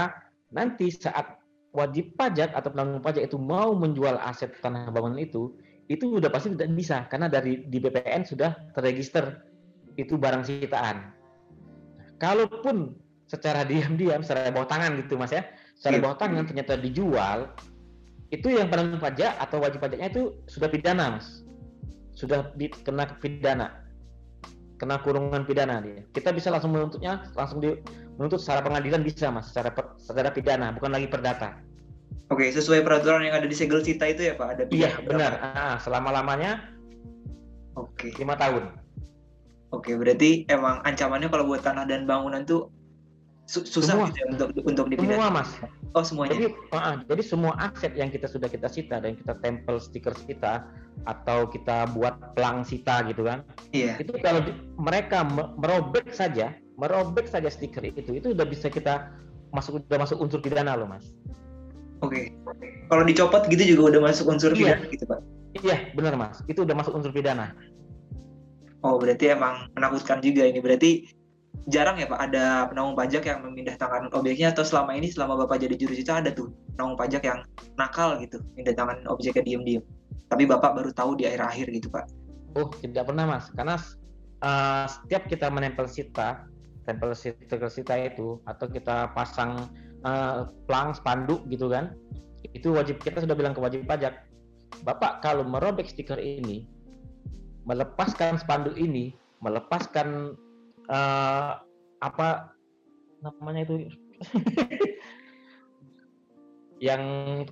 nanti 0.49 0.89
saat 0.89 1.37
wajib 1.75 2.17
pajak 2.17 2.55
atau 2.57 2.73
penanggung 2.73 3.03
pajak 3.03 3.29
itu 3.29 3.37
mau 3.37 3.77
menjual 3.77 4.17
aset 4.25 4.57
tanah 4.63 4.89
bangunan 4.89 5.21
itu, 5.21 5.53
itu 5.87 6.17
sudah 6.17 6.33
pasti 6.33 6.51
tidak 6.57 6.73
bisa 6.73 6.97
karena 7.07 7.29
dari 7.31 7.63
di 7.67 7.77
BPN 7.79 8.25
sudah 8.27 8.73
terregister 8.73 9.45
itu 9.95 10.17
barang 10.17 10.43
sitaan. 10.43 11.13
Kalaupun 12.17 12.97
secara 13.27 13.67
diam-diam, 13.67 14.23
secara 14.23 14.49
bawah 14.49 14.67
tangan 14.67 14.97
gitu 15.03 15.19
mas 15.19 15.35
ya, 15.35 15.43
secara 15.75 15.99
yeah. 15.99 16.03
bawah 16.03 16.17
tangan 16.17 16.43
ternyata 16.47 16.73
dijual, 16.79 17.51
itu 18.31 18.47
yang 18.51 18.71
penanggung 18.71 19.03
pajak 19.03 19.35
atau 19.39 19.59
wajib 19.59 19.83
pajaknya 19.83 20.07
itu 20.11 20.35
sudah 20.47 20.67
pidana 20.71 21.19
mas. 21.19 21.43
Sudah 22.17 22.49
kena 22.57 23.19
pidana. 23.21 23.83
Kena 24.77 25.01
kurungan 25.01 25.45
pidana 25.45 25.81
dia. 25.81 26.05
Kita 26.13 26.33
bisa 26.33 26.49
langsung 26.49 26.73
menuntutnya 26.73 27.29
langsung 27.33 27.61
di, 27.61 27.77
menuntut 28.17 28.41
secara 28.41 28.65
pengadilan 28.65 29.05
bisa 29.05 29.29
mas 29.29 29.53
secara 29.53 29.69
per, 29.69 29.93
secara 30.01 30.33
pidana 30.33 30.73
bukan 30.73 30.91
lagi 30.91 31.07
perdata 31.07 31.61
Oke, 32.27 32.51
sesuai 32.51 32.83
peraturan 32.83 33.23
yang 33.23 33.39
ada 33.39 33.47
di 33.47 33.55
segel 33.55 33.79
cita 33.79 34.03
itu 34.03 34.27
ya 34.27 34.35
Pak, 34.35 34.47
ada 34.51 34.63
iya 34.67 34.99
benar. 34.99 35.39
Ah, 35.39 35.79
selama 35.79 36.11
lamanya 36.11 36.59
Oke. 37.79 38.11
lima 38.19 38.35
tahun. 38.35 38.67
Oke, 39.71 39.95
berarti 39.95 40.43
emang 40.51 40.83
ancamannya 40.83 41.31
kalau 41.31 41.47
buat 41.47 41.63
tanah 41.63 41.87
dan 41.87 42.03
bangunan 42.03 42.43
tuh 42.43 42.67
susah 43.47 43.95
Semua. 43.95 44.07
gitu 44.11 44.17
ya 44.19 44.25
untuk 44.29 44.47
untuk 44.61 44.85
dipidana. 44.91 45.15
semua 45.15 45.27
mas 45.31 45.49
Oh, 45.95 46.05
semuanya. 46.05 46.35
Jadi, 46.35 46.45
ah, 46.75 47.01
jadi 47.01 47.23
semua 47.25 47.57
aset 47.57 47.95
yang 47.95 48.11
kita 48.11 48.27
sudah 48.27 48.45
kita 48.45 48.69
sita 48.69 48.99
dan 48.99 49.17
kita 49.17 49.33
tempel 49.39 49.81
stiker 49.81 50.13
kita 50.27 50.67
atau 51.03 51.47
kita 51.47 51.89
buat 51.89 52.37
pelang 52.37 52.61
sita 52.61 53.01
gitu 53.07 53.25
kan, 53.25 53.41
Iya. 53.71 53.97
itu 53.97 54.13
kalau 54.19 54.45
di- 54.45 54.53
mereka 54.77 55.25
me- 55.25 55.57
merobek 55.57 56.11
saja, 56.11 56.53
merobek 56.75 57.25
saja 57.25 57.47
stiker 57.47 57.81
itu, 57.81 58.03
itu 58.13 58.27
udah 58.29 58.45
bisa 58.45 58.67
kita 58.67 59.09
masuk 59.49 59.81
udah 59.81 59.97
masuk 59.97 60.19
unsur 60.19 60.37
pidana 60.37 60.75
loh 60.75 60.85
mas. 60.85 61.17
Oke. 62.03 62.29
Kalau 62.85 63.01
dicopot 63.01 63.47
gitu 63.47 63.63
juga 63.73 63.97
udah 63.97 64.01
masuk 64.05 64.29
unsur 64.29 64.53
Iya. 64.53 64.77
pidana 64.77 64.85
gitu, 64.91 65.03
Pak. 65.07 65.19
Iya 65.57 65.77
benar 65.95 66.13
mas, 66.13 66.43
itu 66.45 66.61
udah 66.61 66.75
masuk 66.75 66.93
unsur 66.93 67.09
pidana. 67.09 67.57
Oh, 68.85 69.01
berarti 69.01 69.33
emang 69.33 69.65
menakutkan 69.73 70.21
juga 70.21 70.45
ini. 70.45 70.61
Berarti 70.61 71.09
jarang 71.67 71.97
ya 71.99 72.07
Pak 72.07 72.19
ada 72.31 72.69
penanggung 72.69 72.95
pajak 72.95 73.27
yang 73.27 73.43
memindah 73.43 73.75
tangan 73.75 74.07
objeknya 74.13 74.53
atau 74.55 74.63
selama 74.63 74.95
ini 74.95 75.11
selama 75.11 75.43
Bapak 75.43 75.65
jadi 75.65 75.75
juru 75.75 75.97
cita 75.97 76.21
ada 76.21 76.31
tuh 76.31 76.53
penanggung 76.77 76.95
pajak 76.95 77.25
yang 77.25 77.39
nakal 77.75 78.15
gitu, 78.21 78.39
mindah 78.53 78.77
tangan 78.77 79.01
objeknya 79.09 79.43
diem-diem. 79.43 79.83
Tapi 80.27 80.43
Bapak 80.45 80.77
baru 80.77 80.91
tahu 80.93 81.17
di 81.19 81.27
akhir-akhir 81.27 81.67
gitu, 81.73 81.87
Pak. 81.89 82.05
Oh 82.55 82.71
tidak 82.81 83.05
pernah 83.11 83.25
mas, 83.27 83.51
karena 83.53 83.75
uh, 84.41 84.85
setiap 84.89 85.29
kita 85.29 85.51
menempel 85.51 85.85
sita, 85.85 86.47
tempel 86.87 87.13
stiker 87.13 87.69
sita 87.69 87.93
itu 87.99 88.41
atau 88.47 88.65
kita 88.65 89.11
pasang 89.13 89.69
uh, 90.07 90.47
pelang 90.65 90.95
spanduk 90.95 91.45
gitu 91.51 91.69
kan, 91.69 91.93
itu 92.55 92.73
wajib 92.73 92.97
kita 93.03 93.21
sudah 93.21 93.35
bilang 93.37 93.53
ke 93.53 93.61
wajib 93.61 93.85
pajak, 93.85 94.25
bapak 94.87 95.21
kalau 95.21 95.45
merobek 95.45 95.85
stiker 95.85 96.17
ini, 96.17 96.65
melepaskan 97.67 98.39
spanduk 98.41 98.73
ini, 98.79 99.13
melepaskan 99.43 100.33
uh, 100.87 101.59
apa 102.03 102.53
namanya 103.23 103.67
itu, 103.67 103.75
yang 106.87 107.01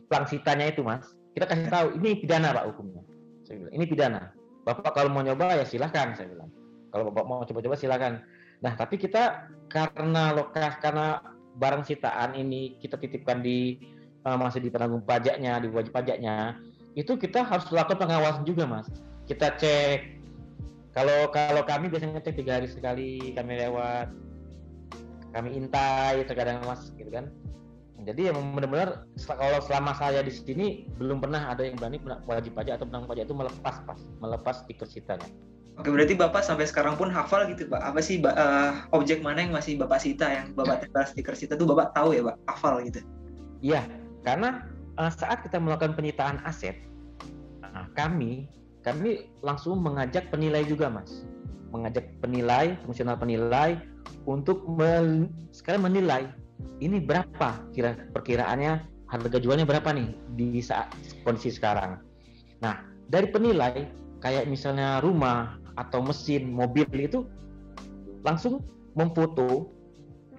pelang 0.08 0.28
sitanya 0.30 0.70
itu 0.70 0.86
mas, 0.86 1.18
kita 1.34 1.50
kasih 1.50 1.70
tahu 1.70 1.88
ini 2.00 2.22
pidana 2.22 2.54
pak 2.54 2.66
hukumnya, 2.74 3.02
saya 3.46 3.62
bilang 3.62 3.74
ini 3.74 3.86
pidana. 3.86 4.22
Bapak 4.66 4.98
kalau 4.98 5.14
mau 5.14 5.22
nyoba 5.22 5.62
ya 5.62 5.66
silahkan 5.66 6.18
saya 6.18 6.34
bilang. 6.34 6.50
Kalau 6.90 7.14
bapak 7.14 7.26
mau 7.30 7.46
coba-coba 7.46 7.78
silahkan. 7.78 8.26
Nah 8.66 8.74
tapi 8.74 8.98
kita 8.98 9.46
karena 9.70 10.34
lokas 10.34 10.82
karena 10.82 11.22
barang 11.60 11.86
sitaan 11.86 12.34
ini 12.34 12.82
kita 12.82 12.98
titipkan 12.98 13.46
di 13.46 13.78
uh, 14.26 14.40
masih 14.40 14.64
di 14.64 14.74
penanggung 14.74 15.06
pajaknya, 15.06 15.62
di 15.62 15.70
wajib 15.70 15.94
pajaknya, 15.94 16.58
itu 16.98 17.14
kita 17.20 17.46
harus 17.46 17.68
lakukan 17.70 18.00
pengawasan 18.00 18.48
juga 18.48 18.66
mas. 18.66 18.90
Kita 19.30 19.54
cek. 19.60 20.14
Kalau 20.96 21.28
kalau 21.36 21.62
kami 21.68 21.91
biasanya 21.91 22.24
cek 22.24 22.39
tiga 22.39 22.58
hari 22.58 22.72
sekali 22.72 23.36
kami 23.36 23.60
lewat, 23.60 24.16
kami 25.36 25.60
intai 25.60 26.24
terkadang 26.24 26.64
mas 26.64 26.88
gitu 26.96 27.12
kan. 27.12 27.28
Jadi 28.06 28.32
yang 28.32 28.38
benar-benar 28.56 29.04
kalau 29.28 29.60
selama 29.66 29.91
saya 29.98 30.24
di 30.24 30.32
sini 30.32 30.88
belum 30.96 31.20
pernah 31.20 31.52
ada 31.52 31.68
yang 31.68 31.76
berani 31.76 32.00
wajib 32.28 32.56
pajak 32.56 32.80
atau 32.80 32.88
penanggung 32.88 33.12
pajak 33.12 33.28
itu 33.28 33.36
melepas 33.36 33.76
pas, 33.84 34.00
melepas 34.24 34.56
stiker 34.64 34.88
sitanya. 34.88 35.28
Oke, 35.76 35.91
berarti 35.91 36.16
Bapak 36.16 36.39
sampai 36.39 36.64
sekarang 36.72 36.96
pun 36.96 37.12
hafal 37.12 37.52
gitu, 37.52 37.68
Pak. 37.68 37.84
Apa 37.84 38.00
sih 38.00 38.24
eh, 38.24 38.72
objek 38.96 39.20
mana 39.20 39.43
yang 39.43 39.52
masih 39.52 39.76
Bapak 39.76 40.00
sita, 40.00 40.32
yang 40.32 40.56
Bapak 40.56 40.88
tempel 40.88 41.04
stiker 41.04 41.36
sita 41.36 41.60
tuh 41.60 41.68
Bapak 41.68 41.91
tahu 41.91 42.16
ya, 42.16 42.24
Pak? 42.24 42.36
Hafal 42.48 42.88
gitu. 42.88 43.04
Iya, 43.60 43.84
karena 44.24 44.64
uh, 44.96 45.12
saat 45.12 45.43
kita 45.43 45.60
melakukan 45.60 45.98
penyitaan 45.98 46.39
aset, 46.48 46.80
uh, 47.64 47.88
kami 47.98 48.48
kami 48.86 49.34
langsung 49.42 49.82
mengajak 49.82 50.30
penilai 50.30 50.62
juga, 50.62 50.94
Mas. 50.94 51.26
Mengajak 51.74 52.06
penilai, 52.22 52.78
fungsional 52.86 53.18
penilai 53.18 53.82
untuk 54.30 54.62
men, 54.70 55.34
sekarang 55.50 55.90
menilai 55.90 56.30
ini 56.80 57.02
berapa 57.02 57.58
kira 57.74 57.98
perkiraannya 58.14 58.86
harga 59.10 59.38
jualnya 59.42 59.66
berapa 59.66 59.90
nih 59.92 60.14
di 60.38 60.62
saat 60.62 60.94
kondisi 61.26 61.58
sekarang. 61.58 62.00
Nah, 62.62 62.86
dari 63.10 63.28
penilai 63.34 63.90
kayak 64.22 64.46
misalnya 64.48 65.02
rumah 65.02 65.58
atau 65.76 66.06
mesin, 66.06 66.54
mobil 66.54 66.88
itu 66.96 67.28
langsung 68.24 68.64
memfoto 68.96 69.70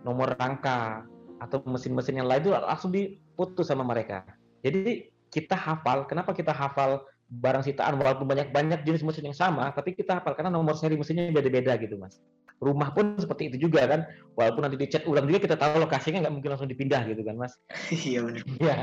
nomor 0.03 0.39
rangka 0.41 1.05
atau 1.43 1.61
mesin-mesin 1.69 2.23
yang 2.23 2.29
lain 2.31 2.47
itu 2.47 2.53
langsung 2.55 2.91
dipoto 2.95 3.61
sama 3.61 3.85
mereka. 3.85 4.25
Jadi 4.65 5.13
kita 5.29 5.53
hafal, 5.53 6.09
kenapa 6.09 6.33
kita 6.33 6.55
hafal 6.55 7.05
barang 7.27 7.66
sitaan 7.66 7.99
walaupun 7.99 8.27
banyak-banyak 8.31 8.87
jenis 8.87 9.03
mesin 9.03 9.31
yang 9.31 9.39
sama, 9.39 9.74
tapi 9.74 9.99
kita 9.99 10.22
hafal 10.22 10.39
karena 10.39 10.55
nomor 10.55 10.79
seri 10.79 10.95
mesinnya 10.95 11.35
beda-beda 11.35 11.74
gitu, 11.77 11.99
Mas. 11.99 12.22
Rumah 12.62 12.95
pun 12.95 13.18
seperti 13.18 13.53
itu 13.53 13.68
juga 13.68 13.85
kan, 13.85 14.07
walaupun 14.39 14.64
nanti 14.64 14.79
dicat 14.79 15.05
ulang 15.05 15.27
juga 15.29 15.45
kita 15.45 15.57
tahu 15.59 15.83
lokasinya 15.83 16.24
nggak 16.24 16.35
mungkin 16.39 16.51
langsung 16.55 16.70
dipindah 16.70 17.03
gitu 17.11 17.20
kan, 17.27 17.35
Mas. 17.37 17.59
Iya 17.91 18.24
benar. 18.24 18.43
Iya. 18.62 18.77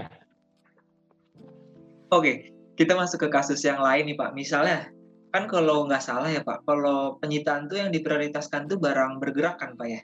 Oke, 2.13 2.53
kita 2.77 2.93
masuk 2.93 3.25
ke 3.25 3.29
kasus 3.31 3.63
yang 3.65 3.81
lain 3.81 4.13
nih 4.13 4.17
Pak. 4.19 4.37
Misalnya, 4.37 4.91
kan 5.33 5.49
kalau 5.49 5.89
nggak 5.89 6.03
salah 6.03 6.29
ya 6.29 6.45
Pak, 6.45 6.67
kalau 6.67 7.17
penyitaan 7.17 7.65
tuh 7.65 7.81
yang 7.81 7.89
diprioritaskan 7.89 8.69
tuh 8.69 8.77
barang 8.77 9.17
bergerak 9.17 9.57
kan 9.57 9.73
Pak 9.73 9.87
ya? 9.89 10.01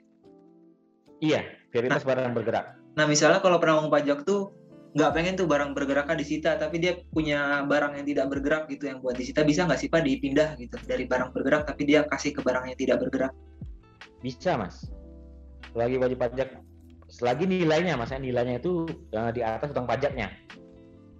Iya, 1.20 1.40
prioritas 1.70 2.02
barang 2.02 2.34
bergerak. 2.34 2.80
Nah 2.98 3.06
misalnya 3.06 3.38
kalau 3.38 3.62
penanggung 3.62 3.92
pajak 3.92 4.26
tuh 4.26 4.50
nggak 4.90 5.10
pengen 5.14 5.34
tuh 5.38 5.46
barang 5.46 5.70
bergeraknya 5.70 6.18
disita, 6.18 6.50
tapi 6.58 6.82
dia 6.82 6.98
punya 7.14 7.62
barang 7.62 7.94
yang 7.94 8.06
tidak 8.06 8.26
bergerak 8.26 8.66
gitu 8.66 8.90
yang 8.90 8.98
buat 8.98 9.14
disita, 9.14 9.46
bisa 9.46 9.62
nggak 9.62 9.78
sih 9.78 9.86
Pak 9.86 10.02
dipindah 10.02 10.58
gitu 10.58 10.74
dari 10.82 11.06
barang 11.06 11.30
bergerak 11.30 11.70
tapi 11.70 11.86
dia 11.86 12.02
kasih 12.10 12.34
ke 12.34 12.42
barang 12.42 12.66
yang 12.66 12.78
tidak 12.78 12.96
bergerak? 13.06 13.32
Bisa, 14.18 14.58
Mas. 14.58 14.90
Selagi 15.70 15.96
wajib 16.02 16.18
pajak, 16.18 16.48
selagi 17.06 17.46
nilainya, 17.46 17.94
Mas, 17.94 18.10
ya, 18.10 18.18
nilainya 18.18 18.58
itu 18.58 18.90
eh, 18.90 19.30
di 19.30 19.40
atas 19.46 19.70
utang 19.70 19.86
pajaknya. 19.86 20.34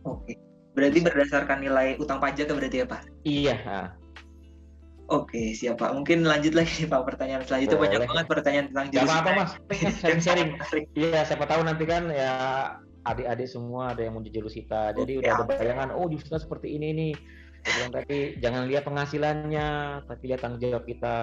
Oke, 0.02 0.34
berarti 0.74 0.98
berdasarkan 1.06 1.62
nilai 1.62 1.94
utang 2.02 2.18
pajak 2.18 2.50
ya 2.50 2.54
berarti 2.58 2.76
ya 2.82 2.86
Pak? 2.90 3.00
Iya. 3.22 3.56
Oke, 5.10 5.54
siap 5.54 5.78
Pak. 5.78 5.90
Mungkin 5.94 6.22
lanjut 6.22 6.54
lagi 6.54 6.86
nih 6.86 6.88
Pak 6.90 7.02
pertanyaan 7.02 7.42
selanjutnya 7.46 7.78
Boleh. 7.78 7.86
banyak 7.86 8.02
banget 8.14 8.26
pertanyaan 8.30 8.66
tentang 8.70 8.86
Gak 8.90 9.02
apa-apa, 9.06 9.30
jurusan. 9.30 9.38
Mas. 9.38 9.52
Sharing-sharing. 10.02 10.50
Iya, 10.94 11.20
siapa 11.26 11.44
tahu 11.50 11.62
nanti 11.66 11.84
kan 11.86 12.10
ya 12.10 12.34
adik-adik 13.06 13.48
semua 13.48 13.96
ada 13.96 14.04
yang 14.04 14.16
mau 14.16 14.22
jadi 14.24 14.40
jurusita. 14.42 14.92
Jadi 14.92 15.12
udah 15.20 15.32
ada 15.40 15.44
bayangan, 15.48 15.88
oh 15.96 16.06
jurusita 16.08 16.40
seperti 16.40 16.76
ini 16.76 16.88
nih. 16.92 17.12
Bilang 17.60 17.92
tadi 17.92 18.18
jangan 18.40 18.62
lihat 18.72 18.88
penghasilannya, 18.88 19.68
tapi 20.08 20.22
lihat 20.32 20.40
tanggung 20.40 20.64
jawab 20.64 20.84
kita. 20.88 21.16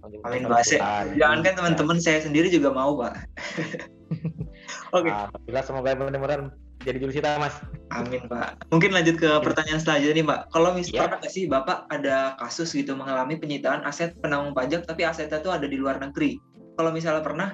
Tanggung 0.00 0.12
jawab. 0.24 0.24
Saya- 0.64 0.80
perusahaan. 0.80 1.06
Jangan 1.20 1.38
kan 1.44 1.52
teman-teman 1.60 1.98
saya 2.00 2.18
sendiri 2.24 2.48
juga 2.48 2.72
mau 2.72 2.96
Pak. 2.96 3.12
Oke, 4.96 5.08
Alhamdulillah 5.08 5.64
semoga 5.64 5.90
benar-benar 5.96 6.40
jadi 6.82 6.98
jurusita, 6.98 7.38
Mas. 7.38 7.56
amin 7.94 8.24
Pak. 8.26 8.72
Mungkin 8.74 8.90
lanjut 8.90 9.16
ke 9.20 9.28
pertanyaan 9.44 9.80
selanjutnya 9.80 10.14
nih 10.16 10.26
Pak. 10.26 10.40
Kalau 10.50 10.70
misalnya 10.74 11.20
nggak 11.20 11.32
sih 11.32 11.44
Bapak 11.46 11.86
ada 11.92 12.34
kasus 12.40 12.72
gitu 12.74 12.96
mengalami 12.96 13.38
penyitaan 13.38 13.84
aset 13.86 14.16
penanggung 14.18 14.56
pajak 14.56 14.88
tapi 14.88 15.06
asetnya 15.06 15.38
tuh 15.44 15.54
ada 15.54 15.68
di 15.68 15.76
luar 15.76 16.00
negeri. 16.00 16.40
Kalau 16.74 16.90
misalnya 16.90 17.20
pernah, 17.20 17.52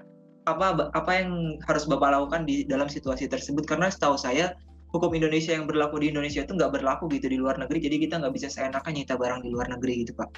apa 0.57 0.89
apa 0.95 1.11
yang 1.13 1.61
harus 1.67 1.85
Bapak 1.85 2.09
lakukan 2.15 2.49
di 2.49 2.65
dalam 2.65 2.89
situasi 2.89 3.29
tersebut? 3.29 3.69
Karena 3.69 3.93
setahu 3.93 4.17
saya 4.17 4.57
hukum 4.89 5.13
Indonesia 5.13 5.53
yang 5.53 5.69
berlaku 5.69 6.01
di 6.01 6.09
Indonesia 6.09 6.41
itu 6.45 6.57
nggak 6.57 6.81
berlaku 6.81 7.13
gitu 7.13 7.29
di 7.29 7.37
luar 7.37 7.61
negeri, 7.61 7.85
jadi 7.85 7.97
kita 8.01 8.15
nggak 8.25 8.33
bisa 8.33 8.49
seenaknya 8.49 9.05
nyita 9.05 9.15
barang 9.21 9.41
di 9.45 9.49
luar 9.53 9.69
negeri 9.69 10.05
gitu 10.05 10.17
Pak. 10.17 10.29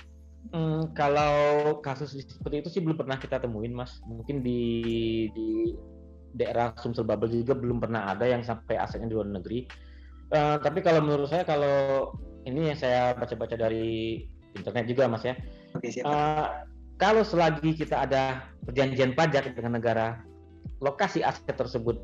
Hmm, 0.50 0.90
kalau 0.96 1.78
kasus 1.84 2.16
seperti 2.16 2.64
itu 2.64 2.68
sih 2.72 2.80
belum 2.82 2.98
pernah 2.98 3.20
kita 3.20 3.38
temuin, 3.38 3.70
Mas. 3.70 4.02
Mungkin 4.08 4.42
di 4.42 4.62
di 5.30 5.76
daerah 6.34 6.74
Sumsel 6.74 7.06
Babel 7.06 7.30
juga 7.30 7.54
belum 7.54 7.78
pernah 7.78 8.10
ada 8.10 8.26
yang 8.26 8.42
sampai 8.42 8.74
asetnya 8.80 9.10
di 9.10 9.14
luar 9.14 9.30
negeri. 9.30 9.68
Eh, 10.30 10.56
tapi 10.62 10.82
kalau 10.82 11.02
menurut 11.02 11.30
saya 11.30 11.46
kalau 11.46 12.10
ini 12.46 12.70
yang 12.74 12.78
saya 12.78 13.14
baca-baca 13.14 13.54
dari 13.54 14.24
internet 14.58 14.86
juga, 14.90 15.06
Mas 15.06 15.22
ya. 15.22 15.34
Oke 15.76 15.90
siap. 15.94 16.06
Eh, 16.06 16.46
kalau 17.00 17.24
selagi 17.24 17.72
kita 17.72 18.04
ada 18.04 18.44
perjanjian 18.68 19.16
pajak 19.16 19.56
dengan 19.56 19.80
negara, 19.80 20.20
lokasi 20.84 21.24
aset 21.24 21.56
tersebut 21.56 21.96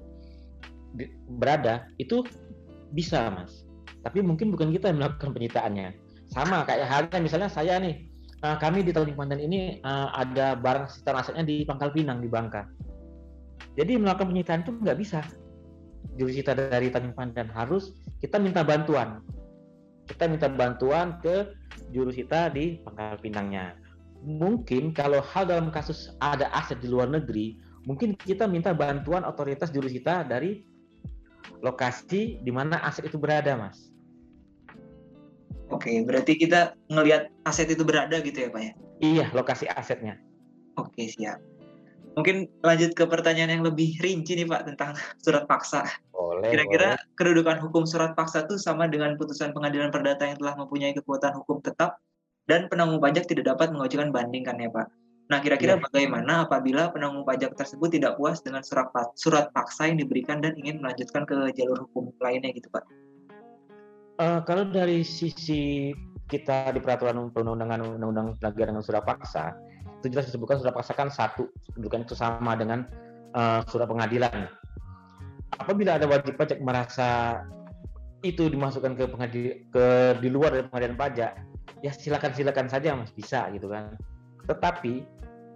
berada, 1.36 1.84
itu 2.00 2.24
bisa, 2.96 3.28
Mas. 3.28 3.68
Tapi 4.00 4.24
mungkin 4.24 4.48
bukan 4.48 4.72
kita 4.72 4.88
yang 4.88 5.04
melakukan 5.04 5.36
penyitaannya. 5.36 5.92
Sama 6.32 6.64
kayak 6.64 6.88
halnya 6.88 7.18
misalnya 7.20 7.52
saya 7.52 7.76
nih, 7.76 8.08
eh, 8.40 8.56
kami 8.56 8.80
di 8.80 8.96
Teluk 8.96 9.12
Pandan 9.12 9.38
ini 9.38 9.84
eh, 9.84 10.08
ada 10.16 10.56
barang 10.56 10.88
sitaan 10.88 11.20
asetnya 11.20 11.44
di 11.44 11.68
Pangkal 11.68 11.92
Pinang 11.92 12.24
di 12.24 12.32
Bangka. 12.32 12.64
Jadi 13.76 14.00
melakukan 14.00 14.32
penyitaan 14.32 14.64
itu 14.64 14.72
nggak 14.80 14.98
bisa. 14.98 15.20
jurusita 16.16 16.56
dari 16.56 16.88
Tanjung 16.88 17.12
Pandan 17.12 17.52
harus 17.52 17.92
kita 18.24 18.40
minta 18.40 18.64
bantuan 18.64 19.20
kita 20.06 20.30
minta 20.30 20.48
bantuan 20.48 21.18
ke 21.20 21.52
jurusita 21.90 22.48
di 22.48 22.80
Pangkal 22.80 23.20
Pinangnya 23.20 23.74
mungkin 24.22 24.94
kalau 24.94 25.20
hal 25.20 25.48
dalam 25.48 25.68
kasus 25.68 26.14
ada 26.22 26.48
aset 26.54 26.80
di 26.80 26.88
luar 26.88 27.10
negeri 27.10 27.58
mungkin 27.84 28.16
kita 28.18 28.48
minta 28.48 28.74
bantuan 28.74 29.22
otoritas 29.22 29.70
jurusita 29.70 30.26
dari 30.26 30.64
lokasi 31.62 32.42
di 32.42 32.50
mana 32.50 32.82
aset 32.82 33.08
itu 33.08 33.18
berada 33.18 33.56
mas 33.56 33.92
Oke, 35.66 35.98
berarti 36.06 36.38
kita 36.38 36.78
ngelihat 36.94 37.26
aset 37.42 37.66
itu 37.66 37.82
berada 37.82 38.22
gitu 38.22 38.46
ya 38.46 38.48
Pak 38.54 38.62
ya? 38.62 38.72
iya 39.02 39.26
lokasi 39.34 39.66
asetnya 39.66 40.14
Oke, 40.76 41.08
siap. 41.08 41.40
Mungkin 42.16 42.48
lanjut 42.64 42.96
ke 42.96 43.04
pertanyaan 43.04 43.60
yang 43.60 43.64
lebih 43.64 43.96
rinci 44.00 44.36
nih 44.36 44.48
Pak 44.48 44.72
tentang 44.72 44.96
surat 45.24 45.44
paksa. 45.48 45.84
boleh 46.12 46.48
Kira-kira 46.48 46.96
kedudukan 47.16 47.60
hukum 47.60 47.84
surat 47.84 48.16
paksa 48.16 48.44
itu 48.48 48.56
sama 48.56 48.88
dengan 48.88 49.16
putusan 49.20 49.52
pengadilan 49.52 49.92
perdata 49.92 50.24
yang 50.24 50.40
telah 50.40 50.56
mempunyai 50.56 50.96
kekuatan 50.96 51.32
hukum 51.36 51.60
tetap 51.60 52.00
dan 52.46 52.70
penanggung 52.70 53.02
pajak 53.02 53.26
tidak 53.26 53.54
dapat 53.54 53.74
mengajukan 53.74 54.14
banding 54.14 54.46
kan 54.46 54.58
ya 54.58 54.70
Pak? 54.70 54.86
Nah, 55.26 55.42
kira-kira 55.42 55.74
Iya. 55.74 55.82
bagaimana 55.82 56.46
apabila 56.46 56.94
penanggung 56.94 57.26
pajak 57.26 57.58
tersebut 57.58 57.98
tidak 57.98 58.14
puas 58.14 58.38
dengan 58.46 58.62
surat 58.62 58.86
surat 59.18 59.50
paksa 59.50 59.90
yang 59.90 59.98
diberikan 59.98 60.38
dan 60.38 60.54
ingin 60.54 60.78
melanjutkan 60.78 61.26
ke 61.26 61.50
jalur 61.58 61.82
hukum 61.90 62.14
lainnya 62.22 62.54
gitu 62.54 62.70
Pak? 62.70 62.86
Eh, 64.16 64.40
kalau 64.46 64.64
dari 64.70 65.02
sisi 65.02 65.90
kita 66.30 66.70
di 66.70 66.78
peraturan 66.78 67.30
perundang-undangan 67.34 67.98
undang-undang 67.98 68.26
pelanggaran 68.38 68.78
dengan 68.78 68.86
surat 68.86 69.04
paksa 69.06 69.54
itu 70.02 70.10
jelas 70.10 70.26
disebutkan 70.30 70.58
surat 70.58 70.74
paksa 70.74 70.92
kan 70.94 71.10
satu 71.10 71.46
kedudukan 71.74 72.06
itu 72.06 72.14
sama 72.14 72.54
dengan 72.54 72.86
eh, 73.34 73.60
surat 73.66 73.90
pengadilan 73.90 74.46
apabila 75.58 75.98
ada 75.98 76.06
wajib 76.06 76.34
pajak 76.38 76.58
merasa 76.62 77.42
itu 78.26 78.50
dimasukkan 78.50 78.98
ke 78.98 79.04
pengadilan 79.06 79.56
ke 79.70 79.86
di 80.18 80.28
luar 80.30 80.50
dari 80.54 80.64
pengadilan 80.66 80.98
pajak 80.98 81.30
ya 81.80 81.92
silakan 81.92 82.32
silakan 82.32 82.66
saja 82.68 82.96
mas. 82.96 83.12
Bisa 83.12 83.48
gitu 83.52 83.72
kan. 83.72 83.96
Tetapi 84.46 85.04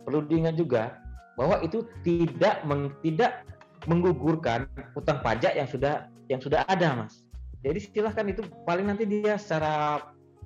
perlu 0.05 0.27
diingat 0.27 0.57
juga 0.59 0.99
bahwa 1.39 1.63
itu 1.65 1.87
tidak 2.03 2.65
meng- 2.67 2.97
tidak 3.01 3.45
menggugurkan 3.89 4.69
utang 4.93 5.25
pajak 5.25 5.57
yang 5.57 5.69
sudah 5.69 6.09
yang 6.29 6.41
sudah 6.43 6.67
ada 6.69 7.07
mas. 7.07 7.25
Jadi 7.61 7.79
silahkan 7.81 8.27
itu 8.29 8.41
paling 8.65 8.89
nanti 8.89 9.05
dia 9.05 9.37
secara 9.37 10.01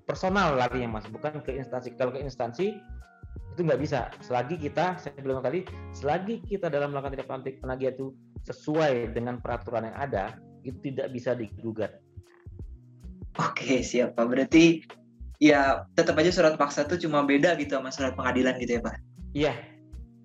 personal 0.07 0.59
larinya 0.59 0.99
mas. 0.99 1.07
Bukan 1.07 1.43
ke 1.43 1.55
instansi. 1.55 1.95
Kalau 1.95 2.11
ke 2.14 2.22
instansi 2.22 2.75
itu 3.55 3.61
nggak 3.62 3.81
bisa. 3.81 4.11
Selagi 4.18 4.59
kita 4.59 4.99
saya 4.99 5.14
bilang 5.22 5.43
tadi 5.43 5.62
selagi 5.95 6.43
kita 6.47 6.66
dalam 6.66 6.91
melakukan 6.91 7.14
tindak 7.14 7.31
lanjut 7.31 7.55
penagihan 7.62 7.95
itu 7.95 8.07
sesuai 8.45 9.14
dengan 9.14 9.39
peraturan 9.41 9.89
yang 9.89 9.97
ada 9.97 10.25
itu 10.66 10.77
tidak 10.83 11.12
bisa 11.14 11.33
digugat. 11.39 12.03
Oke, 13.39 13.83
siap 13.83 14.14
Pak. 14.14 14.27
Berarti 14.31 14.83
ya 15.43 15.87
tetap 15.99 16.14
aja 16.18 16.30
surat 16.30 16.55
paksa 16.55 16.87
itu 16.87 17.07
cuma 17.09 17.22
beda 17.26 17.59
gitu 17.59 17.78
sama 17.78 17.91
surat 17.91 18.14
pengadilan 18.14 18.55
gitu 18.62 18.78
ya 18.78 18.80
Pak? 18.82 18.95
iya. 19.35 19.55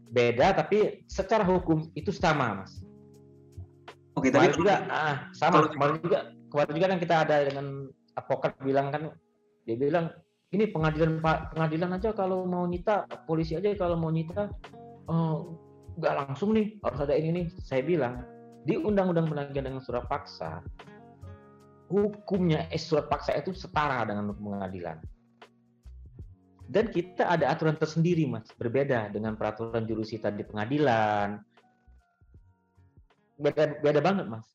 Beda 0.10 0.57
tapi 0.57 1.05
secara 1.05 1.45
hukum 1.45 1.93
itu 1.93 2.10
sama 2.10 2.66
mas. 2.66 2.82
Oke, 4.18 4.34
tapi 4.34 4.49
kemarin 4.49 4.57
juga 4.57 4.76
ah, 4.89 5.16
sama. 5.38 5.62
kalau- 5.62 5.70
kemarin 5.70 5.95
juga 6.01 6.20
kemarin 6.49 6.74
juga 6.74 6.88
kan 6.89 6.99
kita 6.99 7.16
ada 7.30 7.36
dengan 7.45 7.66
advokat 8.18 8.51
bilang 8.66 8.89
kan 8.89 9.14
dia 9.70 9.78
bilang 9.78 10.10
ini 10.49 10.66
pengadilan 10.66 11.22
pak 11.22 11.53
pengadilan 11.53 11.93
aja 11.93 12.10
kalau 12.18 12.41
mau 12.49 12.66
nyita 12.66 13.05
polisi 13.30 13.53
aja 13.53 13.70
kalau 13.78 14.01
mau 14.01 14.10
nyita 14.10 14.49
eh, 15.14 15.38
nggak 16.01 16.14
langsung 16.26 16.57
nih 16.57 16.82
harus 16.82 16.99
ada 17.05 17.14
ini 17.14 17.30
nih. 17.30 17.45
Saya 17.62 17.86
bilang 17.86 18.26
di 18.66 18.82
undang-undang 18.82 19.30
penagihan 19.30 19.70
dengan 19.70 19.82
surat 19.86 20.10
paksa 20.10 20.66
hukumnya 21.89 22.69
eh, 22.69 22.79
surat 22.79 23.09
paksa 23.09 23.35
itu 23.35 23.51
setara 23.51 24.05
dengan 24.05 24.31
hukum 24.31 24.55
pengadilan 24.55 25.01
dan 26.69 26.85
kita 26.93 27.25
ada 27.25 27.49
aturan 27.49 27.75
tersendiri 27.75 28.29
mas 28.29 28.45
berbeda 28.55 29.09
dengan 29.09 29.33
peraturan 29.33 29.89
jurusita 29.89 30.29
di 30.29 30.45
pengadilan 30.45 31.41
beda 33.41 33.81
beda 33.81 33.99
banget 33.99 34.29
mas 34.29 34.45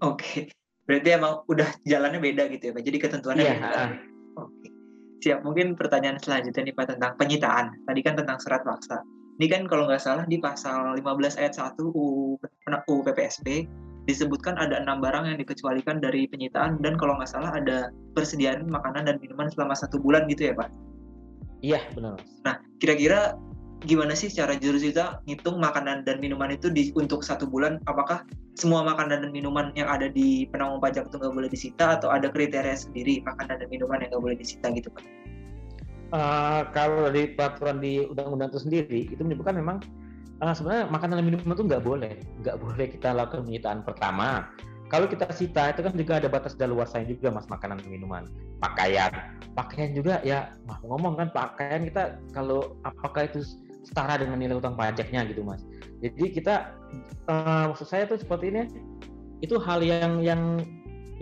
Oke, 0.00 0.48
berarti 0.88 1.08
emang 1.12 1.44
udah 1.44 1.68
jalannya 1.84 2.20
beda 2.24 2.48
gitu 2.48 2.72
ya 2.72 2.72
Pak. 2.72 2.84
Jadi 2.88 2.98
ketentuannya 2.98 3.44
Iya, 3.44 3.54
beda. 3.60 3.82
Oke. 4.40 4.68
Siap, 5.20 5.38
mungkin 5.44 5.76
pertanyaan 5.76 6.16
selanjutnya 6.16 6.72
nih 6.72 6.74
Pak 6.76 6.96
tentang 6.96 7.12
penyitaan. 7.20 7.76
Tadi 7.84 8.00
kan 8.00 8.16
tentang 8.16 8.40
surat 8.40 8.64
paksa. 8.64 9.04
Ini 9.36 9.46
kan 9.48 9.68
kalau 9.68 9.84
nggak 9.84 10.00
salah 10.00 10.24
di 10.24 10.40
pasal 10.40 10.96
15 10.96 11.36
ayat 11.36 11.52
1 11.56 11.76
UU, 11.84 12.40
UU 12.88 13.00
PPSP 13.04 13.68
disebutkan 14.10 14.58
ada 14.58 14.82
enam 14.82 14.98
barang 14.98 15.30
yang 15.30 15.38
dikecualikan 15.38 16.02
dari 16.02 16.26
penyitaan 16.26 16.82
dan 16.82 16.98
kalau 16.98 17.14
nggak 17.16 17.30
salah 17.30 17.54
ada 17.54 17.94
persediaan 18.18 18.66
makanan 18.66 19.06
dan 19.06 19.16
minuman 19.22 19.46
selama 19.54 19.78
satu 19.78 20.02
bulan 20.02 20.26
gitu 20.26 20.50
ya 20.50 20.54
Pak. 20.58 20.68
iya 21.62 21.80
benar 21.94 22.18
Nah, 22.42 22.58
kira-kira 22.82 23.38
gimana 23.86 24.12
sih 24.12 24.28
cara 24.28 24.58
jurusita 24.58 25.24
ngitung 25.24 25.56
makanan 25.56 26.04
dan 26.04 26.20
minuman 26.20 26.52
itu 26.52 26.68
di, 26.68 26.92
untuk 26.98 27.24
satu 27.24 27.48
bulan? 27.48 27.80
Apakah 27.88 28.26
semua 28.58 28.84
makanan 28.84 29.24
dan 29.24 29.30
minuman 29.32 29.72
yang 29.72 29.88
ada 29.88 30.12
di 30.12 30.44
penanggung 30.52 30.84
pajak 30.84 31.08
itu 31.08 31.16
nggak 31.16 31.32
boleh 31.32 31.48
disita 31.48 31.96
atau 31.96 32.12
ada 32.12 32.28
kriteria 32.28 32.76
sendiri 32.76 33.24
makanan 33.24 33.64
dan 33.64 33.68
minuman 33.72 34.04
yang 34.04 34.10
nggak 34.12 34.24
boleh 34.26 34.36
disita 34.36 34.68
gitu 34.74 34.92
Pak? 34.92 35.04
Eh, 36.10 36.62
kalau 36.74 37.06
dari 37.06 37.30
peraturan 37.38 37.78
di 37.78 38.02
undang-undang 38.02 38.50
itu 38.50 38.60
sendiri 38.66 39.00
itu 39.14 39.22
menyebutkan 39.22 39.54
memang 39.54 39.78
eh, 40.40 40.54
sebenarnya 40.56 40.84
makanan 40.88 41.14
dan 41.20 41.24
minuman 41.28 41.54
itu 41.56 41.64
nggak 41.68 41.84
boleh. 41.84 42.14
Nggak 42.40 42.56
boleh 42.60 42.86
kita 42.88 43.08
lakukan 43.12 43.44
penyitaan 43.44 43.80
pertama. 43.84 44.48
Kalau 44.90 45.06
kita 45.06 45.30
sita 45.30 45.70
itu 45.70 45.86
kan 45.86 45.94
juga 45.94 46.18
ada 46.18 46.26
batas 46.26 46.58
daluarsanya 46.58 47.14
juga 47.14 47.30
mas 47.30 47.46
makanan 47.46 47.78
dan 47.78 47.88
minuman. 47.94 48.22
Pakaian. 48.58 49.14
Pakaian 49.54 49.94
juga 49.94 50.18
ya 50.26 50.50
mau 50.66 50.82
ngomong 50.82 51.14
kan 51.14 51.28
pakaian 51.30 51.86
kita 51.86 52.18
kalau 52.34 52.74
apakah 52.82 53.30
itu 53.30 53.46
setara 53.86 54.18
dengan 54.18 54.42
nilai 54.42 54.58
utang 54.58 54.74
pajaknya 54.74 55.22
gitu 55.30 55.46
mas? 55.46 55.62
Jadi 56.02 56.34
kita 56.34 56.74
eh, 57.30 57.64
maksud 57.70 57.86
saya 57.86 58.10
tuh 58.10 58.18
seperti 58.18 58.50
ini 58.50 58.62
itu 59.46 59.56
hal 59.62 59.78
yang 59.80 60.18
yang 60.20 60.58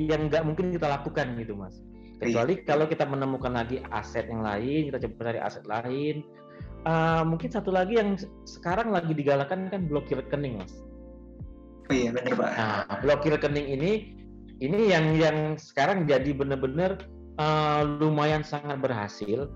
yang 0.01 0.31
nggak 0.33 0.49
mungkin 0.49 0.73
kita 0.73 0.89
lakukan 0.89 1.37
gitu 1.37 1.53
mas. 1.53 1.77
Kecuali 2.19 2.65
kalau 2.67 2.89
kita 2.89 3.05
menemukan 3.07 3.53
lagi 3.53 3.85
aset 3.93 4.27
yang 4.33 4.43
lain 4.43 4.91
kita 4.91 4.99
coba 5.07 5.31
cari 5.31 5.39
aset 5.45 5.65
lain 5.69 6.25
Eh, 6.87 7.23
mungkin 7.27 7.51
satu 7.51 7.75
lagi 7.75 7.99
yang 7.99 8.15
se- 8.15 8.31
sekarang 8.47 8.95
lagi 8.95 9.11
digalakan 9.11 9.67
kan 9.69 9.91
blokir 9.91 10.23
rekening 10.23 10.63
mas 10.63 10.73
Oh 11.89 11.95
iya 11.97 12.13
bener 12.13 12.37
Pak. 12.37 12.51
Nah, 12.55 12.85
blokir 13.03 13.33
rekening 13.35 13.67
ini 13.67 13.93
ini 14.61 14.93
yang 14.93 15.17
yang 15.19 15.37
sekarang 15.59 16.07
jadi 16.07 16.31
benar-benar 16.33 17.03
eh, 17.39 17.83
lumayan 17.99 18.47
sangat 18.47 18.79
berhasil 18.79 19.51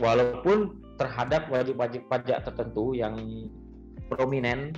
walaupun 0.00 0.80
terhadap 0.96 1.48
wajib-wajib 1.52 2.08
pajak 2.08 2.40
tertentu 2.44 2.96
yang 2.96 3.16
prominent 4.08 4.76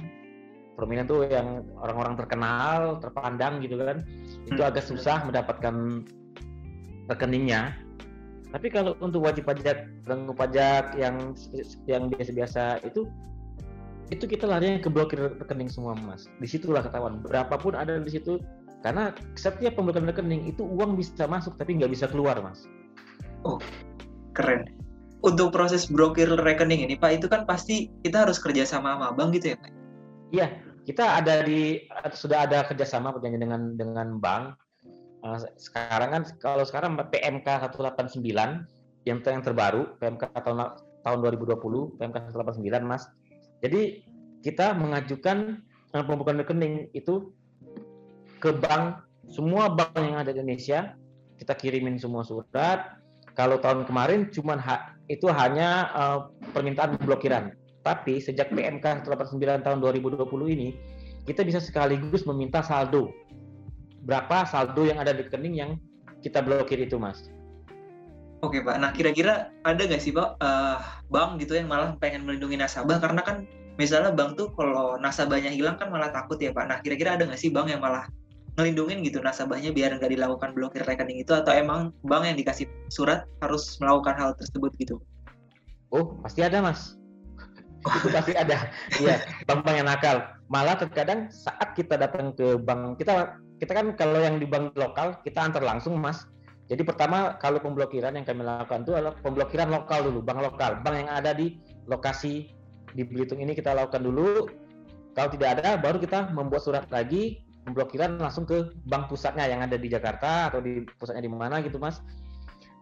prominent 0.74 1.06
tuh 1.10 1.26
yang 1.26 1.62
orang-orang 1.78 2.14
terkenal 2.18 2.98
terpandang 3.02 3.58
gitu 3.62 3.78
kan 3.78 4.02
itu 4.46 4.58
Hmm. 4.62 4.70
agak 4.70 4.82
susah 4.86 5.26
mendapatkan 5.26 5.74
rekeningnya 7.06 7.74
tapi 8.48 8.72
kalau 8.72 8.96
untuk 9.04 9.24
wajib 9.24 9.44
pajak 9.44 9.88
penanggung 10.04 10.36
pajak 10.36 10.96
yang 10.96 11.36
yang 11.84 12.08
biasa-biasa 12.08 12.80
itu 12.84 13.08
itu 14.08 14.24
kita 14.24 14.48
larinya 14.48 14.80
ke 14.80 14.88
blokir 14.88 15.20
rekening 15.36 15.68
semua 15.68 15.92
mas 15.92 16.32
di 16.40 16.48
situlah 16.48 16.80
ketahuan 16.80 17.20
berapapun 17.20 17.76
ada 17.76 18.00
di 18.00 18.08
situ 18.08 18.40
karena 18.80 19.12
setiap 19.36 19.76
pemblokiran 19.76 20.08
rekening 20.08 20.48
itu 20.48 20.64
uang 20.64 20.96
bisa 20.96 21.28
masuk 21.28 21.58
tapi 21.60 21.76
nggak 21.76 21.92
bisa 21.92 22.08
keluar 22.08 22.40
mas 22.40 22.64
Keren. 24.38 24.70
Untuk 25.26 25.50
proses 25.50 25.90
blokir 25.90 26.30
rekening 26.30 26.86
ini 26.86 26.94
Pak 26.94 27.22
itu 27.22 27.26
kan 27.26 27.42
pasti 27.42 27.90
kita 28.06 28.22
harus 28.22 28.38
kerja 28.38 28.62
sama 28.62 28.94
sama 28.94 29.10
bank 29.10 29.34
gitu 29.34 29.54
ya 29.54 29.56
Pak? 29.58 29.72
iya 30.28 30.46
kita 30.84 31.04
ada 31.20 31.44
di 31.44 31.84
sudah 32.14 32.48
ada 32.48 32.64
kerjasama 32.64 33.12
perjanjian 33.12 33.42
dengan 33.44 33.62
dengan 33.76 34.08
bank 34.20 34.56
sekarang 35.58 36.08
kan 36.14 36.22
kalau 36.38 36.64
sekarang 36.64 36.96
PMK 36.96 37.46
189 37.74 38.22
yang 39.04 39.18
yang 39.20 39.42
terbaru 39.44 39.98
PMK 40.00 40.32
tahun 40.32 40.78
tahun 41.04 41.18
2020 41.24 41.98
PMK 42.00 42.16
189 42.32 42.64
mas. 42.84 43.08
Jadi 43.60 44.04
kita 44.40 44.72
mengajukan 44.72 45.60
eh, 45.92 46.04
pembukaan 46.04 46.40
rekening 46.40 46.88
itu 46.94 47.34
ke 48.38 48.54
bank 48.54 49.02
semua 49.28 49.68
bank 49.68 49.98
yang 49.98 50.16
ada 50.22 50.32
di 50.32 50.40
Indonesia 50.40 50.94
kita 51.38 51.54
kirimin 51.58 51.98
semua 51.98 52.22
surat. 52.24 52.96
Kalau 53.34 53.62
tahun 53.62 53.86
kemarin 53.86 54.34
cuman 54.34 54.58
ha- 54.58 54.94
itu 55.10 55.26
hanya 55.28 55.90
eh, 55.92 56.18
permintaan 56.54 56.96
pemblokiran 56.96 57.52
tapi 57.88 58.20
sejak 58.20 58.52
PMK 58.52 59.08
189 59.08 59.64
tahun 59.64 59.78
2020 59.80 60.28
ini 60.52 60.76
kita 61.24 61.40
bisa 61.40 61.56
sekaligus 61.56 62.28
meminta 62.28 62.60
saldo 62.60 63.08
berapa 64.08 64.48
saldo 64.48 64.88
yang 64.88 64.96
ada 64.96 65.12
di 65.12 65.28
rekening 65.28 65.54
yang 65.54 65.70
kita 66.24 66.40
blokir 66.40 66.80
itu 66.80 66.96
mas 66.96 67.28
Oke 68.38 68.62
Pak, 68.62 68.78
nah 68.78 68.94
kira-kira 68.94 69.50
ada 69.66 69.82
nggak 69.82 69.98
sih 69.98 70.14
Pak 70.14 70.38
eh, 70.38 70.78
bank 71.10 71.42
gitu 71.42 71.58
yang 71.58 71.66
malah 71.66 71.98
pengen 71.98 72.22
melindungi 72.22 72.54
nasabah 72.54 73.02
karena 73.02 73.18
kan 73.26 73.42
misalnya 73.82 74.14
bank 74.14 74.38
tuh 74.38 74.54
kalau 74.54 74.94
nasabahnya 74.94 75.50
hilang 75.50 75.74
kan 75.74 75.90
malah 75.90 76.14
takut 76.14 76.38
ya 76.38 76.54
Pak. 76.54 76.70
Nah 76.70 76.78
kira-kira 76.78 77.18
ada 77.18 77.26
nggak 77.26 77.34
sih 77.34 77.50
bank 77.50 77.66
yang 77.66 77.82
malah 77.82 78.06
ngelindungin 78.54 79.02
gitu 79.02 79.18
nasabahnya 79.18 79.74
biar 79.74 79.90
nggak 79.98 80.14
dilakukan 80.14 80.54
blokir 80.54 80.86
rekening 80.86 81.18
itu 81.18 81.34
atau 81.34 81.50
emang 81.50 81.90
bank 82.06 82.30
yang 82.30 82.38
dikasih 82.38 82.70
surat 82.94 83.26
harus 83.42 83.74
melakukan 83.82 84.14
hal 84.14 84.30
tersebut 84.38 84.70
gitu? 84.78 85.02
Oh, 85.90 86.14
pasti 86.22 86.46
ada, 86.46 86.62
Mas. 86.62 86.94
itu 87.78 88.10
pasti 88.10 88.34
ada. 88.38 88.70
Iya, 89.02 89.22
bank-bank 89.50 89.76
yang 89.82 89.88
nakal. 89.88 90.16
Malah 90.46 90.78
terkadang 90.78 91.30
saat 91.30 91.74
kita 91.74 91.98
datang 91.98 92.34
ke 92.34 92.58
bank, 92.58 93.02
kita 93.02 93.38
kita 93.58 93.72
kan 93.74 93.86
kalau 93.98 94.22
yang 94.22 94.38
di 94.38 94.46
bank 94.46 94.74
lokal 94.78 95.18
kita 95.22 95.42
antar 95.42 95.62
langsung, 95.62 95.98
Mas. 95.98 96.26
Jadi 96.68 96.84
pertama 96.84 97.40
kalau 97.40 97.58
pemblokiran 97.64 98.12
yang 98.12 98.28
kami 98.28 98.44
lakukan 98.44 98.84
itu 98.84 98.92
adalah 98.92 99.16
pemblokiran 99.24 99.72
lokal 99.72 100.04
dulu, 100.04 100.20
bank 100.20 100.40
lokal, 100.44 100.78
bank 100.84 100.94
yang 101.00 101.10
ada 101.10 101.32
di 101.32 101.56
lokasi 101.88 102.52
di 102.92 103.02
Belitung 103.04 103.40
ini 103.40 103.56
kita 103.56 103.72
lakukan 103.72 104.04
dulu. 104.04 104.46
Kalau 105.16 105.28
tidak 105.32 105.58
ada, 105.58 105.80
baru 105.80 105.96
kita 105.98 106.30
membuat 106.30 106.62
surat 106.62 106.84
lagi 106.92 107.42
pemblokiran 107.68 108.16
langsung 108.16 108.48
ke 108.48 108.72
bank 108.88 109.12
pusatnya 109.12 109.44
yang 109.44 109.60
ada 109.60 109.76
di 109.76 109.92
Jakarta 109.92 110.48
atau 110.48 110.64
di 110.64 110.88
pusatnya 110.96 111.28
di 111.28 111.28
mana 111.28 111.60
gitu 111.60 111.76
mas 111.76 112.00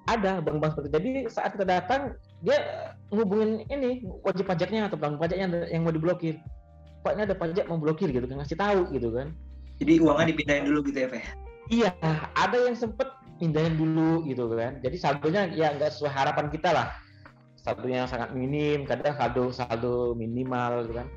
ada 0.07 0.39
bank-bank 0.39 0.79
seperti 0.79 0.87
itu. 0.87 0.97
jadi 1.03 1.11
saat 1.27 1.51
kita 1.59 1.67
datang 1.67 2.15
dia 2.47 2.95
ngubungin 3.11 3.67
ini 3.67 4.07
wajib 4.23 4.47
pajaknya 4.47 4.87
atau 4.87 4.95
bank 4.95 5.19
pajaknya 5.19 5.67
yang 5.67 5.83
mau 5.83 5.91
diblokir 5.91 6.39
pak 7.03 7.19
ini 7.19 7.23
ada 7.27 7.35
pajak 7.35 7.67
mau 7.67 7.83
blokir 7.83 8.15
gitu 8.15 8.31
kan 8.31 8.39
ngasih 8.39 8.59
tahu 8.59 8.81
gitu 8.95 9.11
kan 9.11 9.35
jadi 9.83 9.93
uangnya 10.01 10.33
dipindahin 10.33 10.65
dulu 10.69 10.81
gitu 10.89 10.99
ya 11.05 11.09
pak 11.13 11.25
iya 11.69 11.91
ada 12.35 12.57
yang 12.67 12.77
sempet 12.79 13.09
pindahin 13.39 13.77
dulu 13.77 14.25
gitu 14.27 14.49
kan. 14.53 14.81
Jadi 14.81 14.97
saldonya 14.97 15.49
ya 15.53 15.77
nggak 15.77 15.93
sesuai 15.93 16.13
harapan 16.13 16.47
kita 16.49 16.73
lah. 16.73 16.89
Saldonya 17.61 18.09
sangat 18.09 18.33
minim 18.33 18.89
kadang 18.89 19.17
saldo 19.17 19.53
saldo 19.53 20.17
minimal 20.17 20.89
gitu 20.89 20.95
kan. 21.05 21.09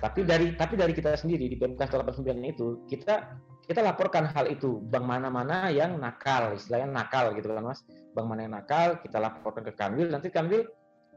Tapi 0.00 0.20
dari 0.26 0.46
tapi 0.56 0.74
dari 0.76 0.92
kita 0.92 1.16
sendiri 1.16 1.48
di 1.48 1.56
PMK 1.56 1.80
89 1.80 2.26
itu 2.52 2.84
kita 2.88 3.36
kita 3.64 3.80
laporkan 3.84 4.28
hal 4.28 4.50
itu. 4.50 4.80
Bank 4.88 5.04
mana-mana 5.06 5.70
yang 5.70 6.00
nakal 6.00 6.56
istilahnya 6.56 6.90
nakal 6.90 7.32
gitu 7.36 7.52
kan 7.52 7.64
mas. 7.64 7.84
Bank 8.16 8.26
mana 8.26 8.48
yang 8.48 8.54
nakal 8.56 8.98
kita 9.00 9.20
laporkan 9.20 9.62
ke 9.64 9.72
Kanwil. 9.76 10.08
Nanti 10.10 10.28
Kanwil 10.32 10.66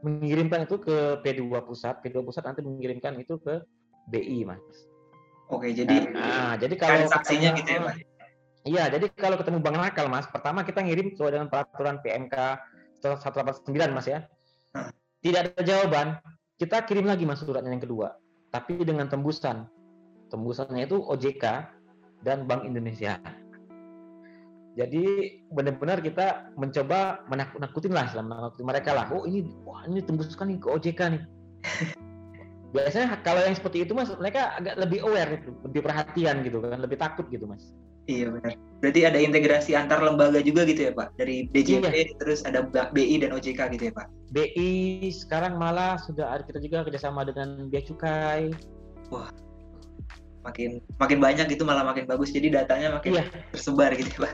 mengirimkan 0.04 0.68
itu 0.68 0.76
ke 0.76 1.20
P2 1.24 1.64
pusat. 1.64 2.04
P2 2.04 2.20
pusat 2.24 2.44
nanti 2.44 2.60
mengirimkan 2.60 3.16
itu 3.16 3.40
ke 3.40 3.64
BI 4.04 4.44
mas 4.44 4.60
oke 5.58 5.68
jadi 5.70 5.96
nah, 6.10 6.54
jadi 6.58 6.74
kalau 6.74 7.06
saksinya 7.06 7.50
gitu 7.58 7.70
ya 7.70 7.80
mas 7.82 7.96
iya 8.64 8.84
jadi 8.90 9.06
kalau 9.14 9.36
ketemu 9.38 9.58
bank 9.62 9.76
nakal 9.78 10.06
mas 10.10 10.26
pertama 10.26 10.66
kita 10.66 10.82
ngirim 10.82 11.14
sesuai 11.14 11.38
dengan 11.38 11.48
peraturan 11.50 12.02
PMK 12.02 12.34
189 13.00 13.70
mas 13.94 14.06
ya 14.10 14.26
tidak 15.22 15.40
ada 15.50 15.62
jawaban 15.62 16.18
kita 16.58 16.82
kirim 16.84 17.06
lagi 17.06 17.24
mas 17.24 17.40
suratnya 17.40 17.72
yang 17.72 17.82
kedua 17.82 18.18
tapi 18.54 18.78
dengan 18.86 19.10
tembusan. 19.10 19.66
Tembusannya 20.30 20.86
itu 20.86 21.02
OJK 21.02 21.66
dan 22.22 22.46
Bank 22.46 22.62
Indonesia. 22.62 23.18
Jadi 24.78 25.38
benar-benar 25.50 25.98
kita 26.02 26.54
mencoba 26.54 27.26
menakut-nakutin 27.26 27.90
lah, 27.90 28.14
menakutin 28.14 28.66
mereka 28.66 28.90
lah. 28.94 29.10
Oh 29.10 29.26
ini, 29.26 29.50
wah 29.66 29.82
ini 29.90 30.02
tembuskan 30.02 30.54
nih 30.54 30.58
ke 30.62 30.68
OJK 30.70 31.00
nih. 31.18 31.22
Biasanya 32.74 33.22
kalau 33.22 33.38
yang 33.46 33.54
seperti 33.54 33.86
itu 33.86 33.94
mas, 33.94 34.10
mereka 34.18 34.58
agak 34.58 34.74
lebih 34.82 35.06
aware, 35.06 35.38
gitu, 35.38 35.54
lebih 35.62 35.80
perhatian 35.86 36.42
gitu 36.42 36.58
kan, 36.58 36.82
lebih 36.82 36.98
takut 36.98 37.30
gitu 37.30 37.46
mas. 37.46 37.70
Iya 38.04 38.34
benar. 38.36 38.60
Berarti 38.84 39.00
ada 39.08 39.16
integrasi 39.16 39.72
antar 39.72 40.04
lembaga 40.04 40.44
juga 40.44 40.68
gitu 40.68 40.90
ya 40.90 40.92
Pak? 40.92 41.16
Dari 41.16 41.48
BJP 41.48 41.88
iya. 41.88 42.04
terus 42.20 42.44
ada 42.44 42.68
BI 42.68 43.16
dan 43.16 43.32
OJK 43.32 43.60
gitu 43.78 43.88
ya 43.88 43.92
Pak? 43.96 44.06
BI 44.28 45.08
sekarang 45.08 45.56
malah 45.56 45.96
sudah 45.96 46.36
ada 46.36 46.44
kita 46.44 46.60
juga 46.60 46.84
kerjasama 46.84 47.24
dengan 47.24 47.72
Bea 47.72 47.80
Cukai. 47.80 48.52
Wah, 49.08 49.32
makin 50.44 50.84
makin 51.00 51.18
banyak 51.22 51.48
gitu 51.48 51.64
malah 51.64 51.80
makin 51.80 52.04
bagus. 52.04 52.28
Jadi 52.28 52.52
datanya 52.52 53.00
makin 53.00 53.16
iya. 53.16 53.24
tersebar 53.56 53.96
gitu 53.96 54.20
ya 54.20 54.28
Pak? 54.28 54.32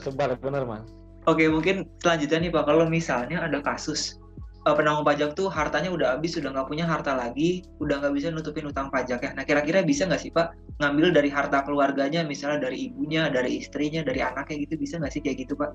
Tersebar 0.00 0.34
benar 0.42 0.66
Mas. 0.66 0.90
Oke 1.30 1.46
mungkin 1.46 1.86
selanjutnya 2.02 2.48
nih 2.48 2.50
Pak, 2.50 2.64
kalau 2.66 2.90
misalnya 2.90 3.38
ada 3.38 3.62
kasus 3.62 4.18
uh, 4.66 4.74
penanggung 4.74 5.06
pajak 5.06 5.34
tuh 5.34 5.50
hartanya 5.50 5.90
udah 5.90 6.08
habis, 6.16 6.38
udah 6.38 6.54
nggak 6.54 6.68
punya 6.70 6.84
harta 6.86 7.12
lagi, 7.14 7.66
udah 7.82 7.98
nggak 8.02 8.14
bisa 8.14 8.30
nutupin 8.30 8.70
utang 8.70 8.88
pajak 8.88 9.22
ya. 9.22 9.30
Nah 9.34 9.42
kira-kira 9.42 9.82
bisa 9.82 10.06
nggak 10.06 10.22
sih 10.22 10.30
Pak 10.30 10.78
ngambil 10.78 11.14
dari 11.14 11.30
harta 11.30 11.66
keluarganya, 11.66 12.22
misalnya 12.22 12.70
dari 12.70 12.90
ibunya, 12.90 13.26
dari 13.30 13.58
istrinya, 13.58 14.02
dari 14.06 14.22
anaknya 14.22 14.66
gitu, 14.66 14.74
bisa 14.78 14.98
nggak 15.02 15.12
sih 15.12 15.22
kayak 15.22 15.46
gitu 15.46 15.54
Pak? 15.58 15.70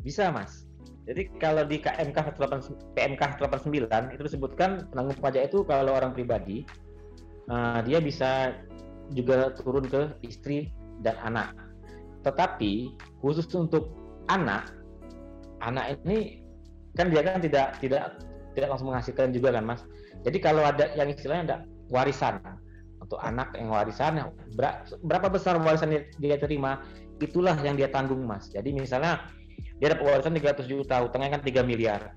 Bisa 0.00 0.32
Mas. 0.32 0.64
Jadi 1.08 1.26
kalau 1.42 1.66
di 1.66 1.80
KMK 1.80 2.38
88, 2.38 2.94
PMK 2.94 3.22
89 3.40 4.14
itu 4.14 4.22
disebutkan 4.22 4.86
penanggung 4.92 5.18
pajak 5.18 5.50
itu 5.50 5.66
kalau 5.66 5.96
orang 5.96 6.14
pribadi 6.14 6.62
uh, 7.50 7.82
dia 7.82 7.98
bisa 7.98 8.54
juga 9.10 9.50
turun 9.58 9.90
ke 9.90 10.14
istri 10.22 10.70
dan 11.02 11.18
anak. 11.24 11.50
Tetapi 12.22 12.94
khusus 13.24 13.48
untuk 13.56 13.90
anak, 14.28 14.70
anak 15.64 15.98
ini 16.04 16.39
kan 17.00 17.08
dia 17.08 17.22
kan 17.24 17.40
tidak 17.40 17.66
tidak 17.80 18.20
tidak 18.52 18.68
langsung 18.76 18.92
menghasilkan 18.92 19.32
juga 19.32 19.56
kan 19.56 19.64
mas? 19.64 19.80
Jadi 20.20 20.38
kalau 20.38 20.60
ada 20.60 20.92
yang 20.92 21.08
istilahnya 21.08 21.42
ada 21.48 21.56
warisan 21.88 22.36
untuk 23.00 23.16
anak 23.24 23.56
yang 23.56 23.72
warisan 23.72 24.20
berapa 25.00 25.26
besar 25.32 25.56
warisan 25.56 25.96
yang 25.96 26.04
dia 26.20 26.36
terima 26.36 26.84
itulah 27.20 27.56
yang 27.64 27.80
dia 27.80 27.88
tanggung 27.88 28.20
mas. 28.28 28.52
Jadi 28.52 28.76
misalnya 28.76 29.24
dia 29.80 29.96
dapat 29.96 30.04
warisan 30.20 30.36
300 30.36 30.68
juta 30.68 30.96
utangnya 31.00 31.40
kan 31.40 31.42
3 31.42 31.64
miliar. 31.64 32.12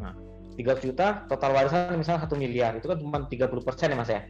Nah 0.00 0.16
300 0.56 0.88
juta 0.88 1.28
total 1.28 1.50
warisan 1.52 2.00
misalnya 2.00 2.24
satu 2.24 2.38
miliar 2.38 2.78
itu 2.78 2.86
kan 2.88 2.96
cuma 2.96 3.28
30 3.28 3.50
persen 3.60 3.92
ya 3.92 3.96
mas 3.98 4.10
ya? 4.10 4.22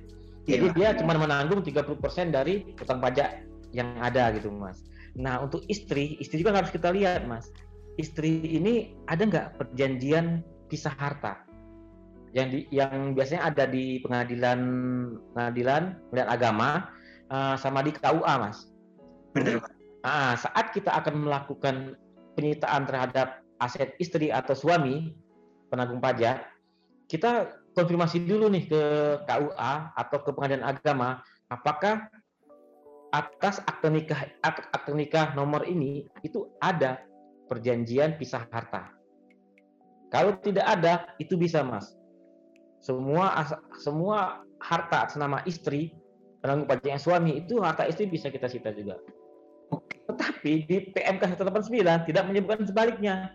Jadi 0.44 0.66
iya. 0.76 0.76
dia 0.76 0.88
cuma 1.00 1.16
menanggung 1.16 1.64
30 1.64 2.02
persen 2.02 2.28
dari 2.28 2.74
utang 2.76 3.00
pajak 3.00 3.46
yang 3.70 3.94
ada 4.02 4.34
gitu 4.34 4.50
mas. 4.50 4.82
Nah 5.14 5.38
untuk 5.40 5.62
istri 5.70 6.18
istri 6.18 6.42
juga 6.42 6.56
harus 6.58 6.74
kita 6.74 6.90
lihat 6.90 7.24
mas 7.30 7.48
istri 8.00 8.42
ini 8.42 8.96
ada 9.06 9.22
nggak 9.24 9.48
perjanjian 9.60 10.42
pisah 10.66 10.94
harta 10.98 11.44
yang 12.34 12.50
di, 12.50 12.66
yang 12.74 13.14
biasanya 13.14 13.54
ada 13.54 13.64
di 13.70 14.02
pengadilan 14.02 14.58
pengadilan 15.32 15.82
pengadilan 16.10 16.30
agama 16.34 16.68
uh, 17.30 17.54
sama 17.54 17.86
di 17.86 17.94
KUA 17.94 18.34
mas. 18.42 18.74
Benar. 19.30 19.62
Uh, 20.04 20.34
saat 20.36 20.74
kita 20.74 20.90
akan 20.90 21.30
melakukan 21.30 21.94
penyitaan 22.34 22.84
terhadap 22.90 23.40
aset 23.62 23.94
istri 24.02 24.34
atau 24.34 24.52
suami 24.52 25.14
penanggung 25.70 26.02
pajak, 26.02 26.42
kita 27.06 27.54
konfirmasi 27.78 28.26
dulu 28.26 28.50
nih 28.50 28.66
ke 28.66 28.82
KUA 29.30 29.74
atau 29.94 30.18
ke 30.18 30.30
pengadilan 30.34 30.66
agama 30.66 31.22
apakah 31.50 32.10
atas 33.14 33.62
akte 33.70 33.86
nikah 33.94 34.26
akte 34.42 34.90
nikah 34.90 35.30
nomor 35.38 35.62
ini 35.70 36.10
itu 36.26 36.50
ada 36.58 36.98
perjanjian 37.54 38.18
pisah 38.18 38.42
harta. 38.50 38.90
Kalau 40.10 40.34
tidak 40.42 40.66
ada, 40.66 41.14
itu 41.22 41.38
bisa 41.38 41.62
mas. 41.62 41.94
Semua 42.82 43.30
semua 43.78 44.42
harta 44.58 45.06
atas 45.06 45.16
nama 45.16 45.40
istri, 45.46 45.94
penanggung 46.42 46.68
pajaknya 46.68 47.00
suami 47.00 47.40
itu 47.40 47.62
harta 47.62 47.86
istri 47.86 48.10
bisa 48.10 48.28
kita 48.28 48.50
sita 48.50 48.74
juga. 48.74 48.98
Tetapi 50.10 50.68
di 50.68 50.76
PMK 50.92 51.38
189 51.40 52.10
tidak 52.10 52.24
menyebutkan 52.28 52.68
sebaliknya. 52.68 53.32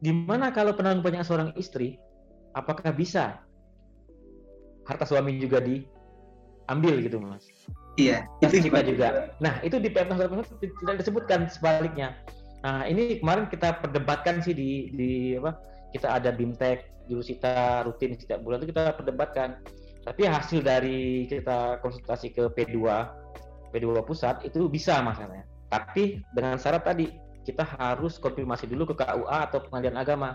Di 0.00 0.12
mana 0.12 0.52
kalau 0.52 0.76
penanggung 0.76 1.04
pajak 1.04 1.24
seorang 1.24 1.50
istri, 1.56 1.96
apakah 2.52 2.92
bisa 2.92 3.40
harta 4.84 5.04
suami 5.08 5.40
juga 5.40 5.60
diambil 5.60 7.00
gitu 7.04 7.20
mas? 7.20 7.48
Iya, 7.98 8.24
itu 8.40 8.68
juga. 8.68 9.32
Nah 9.40 9.60
itu 9.64 9.76
di 9.80 9.88
PMK 9.92 10.28
189 10.28 10.84
tidak 10.84 10.96
disebutkan 11.00 11.40
sebaliknya. 11.48 12.16
Nah, 12.60 12.84
ini 12.84 13.24
kemarin 13.24 13.48
kita 13.48 13.80
perdebatkan 13.80 14.44
sih 14.44 14.52
di 14.52 14.92
di 14.92 15.10
apa? 15.40 15.56
Kita 15.90 16.12
ada 16.20 16.30
bimtek 16.30 17.08
jurusita 17.10 17.82
rutin 17.82 18.14
setiap 18.14 18.44
bulan 18.44 18.62
itu 18.62 18.70
kita 18.70 18.94
perdebatkan. 18.94 19.58
Tapi 20.00 20.22
hasil 20.24 20.64
dari 20.64 21.28
kita 21.28 21.80
konsultasi 21.84 22.32
ke 22.32 22.48
P2 22.52 22.78
P2 23.70 24.02
pusat 24.04 24.42
itu 24.44 24.66
bisa 24.66 24.98
masalahnya. 25.00 25.46
Tapi 25.70 26.20
dengan 26.34 26.58
syarat 26.58 26.82
tadi 26.82 27.14
kita 27.46 27.62
harus 27.78 28.18
konfirmasi 28.18 28.68
dulu 28.68 28.92
ke 28.92 28.94
KUA 29.00 29.38
atau 29.50 29.62
pengadilan 29.64 29.98
agama 30.02 30.30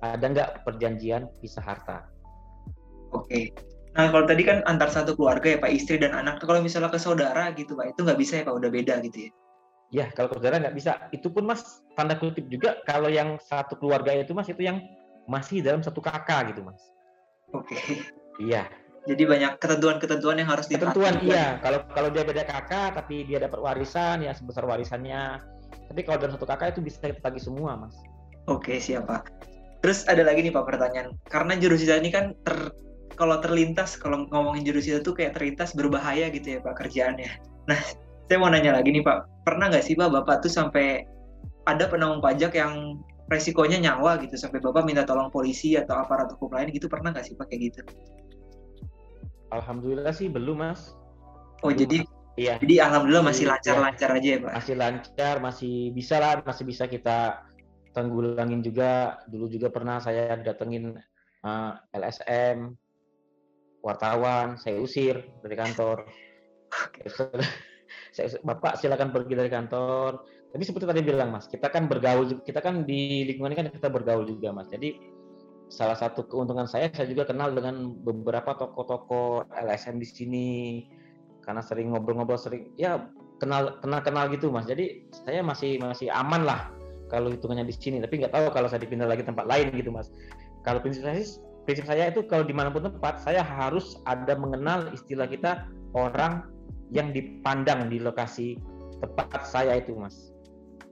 ada 0.00 0.24
nggak 0.24 0.50
perjanjian 0.64 1.28
pisah 1.40 1.64
harta. 1.64 2.08
Oke. 3.12 3.52
Nah 3.94 4.10
kalau 4.10 4.26
tadi 4.26 4.42
kan 4.42 4.60
antar 4.66 4.90
satu 4.90 5.14
keluarga 5.14 5.54
ya 5.54 5.58
Pak 5.62 5.72
istri 5.72 5.96
dan 5.96 6.12
anak. 6.12 6.42
Kalau 6.42 6.60
misalnya 6.60 6.92
ke 6.92 7.00
saudara 7.00 7.50
gitu 7.56 7.74
Pak 7.78 7.96
itu 7.96 8.00
nggak 8.04 8.18
bisa 8.20 8.32
ya 8.40 8.44
Pak 8.44 8.54
udah 8.58 8.70
beda 8.70 8.94
gitu 9.06 9.28
ya? 9.28 9.30
Ya, 9.94 10.10
kalau 10.10 10.34
saudara 10.34 10.58
nggak 10.58 10.74
bisa. 10.74 11.06
Itu 11.14 11.30
pun 11.30 11.46
mas 11.46 11.86
tanda 11.94 12.18
kutip 12.18 12.50
juga 12.50 12.82
kalau 12.82 13.06
yang 13.06 13.38
satu 13.38 13.78
keluarga 13.78 14.10
itu 14.10 14.34
mas 14.34 14.50
itu 14.50 14.66
yang 14.66 14.82
masih 15.30 15.62
dalam 15.62 15.86
satu 15.86 16.02
kakak 16.02 16.50
gitu 16.50 16.66
mas. 16.66 16.82
Oke. 17.54 17.78
Okay. 17.78 18.02
Iya. 18.42 18.66
Jadi 19.04 19.22
banyak 19.28 19.60
ketentuan-ketentuan 19.60 20.40
yang 20.40 20.50
harus 20.50 20.66
Ketentuan 20.66 21.20
iya. 21.22 21.60
Kalau 21.62 21.86
kalau 21.94 22.08
dia 22.10 22.26
beda 22.26 22.42
kakak 22.42 22.98
tapi 22.98 23.22
dia 23.22 23.38
dapat 23.38 23.62
warisan 23.62 24.26
ya 24.26 24.34
sebesar 24.34 24.66
warisannya. 24.66 25.38
Tapi 25.92 26.00
kalau 26.02 26.18
dalam 26.18 26.34
satu 26.34 26.48
kakak 26.48 26.74
itu 26.74 26.80
bisa 26.82 26.98
kita 26.98 27.22
tagih 27.22 27.44
semua 27.44 27.78
mas. 27.78 27.94
Oke 28.50 28.74
okay, 28.74 28.76
siap 28.82 29.06
pak. 29.06 29.30
Terus 29.84 30.02
ada 30.10 30.26
lagi 30.26 30.42
nih 30.42 30.50
pak 30.50 30.66
pertanyaan. 30.66 31.14
Karena 31.30 31.54
jurusita 31.54 32.00
ini 32.02 32.10
kan 32.10 32.34
ter 32.42 32.74
kalau 33.14 33.38
terlintas 33.38 33.94
kalau 33.94 34.26
ngomongin 34.26 34.66
jurusita 34.66 34.98
tuh 35.06 35.14
kayak 35.14 35.38
terlintas 35.38 35.70
berbahaya 35.78 36.32
gitu 36.34 36.58
ya 36.58 36.64
pak 36.64 36.74
kerjaannya. 36.82 37.30
Nah 37.70 37.78
saya 38.24 38.38
mau 38.40 38.48
nanya 38.48 38.80
lagi 38.80 38.88
nih 38.88 39.04
Pak, 39.04 39.44
pernah 39.44 39.68
nggak 39.68 39.84
sih 39.84 39.94
Pak 39.94 40.08
Bapak 40.08 40.40
tuh 40.40 40.52
sampai 40.52 41.04
ada 41.68 41.84
penanggung 41.88 42.24
pajak 42.24 42.56
yang 42.56 43.00
resikonya 43.28 43.80
nyawa 43.80 44.20
gitu 44.20 44.36
sampai 44.36 44.60
Bapak 44.60 44.84
minta 44.84 45.04
tolong 45.04 45.32
polisi 45.32 45.76
atau 45.76 45.96
aparat 45.96 46.28
hukum 46.36 46.52
lain 46.52 46.72
gitu 46.72 46.88
pernah 46.88 47.12
nggak 47.12 47.24
sih 47.24 47.34
Pak 47.36 47.48
kayak 47.52 47.60
gitu? 47.72 47.80
Alhamdulillah 49.52 50.12
sih 50.12 50.28
belum 50.28 50.60
mas. 50.60 50.96
Oh 51.62 51.70
Belum, 51.72 51.80
jadi 51.86 51.96
iya 52.34 52.54
jadi 52.58 52.84
alhamdulillah 52.90 53.24
masih 53.30 53.46
Iya. 53.46 53.52
lancar-lancar 53.56 54.10
aja 54.10 54.28
ya 54.28 54.38
Pak. 54.42 54.52
masih 54.58 54.74
lancar, 54.76 55.34
masih 55.40 55.74
bisa 55.94 56.16
lah, 56.18 56.42
masih 56.42 56.64
bisa 56.66 56.84
kita 56.88 57.44
tanggulangin 57.94 58.60
juga. 58.64 59.20
Dulu 59.30 59.46
juga 59.48 59.68
pernah 59.70 60.02
saya 60.02 60.36
datengin 60.40 60.96
eh, 61.44 61.72
LSM, 61.94 62.72
wartawan, 63.84 64.56
saya 64.58 64.80
usir 64.80 65.22
dari 65.44 65.56
kantor. 65.56 66.08
Bapak 68.46 68.78
silakan 68.78 69.10
pergi 69.10 69.34
dari 69.34 69.50
kantor. 69.50 70.22
Tapi 70.54 70.62
seperti 70.62 70.86
tadi 70.86 71.02
bilang 71.02 71.34
Mas, 71.34 71.50
kita 71.50 71.66
kan 71.66 71.90
bergaul, 71.90 72.38
kita 72.46 72.62
kan 72.62 72.86
di 72.86 73.26
lingkungan 73.26 73.50
ini 73.50 73.58
kan 73.58 73.68
kita 73.74 73.90
bergaul 73.90 74.22
juga 74.22 74.54
Mas. 74.54 74.70
Jadi 74.70 74.94
salah 75.66 75.98
satu 75.98 76.22
keuntungan 76.30 76.70
saya, 76.70 76.86
saya 76.94 77.10
juga 77.10 77.26
kenal 77.26 77.50
dengan 77.50 77.90
beberapa 78.06 78.54
tokoh-tokoh 78.54 79.50
LSM 79.50 79.98
di 79.98 80.06
sini 80.06 80.50
karena 81.44 81.60
sering 81.60 81.92
ngobrol-ngobrol 81.92 82.40
sering 82.40 82.72
ya 82.80 83.04
kenal 83.38 83.76
kenal 83.84 84.00
kenal 84.00 84.24
gitu 84.32 84.48
mas 84.48 84.64
jadi 84.64 85.04
saya 85.12 85.44
masih 85.44 85.76
masih 85.78 86.08
aman 86.08 86.42
lah 86.48 86.72
kalau 87.12 87.28
hitungannya 87.28 87.68
di 87.68 87.76
sini 87.76 88.00
tapi 88.00 88.24
nggak 88.24 88.32
tahu 88.32 88.48
kalau 88.50 88.66
saya 88.66 88.80
dipindah 88.82 89.04
lagi 89.04 89.22
tempat 89.22 89.44
lain 89.44 89.70
gitu 89.76 89.92
mas 89.92 90.08
kalau 90.64 90.80
prinsip 90.80 91.04
saya 91.04 91.20
prinsip 91.68 91.84
saya 91.84 92.08
itu 92.08 92.24
kalau 92.24 92.48
di 92.48 92.56
mana 92.56 92.72
pun 92.72 92.88
tempat 92.88 93.20
saya 93.20 93.44
harus 93.44 94.00
ada 94.08 94.32
mengenal 94.34 94.88
istilah 94.96 95.28
kita 95.28 95.68
orang 95.92 96.48
yang 96.94 97.10
dipandang 97.10 97.90
di 97.90 97.98
lokasi 97.98 98.56
tempat 99.02 99.42
saya 99.44 99.76
itu 99.76 99.92
mas 99.98 100.30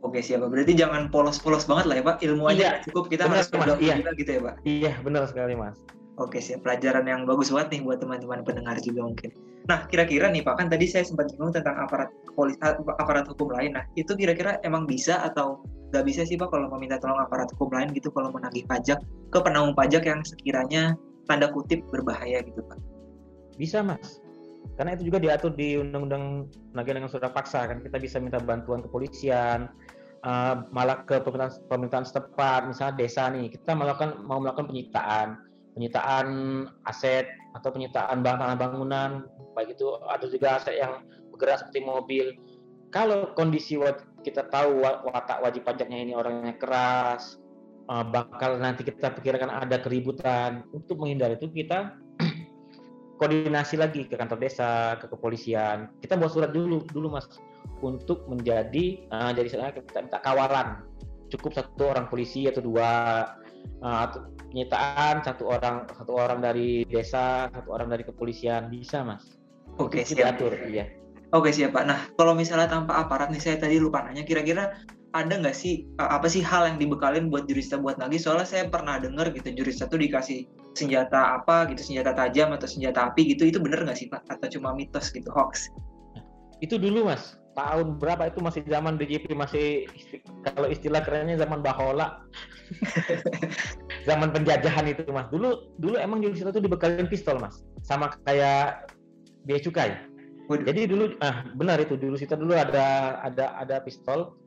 Oke 0.03 0.19
siapa? 0.19 0.51
Berarti 0.51 0.75
jangan 0.75 1.15
polos-polos 1.15 1.63
banget 1.63 1.87
lah 1.87 1.95
ya 1.95 2.03
Pak. 2.03 2.17
Ilmu 2.27 2.43
aja 2.51 2.59
Iya, 2.59 2.73
cukup 2.91 3.07
kita 3.07 3.31
benar, 3.31 3.47
harus 3.47 3.55
Mas. 3.55 3.79
Iya. 3.79 3.95
gitu 4.19 4.31
ya 4.35 4.41
Pak. 4.43 4.55
iya 4.67 4.93
benar 4.99 5.23
sekali 5.31 5.55
mas 5.55 5.79
Oke 6.19 6.43
siap. 6.43 6.67
Pelajaran 6.67 7.07
yang 7.07 7.23
bagus 7.23 7.55
banget 7.55 7.79
nih 7.79 7.81
buat 7.87 8.03
teman-teman 8.03 8.43
pendengar 8.43 8.77
juga 8.83 9.07
mungkin. 9.07 9.31
Nah 9.71 9.87
kira-kira 9.87 10.27
nih 10.35 10.43
Pak 10.43 10.59
kan 10.59 10.67
tadi 10.67 10.91
saya 10.91 11.07
sempat 11.07 11.31
singgung 11.31 11.55
tentang 11.55 11.79
aparat 11.79 12.11
polisi 12.35 12.59
aparat 12.99 13.31
hukum 13.31 13.55
lain. 13.55 13.79
Nah 13.79 13.87
itu 13.95 14.11
kira-kira 14.19 14.59
emang 14.67 14.91
bisa 14.91 15.23
atau 15.23 15.63
nggak 15.95 16.03
bisa 16.03 16.27
sih 16.27 16.35
Pak 16.35 16.51
kalau 16.51 16.67
meminta 16.75 16.99
tolong 16.99 17.23
aparat 17.23 17.47
hukum 17.55 17.71
lain 17.71 17.95
gitu 17.95 18.11
kalau 18.11 18.35
menagih 18.35 18.67
pajak 18.67 18.99
ke 19.31 19.39
penanggung 19.39 19.79
pajak 19.79 20.03
yang 20.03 20.19
sekiranya 20.27 20.99
tanda 21.31 21.47
kutip 21.55 21.79
berbahaya 21.95 22.43
gitu 22.43 22.59
Pak. 22.67 22.81
bisa 23.61 23.85
mas 23.85 24.19
karena 24.77 24.97
itu 24.97 25.13
juga 25.13 25.19
diatur 25.21 25.53
di 25.53 25.77
undang-undang 25.77 26.49
penagihan 26.73 26.97
dengan 27.05 27.11
surat 27.13 27.33
paksa 27.37 27.69
kan. 27.69 27.85
Kita 27.85 28.01
bisa 28.01 28.17
minta 28.19 28.41
bantuan 28.41 28.81
kepolisian 28.81 29.69
eh, 30.25 30.55
malah 30.73 31.05
ke 31.05 31.21
pemerintahan, 31.21 31.69
pemerintahan 31.69 32.07
setempat 32.09 32.61
misalnya 32.71 32.95
desa 32.97 33.29
nih 33.29 33.53
kita 33.53 33.77
melakukan 33.77 34.23
mau 34.25 34.41
melakukan 34.41 34.71
penyitaan 34.71 35.29
penyitaan 35.73 36.27
aset 36.85 37.29
atau 37.57 37.69
penyitaan 37.73 38.21
barang 38.21 38.41
tanah 38.41 38.57
bangunan 38.57 39.11
baik 39.53 39.77
itu 39.77 39.87
ada 40.09 40.25
juga 40.29 40.57
aset 40.61 40.81
yang 40.81 41.05
bergerak 41.33 41.65
seperti 41.65 41.81
mobil. 41.85 42.27
Kalau 42.93 43.33
kondisi 43.33 43.81
kita 44.21 44.53
tahu 44.53 44.85
wa- 44.85 45.01
watak 45.09 45.41
wajib 45.41 45.65
pajaknya 45.65 45.99
ini 46.05 46.13
orangnya 46.13 46.57
keras 46.57 47.41
eh, 47.89 48.05
bakal 48.09 48.57
nanti 48.57 48.89
kita 48.89 49.13
pikirkan 49.17 49.53
ada 49.53 49.81
keributan 49.81 50.65
untuk 50.73 50.97
menghindari 50.97 51.37
itu 51.37 51.49
kita 51.53 52.02
koordinasi 53.23 53.79
lagi 53.79 54.11
ke 54.11 54.19
kantor 54.19 54.43
desa, 54.43 54.99
ke 54.99 55.07
kepolisian. 55.07 55.87
Kita 56.03 56.19
buat 56.19 56.35
surat 56.35 56.51
dulu, 56.51 56.83
dulu 56.91 57.15
mas, 57.15 57.31
untuk 57.79 58.27
menjadi 58.27 59.07
uh, 59.15 59.31
jadi 59.31 59.47
misalnya 59.47 59.71
kita 59.79 60.03
minta 60.03 60.19
kawalan. 60.19 60.83
Cukup 61.31 61.55
satu 61.55 61.95
orang 61.95 62.11
polisi 62.11 62.51
atau 62.51 62.61
dua 62.67 62.91
uh, 63.79 63.99
atau 64.11 64.27
penyitaan 64.51 65.23
satu 65.23 65.55
orang 65.55 65.87
satu 65.95 66.13
orang 66.19 66.43
dari 66.43 66.83
desa, 66.91 67.47
satu 67.55 67.71
orang 67.71 67.95
dari 67.95 68.03
kepolisian 68.03 68.67
bisa 68.67 69.07
mas. 69.07 69.39
Oke 69.79 70.03
Itu 70.03 70.19
siap. 70.19 70.43
iya. 70.67 70.91
Oke 71.33 71.55
siap 71.55 71.73
Pak. 71.73 71.85
Nah 71.87 71.99
kalau 72.19 72.35
misalnya 72.35 72.69
tanpa 72.69 73.01
aparat 73.01 73.31
nih 73.31 73.41
saya 73.41 73.57
tadi 73.57 73.79
lupa 73.81 74.05
nanya 74.05 74.27
kira-kira 74.27 74.83
ada 75.13 75.35
nggak 75.37 75.53
sih 75.53 75.85
uh, 76.01 76.17
apa 76.17 76.25
sih 76.29 76.41
hal 76.41 76.65
yang 76.65 76.79
dibekalin 76.81 77.29
buat 77.29 77.45
jurista 77.45 77.77
buat 77.77 78.01
nagih? 78.01 78.21
Soalnya 78.21 78.49
saya 78.49 78.65
pernah 78.69 78.97
dengar 78.97 79.29
gitu 79.33 79.53
jurista 79.53 79.85
tuh 79.85 80.01
dikasih 80.01 80.49
senjata 80.73 81.37
apa 81.37 81.69
gitu 81.69 81.85
senjata 81.85 82.17
tajam 82.17 82.49
atau 82.57 82.65
senjata 82.65 83.13
api 83.13 83.37
gitu 83.37 83.45
itu 83.45 83.61
bener 83.61 83.85
nggak 83.85 83.99
sih 83.99 84.09
Pak? 84.09 84.25
Atau 84.33 84.59
cuma 84.59 84.73
mitos 84.73 85.13
gitu 85.13 85.29
hoax? 85.29 85.69
Itu 86.65 86.81
dulu 86.81 87.11
mas, 87.11 87.37
tahun 87.59 88.01
berapa 88.01 88.33
itu 88.33 88.41
masih 88.41 88.63
zaman 88.65 88.97
DJP 88.97 89.35
masih 89.35 89.91
kalau 90.55 90.71
istilah 90.71 91.05
kerennya 91.05 91.37
zaman 91.37 91.61
bahola. 91.61 92.25
zaman 94.09 94.33
penjajahan 94.33 94.89
itu 94.89 95.05
mas. 95.13 95.29
Dulu 95.29 95.77
dulu 95.77 96.01
emang 96.01 96.25
jurista 96.25 96.49
itu 96.49 96.65
dibekalin 96.65 97.05
pistol 97.05 97.37
mas, 97.37 97.61
sama 97.85 98.17
kayak 98.25 98.89
bea 99.45 99.61
cukai. 99.61 99.93
Waduh. 100.49 100.65
Jadi 100.67 100.81
dulu 100.91 101.05
ah 101.21 101.47
benar 101.55 101.79
itu 101.79 101.95
dulu 102.01 102.17
kita 102.19 102.35
dulu 102.35 102.57
ada 102.57 103.19
ada 103.23 103.55
ada 103.61 103.77
pistol 103.85 104.42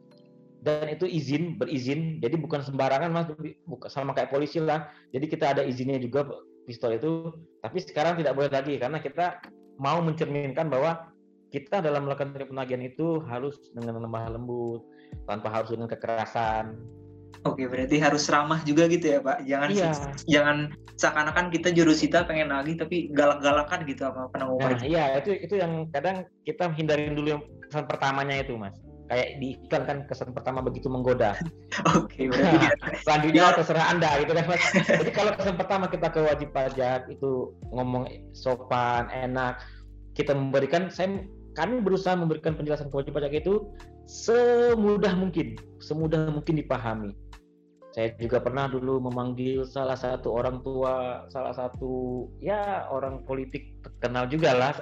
dan 0.66 0.89
itu 0.89 1.05
izin 1.05 1.61
berizin. 1.61 2.18
Jadi 2.18 2.36
bukan 2.41 2.66
sembarangan 2.66 3.13
mas. 3.13 3.30
Bukan 3.70 3.86
sama 3.86 4.18
kayak 4.18 4.34
polisi 4.34 4.57
lah. 4.57 4.89
Jadi 5.13 5.26
kita 5.30 5.53
ada 5.53 5.61
izinnya 5.61 6.01
juga 6.01 6.26
pistol 6.66 6.97
itu. 6.97 7.30
Tapi 7.61 7.78
sekarang 7.86 8.18
tidak 8.18 8.34
boleh 8.34 8.49
lagi 8.49 8.82
karena 8.82 8.97
kita 8.97 9.45
mau 9.78 10.01
mencerminkan 10.01 10.66
bahwa 10.66 11.13
kita 11.53 11.86
dalam 11.86 12.09
melakukan 12.09 12.34
penagihan 12.49 12.82
itu 12.82 13.22
harus 13.30 13.55
dengan 13.78 14.01
lemah 14.01 14.34
lembut 14.34 14.82
tanpa 15.30 15.53
harus 15.53 15.70
dengan 15.70 15.86
kekerasan. 15.86 16.74
Oke 17.45 17.70
berarti 17.70 18.01
harus 18.01 18.26
ramah 18.26 18.66
juga 18.66 18.89
gitu 18.89 19.05
ya 19.05 19.20
Pak. 19.22 19.45
Jangan 19.45 19.70
iya. 19.70 19.93
jangan 20.26 20.57
seakan-akan 20.95 21.51
kita 21.51 21.76
jurusita 21.76 22.24
pengen 22.24 22.49
nagih 22.49 22.80
tapi 22.80 23.11
galak-galakan 23.11 23.84
gitu 23.84 24.07
sama 24.07 24.32
penanggung 24.32 24.63
nah 24.63 24.80
iya 24.80 25.20
itu 25.20 25.36
itu 25.36 25.59
yang 25.59 25.91
kadang 25.91 26.24
kita 26.47 26.72
hindarin 26.72 27.13
dulu 27.20 27.28
yang 27.36 27.43
kesan 27.68 27.84
pertamanya 27.84 28.39
itu 28.39 28.55
mas 28.55 28.76
kayak 29.05 29.37
di 29.37 29.57
iklan 29.61 29.83
kan 29.85 29.97
kesan 30.09 30.33
pertama 30.33 30.61
begitu 30.65 30.89
menggoda. 30.89 31.37
Oke 31.97 32.29
berarti 32.29 32.57
dia- 32.57 32.77
selanjutnya 33.05 33.53
terserah 33.55 33.85
anda 33.93 34.09
gitu 34.21 34.31
kan 34.33 34.45
mas. 34.49 34.63
Jadi 35.01 35.11
kalau 35.13 35.31
kesan 35.37 35.55
pertama 35.57 35.85
kita 35.89 36.07
ke 36.09 36.19
wajib 36.25 36.49
pajak 36.51 37.09
itu 37.09 37.53
ngomong 37.69 38.09
sopan 38.33 39.09
enak 39.13 39.61
kita 40.15 40.31
memberikan 40.31 40.87
saya 40.87 41.25
kami 41.55 41.79
berusaha 41.79 42.15
memberikan 42.15 42.55
penjelasan 42.55 42.91
ke 42.91 42.95
wajib 42.95 43.13
pajak 43.15 43.31
itu 43.31 43.63
semudah 44.05 45.13
mungkin 45.15 45.55
semudah 45.81 46.29
mungkin 46.29 46.59
dipahami. 46.59 47.11
Saya 47.95 48.11
juga 48.19 48.43
pernah 48.43 48.67
dulu 48.67 48.99
memanggil 48.99 49.63
salah 49.63 49.95
satu 49.95 50.35
orang 50.35 50.59
tua 50.67 51.23
salah 51.31 51.55
satu 51.55 52.27
ya 52.43 52.91
orang 52.91 53.23
politik 53.23 53.71
terkenal 53.87 54.27
juga 54.27 54.51
lah 54.51 54.75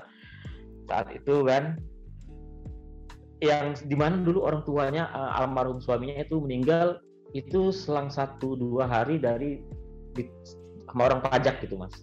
saat 0.90 1.14
itu 1.14 1.46
kan 1.46 1.78
yang 3.44 3.76
di 3.76 3.96
mana 4.00 4.24
dulu 4.24 4.48
orang 4.48 4.64
tuanya 4.64 5.12
eh, 5.12 5.40
almarhum 5.44 5.84
suaminya 5.84 6.24
itu 6.24 6.40
meninggal 6.40 7.04
itu 7.36 7.74
selang 7.74 8.08
satu 8.14 8.56
dua 8.56 8.86
hari 8.86 9.18
dari 9.18 9.60
di, 10.14 10.30
sama 10.88 11.10
orang 11.10 11.22
pajak 11.26 11.60
gitu 11.66 11.76
mas. 11.76 11.94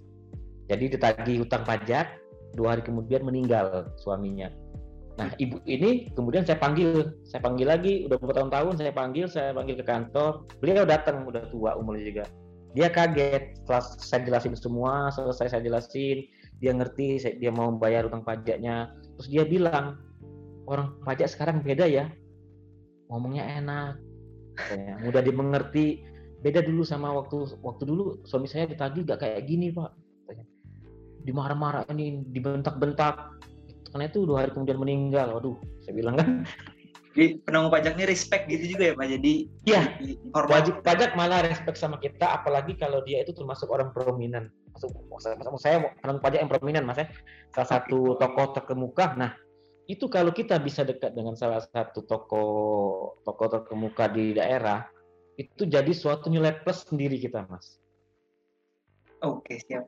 Jadi 0.66 0.95
ditagih 0.99 1.47
hutang 1.47 1.62
pajak 1.66 2.18
dua 2.55 2.76
hari 2.76 2.82
kemudian 2.82 3.22
meninggal 3.22 3.91
suaminya. 3.99 4.51
Nah 5.18 5.30
ibu 5.38 5.62
ini 5.66 6.11
kemudian 6.14 6.43
saya 6.43 6.59
panggil 6.59 7.14
saya 7.26 7.43
panggil 7.43 7.66
lagi 7.70 8.09
udah 8.11 8.18
bertahun-tahun 8.18 8.74
saya 8.78 8.93
panggil 8.95 9.26
saya 9.30 9.51
panggil 9.55 9.78
ke 9.78 9.86
kantor. 9.86 10.47
Beliau 10.59 10.82
datang 10.82 11.26
udah 11.26 11.47
tua 11.51 11.78
umurnya 11.78 12.05
juga. 12.07 12.24
Dia 12.74 12.86
kaget 12.91 13.59
setelah 13.62 13.82
saya 13.82 14.20
jelasin 14.26 14.55
semua 14.55 15.11
selesai 15.11 15.51
saya 15.55 15.62
jelasin 15.62 16.26
dia 16.61 16.76
ngerti 16.76 17.18
saya- 17.18 17.38
dia 17.38 17.51
mau 17.51 17.70
bayar 17.74 18.07
utang 18.07 18.22
pajaknya. 18.22 18.95
Terus 19.18 19.28
dia 19.30 19.45
bilang 19.47 20.09
orang 20.70 20.94
pajak 21.02 21.26
sekarang 21.26 21.66
beda 21.66 21.84
ya. 21.90 22.06
Ngomongnya 23.10 23.44
enak. 23.58 23.94
Katanya. 24.54 24.94
mudah 25.02 25.22
dimengerti. 25.22 26.06
Beda 26.40 26.64
dulu 26.64 26.86
sama 26.86 27.12
waktu 27.12 27.58
waktu 27.60 27.82
dulu 27.84 28.22
suami 28.24 28.48
saya 28.48 28.70
ditagih 28.70 29.04
gak 29.04 29.20
kayak 29.20 29.44
gini 29.50 29.74
pak. 29.74 29.90
Dimarah-marah 31.26 31.84
ini 31.92 32.22
dibentak-bentak. 32.30 33.42
Karena 33.90 34.06
itu 34.06 34.22
dua 34.22 34.46
hari 34.46 34.54
kemudian 34.54 34.78
meninggal. 34.78 35.34
Waduh 35.36 35.58
saya 35.82 35.92
bilang 35.98 36.14
kan. 36.16 36.46
Jadi 37.10 37.42
penanggung 37.42 37.74
pajak 37.74 37.98
ini 37.98 38.06
respect 38.06 38.46
gitu 38.46 38.78
juga 38.78 38.84
ya 38.86 38.94
Pak. 38.94 39.06
Jadi 39.18 39.32
Iya. 39.66 39.82
hormat. 40.30 40.50
wajib 40.62 40.74
pajak 40.86 41.10
malah 41.18 41.42
respect 41.42 41.74
sama 41.74 41.98
kita 41.98 42.38
apalagi 42.38 42.78
kalau 42.78 43.02
dia 43.02 43.26
itu 43.26 43.34
termasuk 43.34 43.66
orang 43.66 43.90
prominent. 43.90 44.46
Masuk 44.70 44.94
maksud 45.10 45.34
saya 45.58 45.90
orang 46.06 46.22
pajak 46.22 46.46
yang 46.46 46.50
prominent 46.50 46.86
mas 46.86 47.02
ya. 47.02 47.10
Salah 47.50 47.68
satu 47.82 48.14
tokoh 48.14 48.54
terkemuka. 48.54 49.18
Nah 49.18 49.34
itu 49.91 50.07
kalau 50.07 50.30
kita 50.30 50.55
bisa 50.62 50.86
dekat 50.86 51.11
dengan 51.11 51.34
salah 51.34 51.59
satu 51.59 52.07
tokoh 52.07 53.18
tokoh 53.26 53.49
terkemuka 53.51 54.07
di 54.07 54.38
daerah 54.38 54.86
itu 55.34 55.66
jadi 55.66 55.91
suatu 55.91 56.30
nilai 56.30 56.62
plus 56.62 56.86
sendiri 56.86 57.18
kita 57.18 57.43
mas 57.51 57.82
Oke 59.20 59.61
siap. 59.61 59.84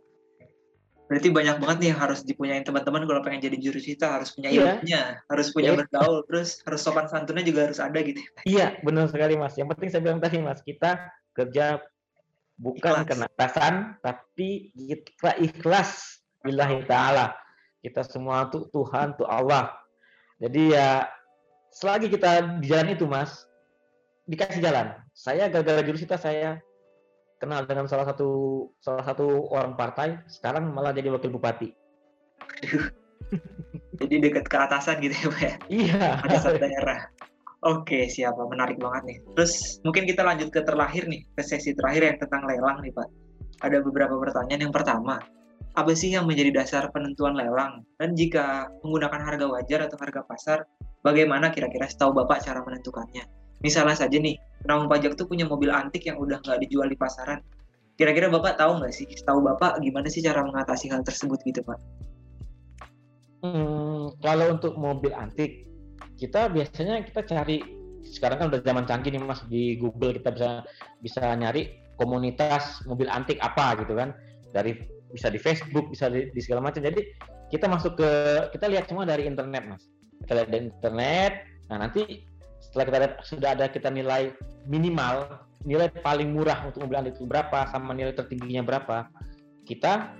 Berarti 1.08 1.28
banyak 1.32 1.56
banget 1.56 1.76
nih 1.80 1.88
yang 1.92 2.00
harus 2.04 2.20
dipunyain 2.20 2.64
teman-teman 2.64 3.08
kalau 3.08 3.20
pengen 3.24 3.40
jadi 3.40 3.56
jurusita 3.56 4.16
harus 4.20 4.32
punya 4.32 4.48
Iya. 4.52 4.76
ilmunya, 4.76 5.02
harus 5.24 5.46
punya 5.56 5.72
Iya. 5.72 5.78
bergaul, 5.84 6.20
terus 6.28 6.60
harus 6.64 6.80
sopan 6.84 7.08
santunnya 7.08 7.40
juga 7.40 7.68
harus 7.68 7.80
ada 7.80 7.96
gitu. 8.00 8.20
Iya, 8.44 8.76
benar 8.84 9.08
sekali 9.08 9.36
Mas. 9.36 9.56
Yang 9.56 9.68
penting 9.72 9.88
saya 9.88 10.02
bilang 10.04 10.20
tadi 10.20 10.36
Mas, 10.40 10.60
kita 10.60 11.00
kerja 11.32 11.80
bukan 12.60 12.92
Ikhlas. 12.92 13.08
karena 13.08 13.26
atasan, 13.28 13.74
tapi 14.04 14.72
kita 14.76 15.30
ikhlas 15.40 16.20
billahi 16.44 16.84
taala. 16.84 17.32
Kita 17.80 18.04
semua 18.04 18.48
untuk 18.52 18.68
Tuhan, 18.68 19.16
untuk 19.16 19.32
Allah. 19.32 19.72
Jadi 20.42 20.74
ya 20.74 21.06
selagi 21.70 22.10
kita 22.10 22.58
di 22.58 22.66
jalan 22.66 22.98
itu 22.98 23.06
Mas, 23.06 23.46
dikasih 24.26 24.58
jalan. 24.58 24.98
Saya 25.14 25.46
gara-gara 25.46 25.86
jurusita 25.86 26.18
saya 26.18 26.58
kenal 27.38 27.62
dengan 27.66 27.86
salah 27.86 28.06
satu 28.06 28.30
salah 28.82 29.06
satu 29.06 29.50
orang 29.54 29.78
partai, 29.78 30.18
sekarang 30.26 30.74
malah 30.74 30.90
jadi 30.90 31.14
wakil 31.14 31.30
bupati. 31.30 31.70
Jadi 34.02 34.18
dekat 34.18 34.50
ke 34.50 34.56
atasan 34.58 34.98
gitu 34.98 35.14
ya 35.14 35.28
Pak 35.30 35.40
ya. 35.40 35.54
Iya. 35.70 36.06
Atasan 36.26 36.58
daerah. 36.58 37.06
Oke, 37.62 38.10
siapa? 38.10 38.42
Menarik 38.50 38.82
banget 38.82 39.02
nih. 39.06 39.18
Terus 39.38 39.78
mungkin 39.86 40.10
kita 40.10 40.26
lanjut 40.26 40.50
ke 40.50 40.60
terlahir 40.66 41.06
nih, 41.06 41.22
ke 41.38 41.42
sesi 41.46 41.70
terakhir 41.78 42.10
yang 42.10 42.18
tentang 42.18 42.42
lelang 42.50 42.82
nih 42.82 42.90
Pak. 42.90 43.08
Ada 43.62 43.78
beberapa 43.78 44.18
pertanyaan. 44.18 44.66
Yang 44.66 44.74
pertama, 44.74 45.22
apa 45.72 45.92
sih 45.96 46.12
yang 46.12 46.28
menjadi 46.28 46.52
dasar 46.52 46.92
penentuan 46.92 47.32
lelang? 47.32 47.84
Dan 47.96 48.12
jika 48.12 48.68
menggunakan 48.84 49.20
harga 49.24 49.46
wajar 49.48 49.80
atau 49.88 49.96
harga 49.96 50.20
pasar, 50.28 50.58
bagaimana 51.00 51.48
kira-kira 51.48 51.88
setahu 51.88 52.12
Bapak 52.12 52.44
cara 52.44 52.60
menentukannya? 52.60 53.24
Misalnya 53.64 53.96
saja 53.96 54.18
nih, 54.18 54.36
penanggung 54.60 54.90
pajak 54.92 55.16
tuh 55.16 55.24
punya 55.24 55.48
mobil 55.48 55.72
antik 55.72 56.04
yang 56.04 56.20
udah 56.20 56.42
nggak 56.44 56.60
dijual 56.66 56.90
di 56.90 56.98
pasaran. 56.98 57.40
Kira-kira 57.96 58.28
Bapak 58.28 58.60
tahu 58.60 58.84
nggak 58.84 58.92
sih, 58.92 59.08
setahu 59.08 59.40
Bapak 59.40 59.80
gimana 59.80 60.12
sih 60.12 60.20
cara 60.20 60.44
mengatasi 60.44 60.92
hal 60.92 61.00
tersebut 61.06 61.40
gitu 61.48 61.64
Pak? 61.64 61.78
Hmm, 63.42 64.12
kalau 64.20 64.54
untuk 64.54 64.76
mobil 64.76 65.10
antik, 65.16 65.66
kita 66.20 66.52
biasanya 66.52 67.02
kita 67.02 67.24
cari 67.26 67.82
sekarang 68.02 68.38
kan 68.38 68.46
udah 68.50 68.60
zaman 68.62 68.84
canggih 68.84 69.14
nih 69.14 69.22
mas 69.22 69.42
di 69.46 69.78
Google 69.78 70.18
kita 70.18 70.34
bisa 70.34 70.50
bisa 71.00 71.22
nyari 71.38 71.80
komunitas 71.96 72.82
mobil 72.84 73.06
antik 73.06 73.38
apa 73.38 73.78
gitu 73.82 73.94
kan 73.94 74.10
dari 74.50 74.74
bisa 75.12 75.28
di 75.28 75.38
Facebook 75.38 75.92
bisa 75.92 76.08
di, 76.08 76.32
di 76.32 76.40
segala 76.40 76.64
macam. 76.64 76.80
Jadi 76.80 77.00
kita 77.52 77.68
masuk 77.68 78.00
ke 78.00 78.10
kita 78.56 78.66
lihat 78.72 78.88
semua 78.88 79.04
dari 79.04 79.28
internet 79.28 79.62
mas. 79.68 79.84
Kita 80.24 80.32
lihat 80.40 80.48
dari 80.48 80.64
internet. 80.72 81.32
Nah 81.68 81.76
nanti 81.86 82.24
setelah 82.62 82.84
kita 82.88 82.98
lihat, 83.04 83.14
sudah 83.26 83.48
ada 83.54 83.66
kita 83.68 83.88
nilai 83.92 84.32
minimal 84.64 85.44
nilai 85.62 85.92
paling 86.02 86.34
murah 86.34 86.66
untuk 86.66 86.82
mobil 86.82 86.98
antik 86.98 87.14
itu 87.14 87.26
berapa 87.28 87.70
sama 87.70 87.94
nilai 87.94 88.10
tertingginya 88.18 88.66
berapa 88.66 89.06
kita 89.62 90.10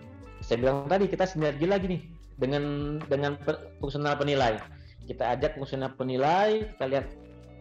saya 0.42 0.58
bilang 0.58 0.86
tadi 0.86 1.10
kita 1.10 1.26
sinergi 1.26 1.66
lagi 1.66 1.86
nih 1.86 2.02
dengan 2.38 2.98
dengan 3.06 3.38
fungsional 3.78 4.18
penilai. 4.18 4.58
Kita 5.06 5.34
ajak 5.38 5.58
fungsional 5.58 5.94
penilai, 5.94 6.66
kita 6.74 6.84
lihat 6.90 7.06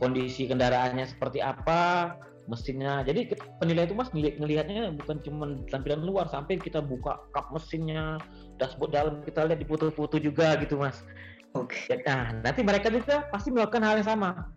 kondisi 0.01 0.49
kendaraannya 0.49 1.05
seperti 1.05 1.41
apa, 1.41 2.13
mesinnya. 2.51 2.99
Jadi 3.07 3.31
ke- 3.31 3.39
penilai 3.63 3.87
itu 3.87 3.95
mas 3.95 4.11
ngeli- 4.11 4.35
ngelihatnya 4.35 4.91
bukan 4.99 5.17
cuma 5.23 5.45
tampilan 5.71 6.03
luar, 6.03 6.27
sampai 6.27 6.59
kita 6.59 6.83
buka 6.83 7.23
kap 7.31 7.47
mesinnya, 7.55 8.19
dashboard 8.59 8.91
dalam 8.91 9.15
kita 9.23 9.47
lihat 9.47 9.59
di 9.63 9.67
foto-foto 9.67 10.19
juga 10.19 10.59
gitu 10.59 10.75
mas. 10.75 10.99
Oke. 11.55 11.87
Ya, 11.87 11.99
Nah, 12.03 12.43
nanti 12.43 12.59
mereka 12.63 12.91
juga 12.91 13.27
pasti 13.31 13.51
melakukan 13.51 13.83
hal 13.83 14.03
yang 14.03 14.09
sama. 14.11 14.51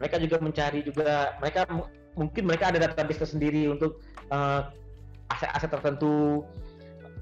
Mereka 0.00 0.16
juga 0.24 0.36
mencari 0.40 0.80
juga, 0.80 1.36
mereka 1.40 1.68
mu- 1.68 1.90
mungkin 2.16 2.48
mereka 2.48 2.72
ada 2.72 2.80
database 2.80 3.28
tersendiri 3.28 3.68
untuk 3.68 4.00
eh, 4.32 4.60
aset-aset 5.32 5.70
tertentu. 5.72 6.44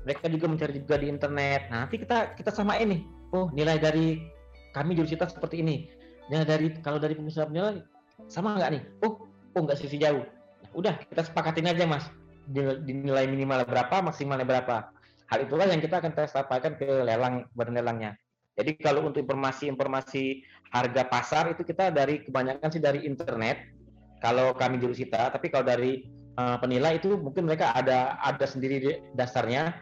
Mereka 0.07 0.30
juga 0.30 0.46
mencari 0.46 0.72
juga 0.78 0.96
di 1.02 1.07
internet. 1.11 1.66
Nah, 1.70 1.86
nanti 1.86 1.98
kita 1.98 2.34
kita 2.38 2.50
samain 2.54 2.86
nih. 2.86 3.02
Oh, 3.34 3.50
nilai 3.50 3.78
dari 3.78 4.22
kami 4.70 4.94
jurusita 4.94 5.26
seperti 5.26 5.62
ini. 5.62 5.90
Nilai 6.30 6.46
dari 6.46 6.66
kalau 6.82 6.98
dari 6.98 7.14
pengusaha 7.18 7.46
penilai 7.50 7.82
sama 8.30 8.59
nggak 8.59 8.70
nih? 8.74 8.82
Oh, 9.07 9.26
oh 9.57 9.64
nggak 9.64 9.80
sisi 9.80 9.96
jauh. 9.96 10.20
Nah, 10.22 10.70
udah 10.76 10.94
kita 11.09 11.24
sepakatin 11.24 11.66
aja 11.66 11.88
mas. 11.88 12.04
Di- 12.46 12.84
Dinilai 12.84 13.24
minimal 13.26 13.64
berapa, 13.64 14.04
maksimalnya 14.04 14.44
berapa. 14.44 14.92
Hal 15.26 15.42
itulah 15.42 15.66
yang 15.66 15.82
kita 15.82 15.98
akan 15.98 16.12
kita 16.14 16.28
sampaikan 16.30 16.76
ke 16.78 16.86
lelang 16.86 17.48
badan 17.57 17.74
lelangnya. 17.74 18.14
Jadi 18.54 18.78
kalau 18.78 19.04
untuk 19.04 19.20
informasi-informasi 19.20 20.44
harga 20.70 21.02
pasar 21.09 21.50
itu 21.52 21.66
kita 21.66 21.90
dari 21.90 22.22
kebanyakan 22.22 22.68
sih 22.70 22.80
dari 22.80 23.02
internet. 23.04 23.74
Kalau 24.22 24.57
kami 24.57 24.80
jurusita, 24.80 25.28
tapi 25.28 25.50
kalau 25.50 25.66
dari 25.66 26.07
eh, 26.36 26.57
penilai 26.61 27.00
itu 27.00 27.16
mungkin 27.16 27.48
mereka 27.48 27.72
ada 27.72 28.20
ada 28.20 28.44
sendiri 28.46 28.76
di- 28.80 29.00
dasarnya. 29.16 29.72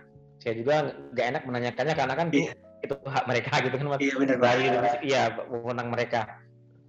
Saya 0.42 0.54
juga 0.58 0.90
nggak 1.14 1.26
enak 1.34 1.42
menanyakannya 1.46 1.94
karena 1.94 2.14
kan 2.14 2.26
Iya. 2.30 2.52
itu 2.84 2.94
hak 3.00 3.24
mereka 3.24 3.52
gitu 3.64 3.74
kan 3.80 3.86
Mas. 3.90 4.00
Iya 4.02 4.14
benar 4.18 4.38
iya 5.00 5.22
wewenang 5.48 5.88
mereka. 5.88 6.20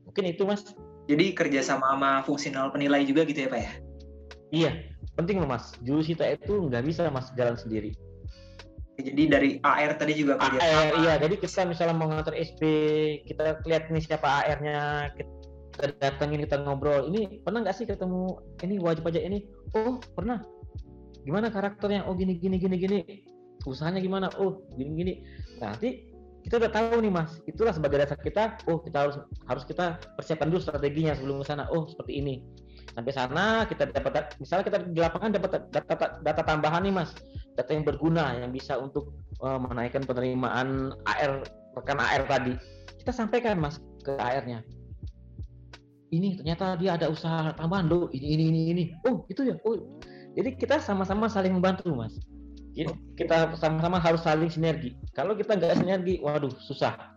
Mungkin 0.05 0.23
itu 0.31 0.43
Mas. 0.43 0.75
Jadi 1.05 1.25
kerja 1.37 1.61
sama 1.61 1.93
sama 1.93 2.25
fungsional 2.25 2.73
penilai 2.73 3.05
juga 3.05 3.25
gitu 3.29 3.45
ya 3.45 3.49
Pak 3.49 3.61
ya? 3.61 3.71
Iya, 4.53 4.71
penting 5.13 5.41
loh 5.41 5.49
Mas. 5.49 5.73
Jurusita 5.85 6.25
itu 6.25 6.69
nggak 6.69 6.83
bisa 6.85 7.09
Mas 7.13 7.29
jalan 7.37 7.53
sendiri. 7.57 7.93
Jadi 8.95 9.23
dari 9.27 9.49
AR 9.59 9.99
tadi 9.99 10.15
juga 10.15 10.39
kerja 10.39 10.55
AR 10.55 10.87
sama. 10.95 11.03
iya 11.03 11.13
jadi 11.19 11.35
kita 11.35 11.67
misalnya 11.67 11.95
mau 11.99 12.07
ngantar 12.07 12.31
SP 12.31 12.63
kita 13.27 13.59
lihat 13.67 13.91
nih 13.91 13.99
siapa 13.99 14.23
AR-nya 14.23 15.11
kita 15.11 15.91
datangin 15.99 16.47
kita 16.47 16.63
ngobrol 16.63 17.11
ini 17.11 17.43
pernah 17.43 17.67
nggak 17.67 17.75
sih 17.75 17.83
ketemu 17.83 18.39
ini 18.63 18.79
wajib 18.79 19.03
pajak 19.03 19.27
ini 19.27 19.43
oh 19.75 19.99
pernah 20.15 20.39
gimana 21.27 21.51
karakternya 21.51 22.07
oh 22.07 22.15
gini 22.15 22.39
gini 22.39 22.55
gini 22.55 22.75
gini 22.79 22.99
usahanya 23.67 23.99
gimana 23.99 24.31
oh 24.39 24.63
gini 24.79 24.91
gini 24.95 25.13
nah, 25.59 25.75
nanti 25.75 26.14
kita 26.45 26.61
udah 26.61 26.71
tahu 26.71 27.01
nih 27.01 27.09
mas. 27.09 27.41
Itulah 27.49 27.73
sebagai 27.73 27.97
dasar 27.97 28.21
kita 28.21 28.61
oh 28.69 28.77
kita 28.77 29.09
harus 29.09 29.17
harus 29.49 29.63
kita 29.65 29.97
persiapkan 30.13 30.53
dulu 30.53 30.61
strateginya 30.61 31.17
sebelum 31.17 31.41
ke 31.41 31.45
sana. 31.49 31.65
Oh 31.73 31.89
seperti 31.89 32.21
ini. 32.21 32.45
Sampai 32.93 33.11
sana 33.17 33.65
kita 33.65 33.89
dapat 33.89 34.37
misalnya 34.37 34.63
kita 34.69 34.77
di 34.85 34.99
lapangan 35.01 35.29
dapat 35.33 35.49
data, 35.73 36.21
data 36.21 36.41
tambahan 36.45 36.85
nih 36.85 36.93
mas. 36.93 37.17
Data 37.57 37.73
yang 37.73 37.81
berguna 37.81 38.37
yang 38.37 38.53
bisa 38.53 38.77
untuk 38.77 39.17
uh, 39.41 39.57
menaikkan 39.57 40.05
penerimaan 40.05 40.93
AR 41.09 41.41
rekan 41.73 41.97
AR 41.97 42.29
tadi. 42.29 42.53
Kita 43.01 43.09
sampaikan 43.09 43.57
mas 43.57 43.81
ke 44.05 44.13
AR-nya 44.13 44.61
ini 46.13 46.37
ternyata 46.39 46.79
dia 46.79 46.95
ada 46.95 47.09
usaha 47.11 47.51
tambahan 47.57 47.89
loh. 47.91 48.07
Ini 48.13 48.27
ini 48.37 48.43
ini 48.53 48.61
ini. 48.71 48.83
Oh 49.09 49.25
itu 49.27 49.41
ya. 49.43 49.57
Oh 49.65 49.75
jadi 50.37 50.53
kita 50.53 50.77
sama-sama 50.77 51.25
saling 51.31 51.55
membantu 51.55 51.89
mas 51.95 52.13
Jadi 52.75 52.91
kita 53.15 53.55
sama-sama 53.55 53.97
harus 53.97 54.21
saling 54.21 54.51
sinergi. 54.51 54.93
Kalau 55.15 55.33
kita 55.33 55.55
nggak 55.55 55.79
sinergi 55.79 56.19
waduh 56.19 56.51
susah. 56.59 57.15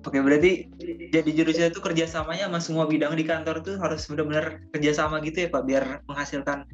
Oke, 0.00 0.16
berarti 0.16 0.64
jadi 1.12 1.28
jurusnya 1.28 1.68
itu 1.68 1.80
kerjasamanya 1.80 2.48
sama 2.48 2.60
semua 2.60 2.84
bidang 2.88 3.12
di 3.20 3.24
kantor 3.24 3.60
tuh 3.60 3.76
harus 3.76 4.08
benar-benar 4.08 4.64
kerjasama 4.72 5.20
gitu 5.20 5.44
ya 5.44 5.48
Pak, 5.52 5.62
biar 5.68 5.84
menghasilkan 6.08 6.64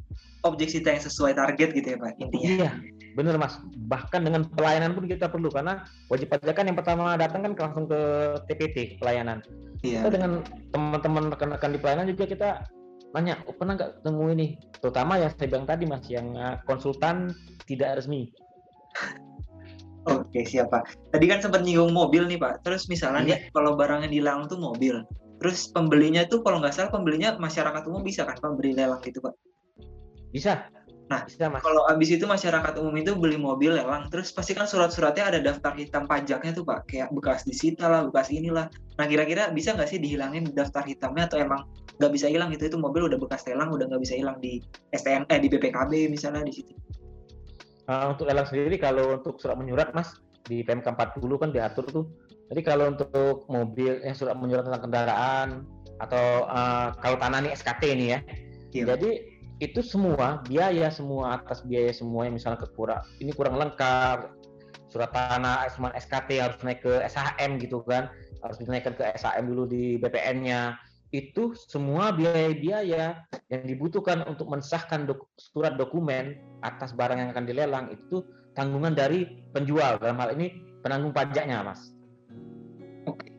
objek 0.47 0.71
cita 0.71 0.95
yang 0.95 1.03
sesuai 1.03 1.35
target 1.35 1.75
gitu 1.75 1.87
ya 1.91 1.97
Pak, 1.99 2.11
intinya. 2.23 2.47
iya 2.47 2.71
bener 3.17 3.35
mas. 3.41 3.57
Bahkan 3.89 4.29
dengan 4.29 4.45
pelayanan 4.45 4.93
pun 4.93 5.09
kita 5.09 5.27
perlu 5.27 5.49
karena 5.49 5.83
wajib 6.07 6.29
pajak 6.29 6.53
kan 6.53 6.69
yang 6.69 6.77
pertama 6.77 7.17
datang 7.17 7.49
kan 7.49 7.51
langsung 7.57 7.89
ke 7.89 7.99
TPT 8.47 9.01
pelayanan. 9.01 9.41
Iya. 9.85 10.05
kita 10.05 10.09
dengan 10.09 10.31
teman-teman 10.73 11.23
rekan-rekan 11.33 11.69
di 11.69 11.79
pelayanan 11.81 12.05
juga 12.09 12.23
kita 12.25 12.49
nanya 13.17 13.41
oh, 13.49 13.55
pernah 13.57 13.73
nggak 13.73 14.01
ketemu 14.01 14.23
ini 14.37 14.47
terutama 14.77 15.17
yang 15.17 15.33
saya 15.33 15.47
bilang 15.49 15.65
tadi 15.65 15.83
mas 15.89 16.05
yang 16.05 16.27
uh, 16.37 16.61
konsultan 16.69 17.33
tidak 17.65 17.97
resmi 18.01 18.29
Oke, 20.07 20.47
siapa? 20.47 20.87
Tadi 21.11 21.27
kan 21.27 21.43
sempat 21.43 21.67
nyinggung 21.67 21.91
mobil 21.91 22.23
nih 22.31 22.39
Pak. 22.39 22.63
Terus 22.63 22.87
misalnya 22.87 23.27
nih 23.27 23.39
kalau 23.51 23.75
barangnya 23.75 24.07
dilelang 24.07 24.47
tuh 24.47 24.55
mobil. 24.55 25.03
Terus 25.43 25.67
pembelinya 25.67 26.23
tuh 26.23 26.39
kalau 26.47 26.63
nggak 26.63 26.71
salah 26.71 26.95
pembelinya 26.95 27.35
masyarakat 27.35 27.83
umum 27.91 28.07
bisa 28.07 28.23
kan 28.23 28.39
Pak 28.39 28.55
beli 28.55 28.71
lelang 28.71 29.03
gitu 29.03 29.19
Pak. 29.19 29.35
bisa 30.27 30.67
Nah, 31.07 31.23
bisa 31.23 31.47
mas 31.47 31.63
Kalau 31.63 31.87
abis 31.87 32.09
itu 32.19 32.27
masyarakat 32.27 32.73
umum 32.83 32.91
itu 32.99 33.15
beli 33.15 33.39
mobil 33.39 33.71
lelang, 33.71 34.11
terus 34.11 34.27
pasti 34.35 34.51
kan 34.51 34.67
surat-suratnya 34.67 35.31
ada 35.31 35.39
daftar 35.39 35.71
hitam 35.79 36.03
pajaknya 36.03 36.51
tuh 36.51 36.67
Pak, 36.67 36.91
kayak 36.91 37.15
bekas 37.15 37.47
disita 37.47 37.87
lah, 37.87 38.03
bekas 38.11 38.27
inilah. 38.27 38.67
Nah 38.99 39.05
kira-kira 39.07 39.47
bisa 39.55 39.71
nggak 39.71 39.87
sih 39.87 40.03
dihilangin 40.03 40.51
daftar 40.51 40.83
hitamnya 40.83 41.31
atau 41.31 41.39
emang 41.39 41.63
nggak 41.95 42.11
bisa 42.11 42.27
hilang 42.27 42.51
gitu? 42.51 42.67
Itu 42.67 42.77
mobil 42.79 43.07
udah 43.07 43.19
bekas 43.23 43.47
lelang, 43.47 43.71
udah 43.71 43.87
nggak 43.87 44.03
bisa 44.03 44.19
hilang 44.19 44.35
di 44.43 44.59
STN, 44.91 45.31
eh 45.31 45.39
di 45.39 45.47
BPKB 45.47 46.11
misalnya 46.11 46.43
di 46.43 46.51
situ. 46.51 46.75
Uh, 47.87 48.11
untuk 48.11 48.27
lelang 48.27 48.43
sendiri 48.43 48.75
kalau 48.75 49.15
untuk 49.15 49.39
surat 49.39 49.55
menyurat 49.55 49.95
mas 49.95 50.11
di 50.43 50.59
PMK 50.59 50.91
40 50.91 51.23
kan 51.39 51.49
diatur 51.55 51.87
tuh 51.87 52.05
jadi 52.51 52.59
kalau 52.59 52.91
untuk 52.91 53.47
mobil 53.47 54.03
yang 54.03 54.11
surat 54.11 54.35
menyurat 54.35 54.67
tentang 54.67 54.83
kendaraan 54.91 55.47
atau 56.03 56.43
uh, 56.51 56.91
kalau 56.99 57.15
tanah 57.15 57.47
nih 57.47 57.55
SKT 57.55 57.83
nih 57.95 58.07
ya 58.11 58.19
Iya. 58.77 58.95
jadi 58.95 59.11
itu 59.57 59.81
semua 59.81 60.41
biaya 60.45 60.87
semua 60.93 61.41
atas 61.41 61.65
biaya 61.65 61.89
semua 61.89 62.29
yang 62.29 62.37
misalnya 62.37 62.61
kekurang 62.61 63.01
ini 63.17 63.33
kurang 63.33 63.57
lengkap 63.57 64.33
surat 64.87 65.11
tanah 65.11 65.67
cuma 65.73 65.89
SKT 65.97 66.29
harus 66.39 66.57
naik 66.63 66.85
ke 66.85 66.93
SHM 67.09 67.59
gitu 67.59 67.81
kan 67.83 68.07
harus 68.41 68.57
dinaikkan 68.61 68.93
ke 68.95 69.03
SHM 69.17 69.45
dulu 69.49 69.65
di 69.65 69.97
BPN-nya 69.97 70.77
itu 71.15 71.55
semua 71.55 72.11
biaya-biaya 72.11 73.23
yang 73.47 73.63
dibutuhkan 73.63 74.27
untuk 74.27 74.51
mensahkan 74.51 75.07
dok- 75.07 75.31
surat 75.39 75.79
dokumen 75.79 76.35
atas 76.59 76.91
barang 76.91 77.15
yang 77.15 77.29
akan 77.31 77.47
dilelang 77.47 77.85
itu 77.95 78.27
tanggungan 78.51 78.91
dari 78.91 79.23
penjual 79.55 79.95
dalam 80.03 80.19
hal 80.19 80.35
ini 80.35 80.51
penanggung 80.83 81.15
pajaknya, 81.15 81.63
Mas. 81.63 81.95
Oke. 83.07 83.31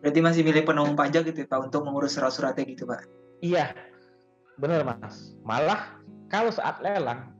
Berarti 0.00 0.20
masih 0.24 0.42
milih 0.42 0.64
penanggung 0.64 0.96
pajak 0.96 1.28
gitu 1.30 1.44
ya 1.44 1.48
Pak 1.52 1.68
untuk 1.68 1.84
mengurus 1.84 2.16
surat-suratnya 2.16 2.64
gitu 2.64 2.88
Pak. 2.88 3.04
Iya, 3.44 3.76
benar 4.60 4.84
Mas. 4.84 5.36
Malah 5.44 6.00
kalau 6.28 6.52
saat 6.52 6.80
lelang 6.80 7.32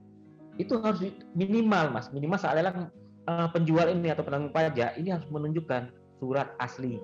itu 0.61 0.77
harus 0.81 1.01
minimal 1.33 1.93
Mas, 1.93 2.13
minimal 2.13 2.39
saat 2.41 2.61
lelang 2.61 2.93
uh, 3.29 3.49
penjual 3.51 3.89
ini 3.89 4.13
atau 4.13 4.25
penanggung 4.25 4.53
pajak 4.53 4.97
ini 5.01 5.13
harus 5.13 5.27
menunjukkan 5.33 5.93
surat 6.21 6.53
asli 6.61 7.01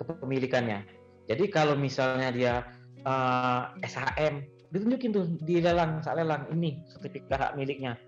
kepemilikannya. 0.00 0.82
Jadi 1.28 1.44
kalau 1.52 1.76
misalnya 1.76 2.32
dia 2.32 2.54
uh, 3.04 3.74
eh, 3.84 3.88
SHM, 3.88 4.34
ditunjukin 4.72 5.10
tuh 5.12 5.24
di 5.44 5.60
lelang 5.60 6.00
saat 6.00 6.16
lelang 6.16 6.48
ini 6.54 6.80
sertifikat 6.88 7.38
hak 7.38 7.52
miliknya. 7.54 8.00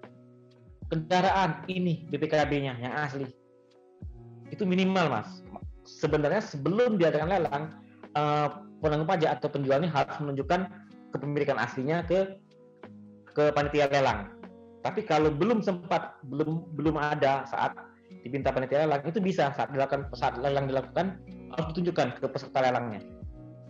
Kendaraan 0.91 1.62
ini 1.70 2.09
BPKB-nya 2.11 2.74
yang 2.82 2.95
asli. 2.99 3.28
Itu 4.51 4.66
minimal 4.66 5.20
Mas. 5.20 5.45
Sebenarnya 5.86 6.43
sebelum 6.43 6.99
diadakan 6.99 7.28
lelang, 7.30 7.64
uh, 8.18 8.49
penanggung 8.80 9.07
pajak 9.07 9.38
atau 9.38 9.49
penjualnya 9.53 9.93
harus 9.93 10.16
menunjukkan 10.18 10.66
kepemilikan 11.11 11.59
aslinya 11.59 12.03
ke 12.07 12.39
ke 13.35 13.55
panitia 13.55 13.87
lelang. 13.91 14.31
Tapi 14.81 15.05
kalau 15.05 15.29
belum 15.29 15.61
sempat, 15.61 16.17
belum 16.27 16.73
belum 16.75 16.97
ada 16.97 17.45
saat 17.45 17.77
diminta 18.25 18.51
panitia 18.51 18.89
lelang 18.89 19.05
itu 19.07 19.21
bisa 19.23 19.53
saat 19.55 19.71
dilakukan 19.71 20.09
saat 20.17 20.35
lelang 20.41 20.67
dilakukan 20.67 21.21
harus 21.55 21.67
ditunjukkan 21.75 22.19
ke 22.19 22.27
peserta 22.31 22.59
lelangnya. 22.63 23.03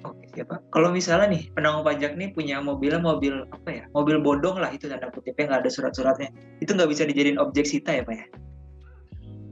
Oke 0.00 0.32
siapa? 0.32 0.64
Kalau 0.72 0.88
misalnya 0.88 1.28
nih 1.28 1.42
penanggung 1.52 1.84
pajak 1.84 2.16
nih 2.16 2.32
punya 2.32 2.56
mobil 2.64 2.96
mobil 2.96 3.44
apa 3.52 3.68
ya? 3.68 3.84
Mobil 3.92 4.16
bodong 4.24 4.56
lah 4.56 4.72
itu 4.72 4.88
tanda 4.88 5.12
kutipnya 5.12 5.52
nggak 5.52 5.60
ada 5.68 5.70
surat-suratnya. 5.70 6.28
Itu 6.64 6.72
nggak 6.72 6.88
bisa 6.88 7.04
dijadiin 7.04 7.36
objek 7.36 7.68
sita 7.68 8.00
ya 8.00 8.02
pak 8.04 8.16
ya? 8.16 8.26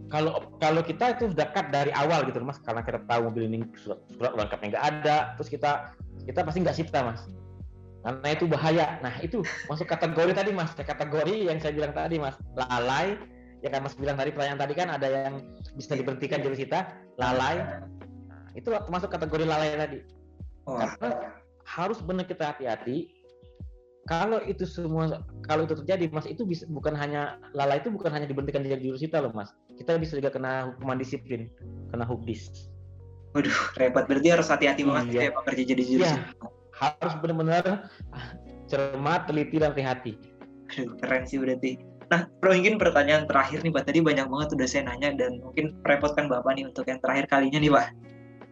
Kalau 0.08 0.40
kalau 0.56 0.80
kita 0.80 1.20
itu 1.20 1.36
sudah 1.36 1.52
cut 1.52 1.68
dari 1.68 1.92
awal 1.92 2.24
gitu 2.24 2.40
mas, 2.40 2.56
karena 2.64 2.80
kita 2.80 3.04
tahu 3.04 3.28
mobil 3.28 3.44
ini 3.44 3.60
surat, 3.76 4.00
surat 4.16 4.32
lengkapnya 4.40 4.68
nggak 4.72 4.86
ada, 4.88 5.16
terus 5.36 5.52
kita 5.52 5.92
kita 6.24 6.40
pasti 6.48 6.58
nggak 6.64 6.76
sita 6.80 6.98
mas, 7.04 7.28
karena 8.08 8.28
itu 8.32 8.44
bahaya. 8.48 8.86
Nah 9.04 9.14
itu 9.20 9.44
masuk 9.68 9.84
kategori 9.84 10.32
tadi 10.32 10.50
mas, 10.56 10.72
kategori 10.72 11.52
yang 11.52 11.60
saya 11.60 11.76
bilang 11.76 11.92
tadi 11.92 12.16
mas, 12.16 12.40
lalai. 12.56 13.20
Ya 13.60 13.68
kan 13.68 13.84
mas 13.84 13.92
bilang 13.98 14.16
tadi 14.16 14.32
pertanyaan 14.32 14.60
tadi 14.64 14.74
kan 14.78 14.88
ada 14.88 15.08
yang 15.10 15.34
bisa 15.76 15.92
diberhentikan 15.92 16.40
jadi 16.40 16.56
sita, 16.56 16.80
lalai. 17.20 17.60
Nah, 18.30 18.48
itu 18.56 18.70
masuk 18.88 19.10
kategori 19.12 19.44
lalai 19.44 19.74
tadi 19.76 19.98
Oh. 20.68 20.76
Karena 20.76 21.40
harus 21.64 21.98
benar 22.04 22.28
kita 22.28 22.52
hati-hati. 22.52 23.08
Kalau 24.08 24.40
itu 24.44 24.64
semua, 24.64 25.20
kalau 25.44 25.68
itu 25.68 25.76
terjadi, 25.84 26.08
mas 26.12 26.24
itu 26.24 26.44
bisa 26.48 26.64
bukan 26.68 26.96
hanya 26.96 27.36
lala 27.52 27.76
itu 27.76 27.92
bukan 27.92 28.08
hanya 28.08 28.24
diberhentikan 28.24 28.64
dari 28.64 28.80
jurusita 28.80 29.20
loh 29.20 29.32
mas. 29.36 29.52
Kita 29.76 30.00
bisa 30.00 30.16
juga 30.16 30.32
kena 30.32 30.72
hukuman 30.72 30.96
disiplin, 30.96 31.52
kena 31.92 32.08
hubdis. 32.08 32.72
Waduh, 33.36 33.52
repot. 33.76 34.08
Berarti 34.08 34.28
harus 34.32 34.48
hati-hati 34.48 34.80
banget 34.84 35.04
iya. 35.12 35.20
ya 35.28 35.40
kerja 35.44 35.62
jadi 35.76 35.82
jurusita. 35.84 36.20
Ya, 36.24 36.48
harus 36.78 37.14
benar-benar 37.18 37.90
cermat, 38.70 39.26
teliti 39.26 39.58
dan 39.58 39.74
hati-hati. 39.74 40.14
Aduh, 40.74 40.94
keren 41.02 41.26
sih 41.26 41.42
berarti. 41.42 41.80
Nah, 42.08 42.24
Bro, 42.40 42.56
mungkin 42.56 42.80
pertanyaan 42.80 43.28
terakhir 43.28 43.60
nih, 43.60 43.72
Pak. 43.74 43.84
Tadi 43.84 44.00
banyak 44.00 44.26
banget 44.32 44.48
udah 44.56 44.68
saya 44.68 44.88
nanya 44.88 45.12
dan 45.12 45.44
mungkin 45.44 45.76
repotkan 45.84 46.30
Bapak 46.30 46.56
nih 46.56 46.64
untuk 46.70 46.88
yang 46.88 47.00
terakhir 47.04 47.28
kalinya 47.28 47.60
nih, 47.60 47.72
Pak 47.72 47.86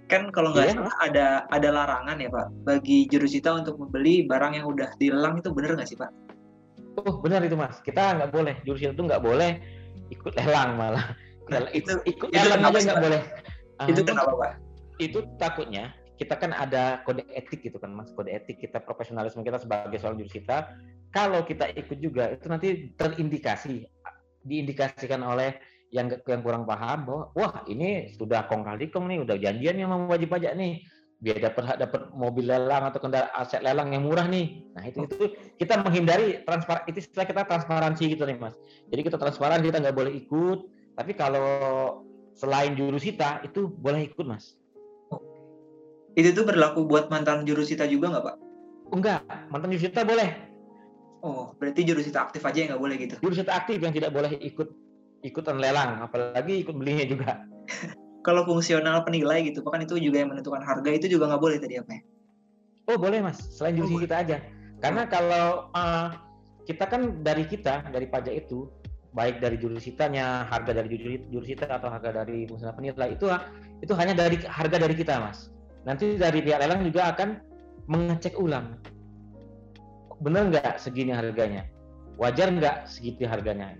kan 0.06 0.30
kalau 0.30 0.54
nggak 0.54 0.70
yeah. 0.70 0.74
salah 0.78 0.96
ada 1.02 1.26
ada 1.50 1.68
larangan 1.74 2.16
ya 2.22 2.30
pak 2.30 2.46
bagi 2.62 3.10
jurusita 3.10 3.50
untuk 3.58 3.74
membeli 3.74 4.22
barang 4.26 4.54
yang 4.54 4.66
udah 4.70 4.94
dilelang 5.02 5.42
itu 5.42 5.50
bener 5.50 5.74
nggak 5.74 5.88
sih 5.90 5.98
pak? 5.98 6.10
Oh 7.02 7.18
benar 7.20 7.42
itu 7.42 7.58
mas 7.58 7.82
kita 7.82 8.14
nggak 8.14 8.30
boleh 8.30 8.54
jurusita 8.62 8.94
itu 8.94 9.02
nggak 9.02 9.22
boleh 9.22 9.58
ikut 10.14 10.32
lelang 10.38 10.78
malah 10.78 11.06
nah, 11.50 11.66
itu 11.74 11.98
ikut 12.06 12.30
itu 12.30 12.46
lelang 12.46 12.70
aja 12.70 12.78
nggak 12.94 13.02
boleh 13.02 13.20
itu 13.90 14.00
uh, 14.00 14.06
kenapa 14.06 14.32
pak? 14.38 14.52
Itu 14.96 15.18
takutnya 15.36 15.92
kita 16.16 16.34
kan 16.40 16.56
ada 16.56 17.04
kode 17.04 17.22
etik 17.32 17.60
gitu 17.64 17.76
kan 17.76 17.92
mas. 17.92 18.10
Kode 18.16 18.32
etik 18.32 18.60
kita 18.60 18.80
profesionalisme 18.80 19.44
kita 19.44 19.60
sebagai 19.60 20.00
seorang 20.00 20.24
jurusita 20.24 20.72
kalau 21.12 21.44
kita 21.44 21.72
ikut 21.76 21.98
juga 22.00 22.32
itu 22.32 22.46
nanti 22.48 22.68
terindikasi 22.96 23.88
diindikasikan 24.44 25.20
oleh 25.24 25.56
yang 25.94 26.12
yang 26.26 26.42
kurang 26.42 26.68
paham 26.68 27.06
bahwa 27.06 27.22
wah 27.32 27.54
ini 27.70 28.10
sudah 28.16 28.44
kong 28.50 28.66
kali 28.66 28.90
kong 28.90 29.06
nih 29.08 29.18
udah 29.22 29.36
janjian 29.38 29.76
yang 29.80 29.88
mau 29.92 30.08
wajib 30.10 30.32
pajak 30.32 30.56
nih. 30.56 30.84
Biar 31.16 31.40
dapat 31.40 31.80
dapat 31.80 32.12
mobil 32.12 32.44
lelang 32.44 32.92
atau 32.92 33.00
kendaraan 33.00 33.32
aset 33.32 33.64
lelang 33.64 33.88
yang 33.88 34.04
murah 34.04 34.28
nih. 34.28 34.68
Nah 34.76 34.84
itu 34.84 35.08
itu 35.08 35.32
kita 35.56 35.80
menghindari 35.80 36.44
transparan 36.44 36.84
itu 36.84 37.00
istilah 37.00 37.24
kita 37.24 37.48
transparansi 37.48 38.04
gitu 38.12 38.28
nih 38.28 38.36
mas. 38.36 38.60
Jadi 38.92 39.00
kita 39.00 39.16
transparan 39.16 39.64
kita 39.64 39.80
nggak 39.80 39.96
boleh 39.96 40.12
ikut. 40.12 40.68
Tapi 40.96 41.12
kalau 41.16 41.48
selain 42.36 42.76
jurusita 42.76 43.40
itu 43.48 43.64
boleh 43.68 44.12
ikut 44.12 44.28
mas 44.28 44.60
itu 46.16 46.32
tuh 46.32 46.44
berlaku 46.48 46.88
buat 46.88 47.12
mantan 47.12 47.44
jurusita 47.44 47.84
juga 47.86 48.16
nggak 48.16 48.24
pak 48.24 48.36
enggak 48.96 49.20
mantan 49.52 49.70
jurusita 49.70 50.02
boleh 50.02 50.32
oh 51.22 51.52
berarti 51.60 51.84
jurusita 51.84 52.26
aktif 52.26 52.42
aja 52.42 52.58
yang 52.64 52.68
nggak 52.74 52.82
boleh 52.82 52.96
gitu 52.96 53.14
jurusita 53.20 53.52
aktif 53.52 53.78
yang 53.78 53.92
tidak 53.92 54.10
boleh 54.10 54.32
ikut 54.40 54.68
ikutan 55.26 55.58
lelang, 55.58 55.98
apalagi 55.98 56.62
ikut 56.62 56.74
belinya 56.78 57.06
juga. 57.06 57.30
Kalau 58.26 58.42
fungsional 58.42 59.06
penilai 59.06 59.46
gitu, 59.46 59.62
kan 59.62 59.82
itu 59.82 59.98
juga 60.02 60.22
yang 60.22 60.34
menentukan 60.34 60.62
harga 60.62 60.90
itu 60.90 61.06
juga 61.06 61.30
nggak 61.30 61.42
boleh 61.42 61.58
tadi 61.62 61.78
apa 61.78 61.90
ya? 61.94 62.02
Oh 62.86 62.98
boleh 62.98 63.22
mas, 63.22 63.38
selain 63.54 63.78
jurusi 63.78 63.98
oh, 63.98 64.02
kita 64.02 64.16
aja. 64.22 64.36
Karena 64.82 65.06
oh. 65.06 65.08
kalau 65.10 65.46
uh, 65.74 66.10
kita 66.66 66.90
kan 66.90 67.22
dari 67.22 67.46
kita 67.46 67.86
dari 67.90 68.06
pajak 68.10 68.34
itu 68.34 68.66
baik 69.14 69.38
dari 69.38 69.56
jurusitanya, 69.58 70.46
harga 70.50 70.74
dari 70.74 71.22
jurusita 71.30 71.70
atau 71.70 71.86
harga 71.86 72.22
dari 72.22 72.50
fungsional 72.50 72.74
penilai 72.74 73.14
itu 73.14 73.30
itu 73.82 73.92
hanya 73.94 74.14
dari 74.14 74.42
harga 74.42 74.76
dari 74.78 74.94
kita 74.98 75.22
mas. 75.22 75.54
Nanti 75.87 76.18
dari 76.18 76.43
pihak 76.43 76.59
lelang 76.59 76.82
juga 76.82 77.14
akan 77.14 77.28
mengecek 77.87 78.34
ulang, 78.43 78.74
benar 80.18 80.51
nggak 80.51 80.82
segini 80.82 81.14
harganya, 81.14 81.62
wajar 82.18 82.51
nggak 82.51 82.91
segitu 82.91 83.24
harganya. 83.30 83.78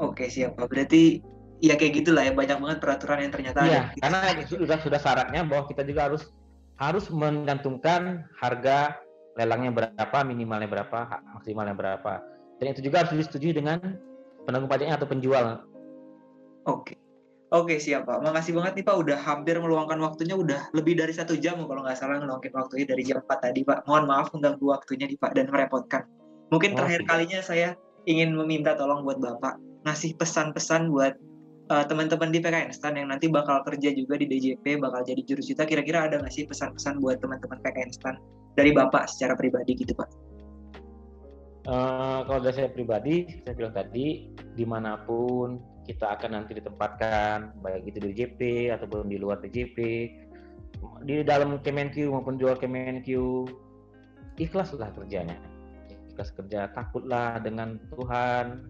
Oke 0.00 0.32
siap 0.32 0.56
Pak. 0.56 0.72
Berarti 0.72 1.20
ya 1.60 1.74
kayak 1.74 2.02
gitulah 2.02 2.22
ya 2.24 2.32
banyak 2.32 2.58
banget 2.62 2.78
peraturan 2.80 3.28
yang 3.28 3.32
ternyata 3.34 3.58
iya, 3.66 3.92
ada. 3.92 4.00
Karena 4.00 4.18
sudah 4.46 4.78
sudah 4.80 5.00
syaratnya 5.02 5.42
bahwa 5.44 5.68
kita 5.68 5.82
juga 5.84 6.08
harus 6.08 6.32
harus 6.78 7.10
menggantungkan 7.10 8.24
harga 8.38 8.96
lelangnya 9.34 9.70
berapa, 9.74 10.18
minimalnya 10.26 10.70
berapa, 10.70 11.20
maksimalnya 11.34 11.74
berapa. 11.74 12.22
Dan 12.58 12.74
itu 12.74 12.82
juga 12.82 13.06
harus 13.06 13.14
disetujui 13.14 13.54
dengan 13.54 13.78
penanggung 14.46 14.70
pajaknya 14.70 14.98
atau 14.98 15.06
penjual. 15.06 15.62
Oke. 16.66 16.98
Oke 17.48 17.80
siap 17.80 18.04
Pak. 18.04 18.20
Makasih 18.20 18.52
banget 18.52 18.76
nih 18.76 18.84
Pak 18.84 18.96
udah 19.00 19.18
hampir 19.24 19.56
meluangkan 19.56 19.96
waktunya 20.04 20.36
udah 20.36 20.68
lebih 20.76 21.00
dari 21.00 21.16
satu 21.16 21.32
jam 21.32 21.56
kalau 21.64 21.80
nggak 21.80 21.96
salah 21.96 22.20
ngeluangin 22.20 22.52
waktunya 22.52 22.84
dari 22.84 23.02
jam 23.08 23.24
4 23.24 23.40
tadi 23.40 23.64
Pak. 23.64 23.88
Mohon 23.88 24.04
maaf 24.04 24.28
mengganggu 24.36 24.64
waktunya 24.68 25.08
nih 25.08 25.16
Pak 25.16 25.32
dan 25.32 25.48
merepotkan. 25.48 26.04
Mungkin 26.52 26.76
oh, 26.76 26.84
terakhir 26.84 27.08
kalinya 27.08 27.40
saya 27.40 27.72
ingin 28.04 28.36
meminta 28.36 28.76
tolong 28.76 29.00
buat 29.00 29.16
Bapak 29.16 29.56
ngasih 29.88 30.20
pesan-pesan 30.20 30.92
buat 30.92 31.16
uh, 31.72 31.84
teman-teman 31.88 32.28
di 32.28 32.40
PKN 32.44 32.68
STAN 32.68 33.00
yang 33.00 33.08
nanti 33.08 33.32
bakal 33.32 33.64
kerja 33.64 33.96
juga 33.96 34.20
di 34.20 34.28
DJP, 34.28 34.80
bakal 34.84 35.00
jadi 35.04 35.24
jurusita, 35.24 35.64
kira-kira 35.64 36.04
ada 36.04 36.20
nggak 36.20 36.32
sih 36.32 36.44
pesan-pesan 36.44 37.00
buat 37.00 37.20
teman-teman 37.24 37.60
PKN 37.64 37.90
STAN 37.96 38.16
dari 38.60 38.76
Bapak 38.76 39.08
secara 39.08 39.32
pribadi 39.32 39.72
gitu 39.72 39.96
Pak? 39.96 40.08
Uh, 41.68 42.24
kalau 42.24 42.40
dari 42.40 42.54
saya 42.56 42.68
pribadi, 42.72 43.28
saya 43.44 43.54
bilang 43.56 43.76
tadi, 43.76 44.32
di 44.56 44.64
mana 44.64 44.96
pun 45.04 45.60
kita 45.88 46.20
akan 46.20 46.36
nanti 46.36 46.52
ditempatkan, 46.60 47.56
baik 47.64 47.88
itu 47.88 48.04
di 48.04 48.12
DJP 48.12 48.40
ataupun 48.76 49.08
di 49.08 49.16
luar 49.16 49.40
DJP, 49.40 49.76
di 51.08 51.24
dalam 51.24 51.56
Kemenq 51.64 51.96
maupun 52.12 52.36
di 52.36 52.44
luar 52.44 52.60
Kemenq, 52.60 53.08
ikhlaslah 54.36 54.92
kerjanya. 54.92 55.40
Ikhlas 56.12 56.36
kerja, 56.36 56.68
takutlah 56.76 57.40
dengan 57.40 57.80
Tuhan, 57.88 58.68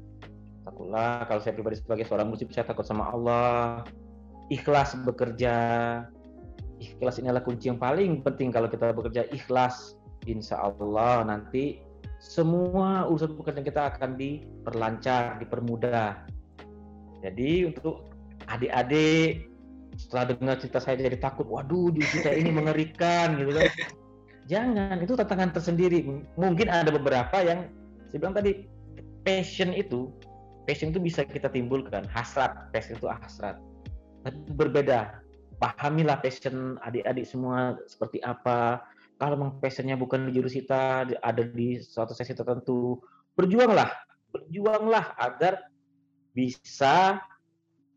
takutlah 0.63 1.27
kalau 1.27 1.41
saya 1.43 1.59
pribadi 1.59 1.83
sebagai 1.83 2.07
seorang 2.07 2.31
muslim 2.31 2.47
saya 2.55 2.71
takut 2.71 2.87
sama 2.87 3.11
Allah. 3.11 3.83
Ikhlas 4.49 4.95
bekerja. 5.03 5.57
Ikhlas 6.79 7.19
ini 7.19 7.29
adalah 7.35 7.43
kunci 7.43 7.67
yang 7.67 7.83
paling 7.83 8.23
penting 8.23 8.55
kalau 8.55 8.71
kita 8.71 8.95
bekerja. 8.95 9.27
Ikhlas 9.35 9.99
insya 10.25 10.63
Allah 10.63 11.27
nanti 11.27 11.83
semua 12.23 13.11
urusan 13.11 13.35
pekerjaan 13.35 13.67
kita 13.67 13.83
akan 13.95 14.11
diperlancar 14.15 15.43
dipermudah 15.43 16.38
jadi 17.23 17.71
untuk 17.71 18.07
adik-adik 18.47 19.51
setelah 19.99 20.31
dengar 20.31 20.57
cerita 20.63 20.79
saya 20.79 20.95
jadi 20.95 21.19
takut 21.19 21.51
waduh 21.51 21.91
cerita 21.91 22.31
ini 22.31 22.55
mengerikan 22.55 23.35
gitu 23.35 23.51
kan. 23.51 23.67
Jangan 24.53 24.97
itu 25.05 25.13
tantangan 25.13 25.53
tersendiri. 25.53 26.09
Mungkin 26.39 26.73
ada 26.73 26.89
beberapa 26.89 27.37
yang 27.45 27.69
saya 28.09 28.19
bilang 28.25 28.37
tadi 28.39 28.65
passion 29.27 29.77
itu 29.77 30.09
passion 30.65 30.95
itu 30.95 31.03
bisa 31.03 31.27
kita 31.27 31.53
timbulkan. 31.53 32.09
Hasrat 32.09 32.73
passion 32.73 32.97
itu 32.97 33.11
hasrat. 33.11 33.61
Tapi 34.25 34.39
berbeda. 34.57 35.21
Pahamilah 35.59 36.23
passion 36.23 36.79
adik-adik 36.87 37.27
semua 37.27 37.77
seperti 37.91 38.23
apa. 38.25 38.81
Kalau 39.19 39.35
memang 39.35 39.59
passionnya 39.59 39.99
bukan 39.99 40.31
di 40.31 40.39
jurusita 40.39 41.03
ada 41.11 41.43
di 41.43 41.83
suatu 41.83 42.15
sesi 42.15 42.33
tertentu 42.33 43.03
berjuanglah. 43.35 43.91
Berjuanglah 44.31 45.19
agar 45.19 45.67
bisa 46.39 47.19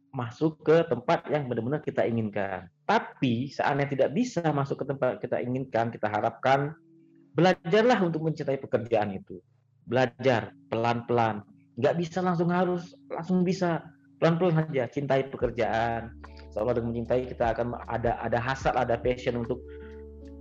masuk 0.10 0.66
ke 0.66 0.82
tempat 0.90 1.30
yang 1.30 1.46
benar-benar 1.46 1.86
kita 1.86 2.10
inginkan. 2.10 2.66
Tapi 2.90 3.54
seandainya 3.54 3.94
tidak 3.94 4.10
bisa 4.18 4.42
masuk 4.50 4.82
ke 4.82 4.86
tempat 4.90 5.22
kita 5.22 5.38
inginkan, 5.38 5.94
kita 5.94 6.10
harapkan 6.10 6.74
belajarlah 7.38 8.02
untuk 8.02 8.26
mencintai 8.26 8.58
pekerjaan 8.58 9.14
itu. 9.14 9.38
Belajar 9.86 10.58
pelan-pelan. 10.74 11.46
Nggak 11.78 11.96
bisa 12.02 12.20
langsung 12.26 12.50
harus 12.50 12.98
langsung 13.14 13.46
bisa 13.46 13.86
pelan-pelan 14.18 14.66
saja 14.66 14.90
cintai 14.90 15.30
pekerjaan. 15.30 16.18
Seolah 16.52 16.76
dengan 16.76 16.98
mencintai 16.98 17.32
kita 17.32 17.56
akan 17.56 17.78
ada 17.88 18.20
ada 18.20 18.40
hasrat, 18.42 18.76
ada 18.76 18.98
passion 19.00 19.40
untuk 19.40 19.62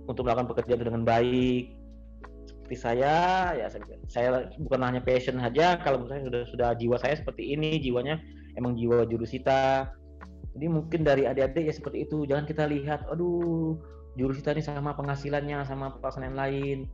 untuk 0.09 0.25
melakukan 0.25 0.51
pekerjaan 0.51 0.81
itu 0.81 0.87
dengan 0.89 1.05
baik. 1.07 1.80
Seperti 2.71 3.03
saya, 3.03 3.51
ya 3.51 3.67
saya, 4.07 4.47
bukan 4.55 4.79
hanya 4.79 5.03
passion 5.03 5.35
saja. 5.43 5.75
Kalau 5.83 6.07
misalnya 6.07 6.31
sudah 6.31 6.41
sudah 6.55 6.69
jiwa 6.79 6.95
saya 7.03 7.19
seperti 7.19 7.51
ini, 7.51 7.83
jiwanya 7.83 8.15
emang 8.55 8.79
jiwa 8.79 9.03
jurusita. 9.11 9.91
Jadi 10.55 10.71
mungkin 10.71 11.03
dari 11.03 11.27
adik-adik 11.27 11.67
ya 11.67 11.75
seperti 11.75 12.07
itu 12.07 12.23
jangan 12.23 12.47
kita 12.47 12.71
lihat 12.71 13.03
aduh 13.11 13.75
jurusita 14.15 14.55
ini 14.55 14.63
sama 14.63 14.95
penghasilannya 14.95 15.67
sama 15.67 15.99
pelaksanaan 15.99 16.39
lain. 16.39 16.87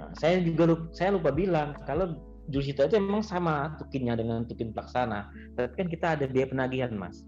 Nah, 0.00 0.16
saya 0.16 0.40
juga 0.40 0.72
lupa, 0.72 0.88
saya 0.96 1.12
lupa 1.12 1.28
bilang 1.28 1.76
kalau 1.84 2.16
jurusita 2.48 2.88
itu 2.88 2.96
emang 2.96 3.20
sama 3.20 3.76
tukinnya 3.76 4.16
dengan 4.16 4.48
tukin 4.48 4.72
pelaksana 4.72 5.28
tapi 5.60 5.76
kan 5.76 5.88
kita 5.92 6.06
ada 6.16 6.24
biaya 6.24 6.48
penagihan 6.48 6.96
mas. 6.96 7.20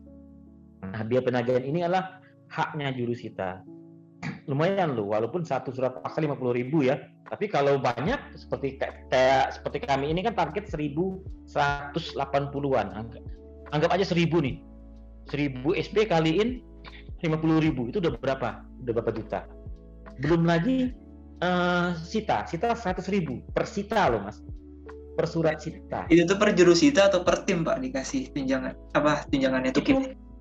Nah 0.81 1.05
biaya 1.05 1.21
penagihan 1.21 1.69
ini 1.69 1.85
adalah 1.85 2.17
haknya 2.49 2.97
jurusita 2.97 3.61
lumayan 4.49 4.95
loh 4.95 5.13
walaupun 5.13 5.45
satu 5.45 5.75
surat 5.75 6.01
paksa 6.01 6.23
lima 6.23 6.39
puluh 6.39 6.57
ribu 6.57 6.87
ya 6.87 6.97
tapi 7.27 7.51
kalau 7.51 7.83
banyak 7.83 8.19
seperti 8.39 8.79
kayak 9.11 9.59
seperti 9.59 9.83
kami 9.83 10.15
ini 10.15 10.23
kan 10.23 10.39
target 10.39 10.71
1180-an. 10.71 12.87
Anggap, 12.95 13.23
anggap 13.75 13.91
aja 13.91 14.07
1000 14.07 14.47
nih. 14.47 14.63
1000 15.27 15.59
SP 15.75 16.07
kaliin 16.07 16.63
50.000 17.19 17.91
itu 17.91 17.99
udah 17.99 18.15
berapa? 18.23 18.63
Udah 18.87 18.93
berapa 18.95 19.11
juta? 19.11 19.43
Belum 20.23 20.47
lagi 20.47 20.95
uh, 21.43 21.99
sita, 21.99 22.47
sita 22.47 22.79
100.000 22.79 23.03
per 23.51 23.67
sita 23.67 24.07
loh, 24.07 24.23
Mas. 24.23 24.39
Per 25.19 25.27
surat 25.27 25.59
sita. 25.59 26.07
Itu 26.07 26.31
tuh 26.31 26.39
per 26.39 26.55
jurus 26.55 26.79
sita 26.85 27.11
atau 27.11 27.27
per 27.27 27.43
tim, 27.43 27.67
Pak, 27.67 27.83
dikasih 27.83 28.31
tunjangan 28.37 28.77
apa 28.95 29.27
tunjangannya 29.33 29.75
itu? 29.75 29.83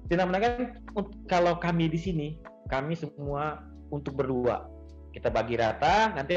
Tidak 0.05 0.21
kan 0.21 0.77
kalau 1.25 1.57
kami 1.57 1.89
di 1.89 1.97
sini, 1.97 2.37
kami 2.69 2.97
semua 2.97 3.61
untuk 3.93 4.17
berdua. 4.17 4.65
Kita 5.13 5.31
bagi 5.31 5.55
rata, 5.55 6.11
nanti 6.11 6.35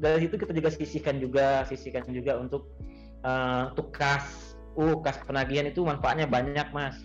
dari 0.00 0.18
situ 0.24 0.40
kita 0.40 0.52
juga 0.54 0.70
sisihkan 0.72 1.20
juga 1.20 1.66
sisihkan 1.68 2.08
juga 2.08 2.40
untuk 2.40 2.70
uh, 3.26 3.72
untuk 3.72 3.92
kas. 3.92 4.56
Uh 4.78 5.02
kas 5.02 5.18
penagihan 5.26 5.66
itu 5.66 5.82
manfaatnya 5.82 6.30
banyak 6.30 6.70
mas. 6.70 6.96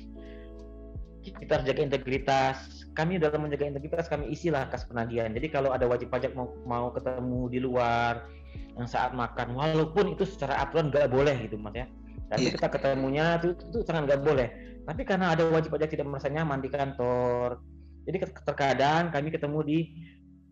Kita 1.25 1.57
harus 1.57 1.65
jaga 1.65 1.81
integritas. 1.81 2.85
Kami 2.93 3.17
dalam 3.17 3.41
menjaga 3.41 3.65
integritas 3.65 4.05
kami 4.05 4.29
isilah 4.29 4.69
kas 4.69 4.85
penagihan. 4.85 5.33
Jadi 5.33 5.49
kalau 5.49 5.73
ada 5.73 5.89
wajib 5.89 6.13
pajak 6.13 6.37
mau 6.37 6.53
mau 6.63 6.93
ketemu 6.93 7.41
di 7.49 7.59
luar 7.59 8.29
yang 8.77 8.87
saat 8.87 9.11
makan 9.17 9.57
walaupun 9.57 10.13
itu 10.15 10.23
secara 10.23 10.61
aturan 10.61 10.93
nggak 10.93 11.09
boleh 11.09 11.35
gitu 11.41 11.57
mas 11.57 11.73
ya. 11.73 11.85
Tapi 12.29 12.47
yeah. 12.47 12.53
kita 12.57 12.67
ketemunya 12.69 13.25
itu, 13.41 13.57
itu 13.57 13.77
sangat 13.83 14.13
nggak 14.13 14.21
boleh. 14.23 14.47
Tapi 14.85 15.01
karena 15.01 15.33
ada 15.33 15.49
wajib 15.49 15.73
pajak 15.73 15.89
tidak 15.89 16.05
merasa 16.05 16.29
nyaman 16.29 16.61
di 16.61 16.69
kantor 16.69 17.57
jadi 18.05 18.29
terkadang 18.45 19.09
kami 19.09 19.33
ketemu 19.33 19.59
di 19.65 19.79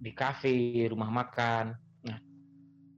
di 0.04 0.12
kafe 0.12 0.90
rumah 0.90 1.08
makan 1.08 1.78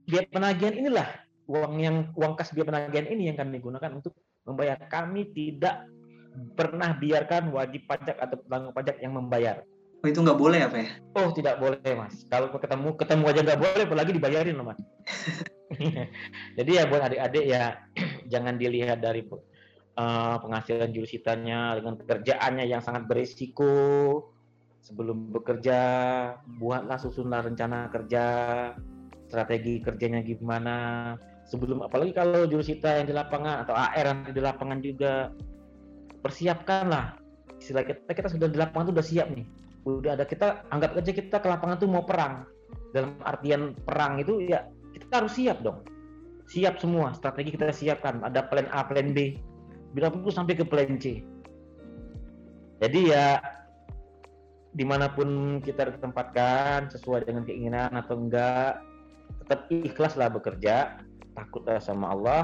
biaya 0.06 0.26
penagihan 0.30 0.74
inilah 0.74 1.08
uang 1.50 1.74
yang 1.82 1.96
uang 2.14 2.38
kas 2.38 2.54
biaya 2.54 2.70
penagihan 2.70 3.06
ini 3.10 3.30
yang 3.30 3.38
kami 3.38 3.58
gunakan 3.58 3.98
untuk 3.98 4.14
membayar. 4.46 4.78
Kami 4.86 5.34
tidak 5.34 5.86
pernah 6.54 6.94
biarkan 6.94 7.50
wajib 7.50 7.84
pajak 7.90 8.16
atau 8.16 8.38
pelanggan 8.46 8.72
pajak 8.72 8.96
yang 9.02 9.18
membayar. 9.18 9.66
Oh 10.04 10.06
itu 10.06 10.22
nggak 10.22 10.38
boleh 10.38 10.60
apa 10.62 10.76
ya? 10.78 10.88
Oh 11.18 11.34
tidak 11.34 11.58
boleh 11.58 11.82
mas. 11.82 12.22
Kalau 12.30 12.54
ketemu 12.54 12.88
ketemu 12.94 13.24
aja 13.26 13.40
nggak 13.42 13.60
boleh, 13.60 13.84
apalagi 13.90 14.10
dibayarin 14.14 14.54
loh 14.54 14.66
mas. 14.70 14.80
Jadi 16.58 16.70
ya 16.70 16.86
buat 16.86 17.02
adik-adik 17.10 17.44
ya 17.44 17.82
jangan 18.32 18.54
dilihat 18.54 19.02
dari 19.02 19.26
uh, 19.26 20.36
penghasilan 20.38 20.94
jurusitanya 20.94 21.82
dengan 21.82 21.98
pekerjaannya 21.98 22.64
yang 22.70 22.82
sangat 22.84 23.10
berisiko. 23.10 23.74
Sebelum 24.86 25.34
bekerja, 25.34 25.80
buatlah 26.62 26.94
susunlah 26.94 27.42
rencana 27.42 27.90
kerja, 27.90 28.24
strategi 29.26 29.82
kerjanya 29.82 30.22
gimana 30.22 30.76
sebelum 31.46 31.82
apalagi 31.86 32.14
kalau 32.14 32.46
jurusita 32.46 33.02
yang 33.02 33.06
di 33.10 33.14
lapangan 33.14 33.66
atau 33.66 33.74
AR 33.74 34.06
yang 34.06 34.20
di 34.30 34.42
lapangan 34.42 34.78
juga. 34.82 35.30
Persiapkan 36.22 36.90
lah 36.90 37.14
istilah 37.62 37.86
kita 37.86 38.10
kita 38.10 38.28
sudah 38.30 38.50
di 38.50 38.58
lapangan 38.58 38.90
tuh 38.90 38.94
udah 38.98 39.06
siap 39.06 39.30
nih. 39.30 39.46
Udah 39.86 40.18
ada 40.18 40.26
kita 40.26 40.66
anggap 40.74 40.98
aja 40.98 41.12
kita 41.14 41.36
ke 41.38 41.46
lapangan 41.46 41.76
tuh 41.78 41.90
mau 41.90 42.02
perang. 42.02 42.42
Dalam 42.90 43.14
artian 43.22 43.78
perang 43.86 44.18
itu 44.18 44.42
ya 44.42 44.66
kita 44.90 45.22
harus 45.22 45.38
siap 45.38 45.62
dong. 45.62 45.86
Siap 46.50 46.82
semua 46.82 47.14
strategi 47.14 47.54
kita 47.54 47.70
siapkan. 47.70 48.22
Ada 48.26 48.42
plan 48.50 48.66
A 48.74 48.82
plan 48.82 49.14
B. 49.14 49.38
Bila 49.94 50.10
perlu 50.10 50.34
sampai 50.34 50.58
ke 50.58 50.66
plan 50.66 50.98
C. 50.98 51.22
Jadi 52.82 53.00
ya 53.14 53.38
di 54.76 54.84
mana 54.84 55.08
pun 55.08 55.58
kita 55.64 55.88
ditempatkan 55.88 56.92
sesuai 56.92 57.24
dengan 57.24 57.48
keinginan 57.48 57.96
atau 57.96 58.20
enggak 58.20 58.84
tetap 59.40 59.64
ikhlaslah 59.72 60.28
bekerja 60.28 61.00
takutlah 61.32 61.80
sama 61.80 62.12
Allah. 62.12 62.42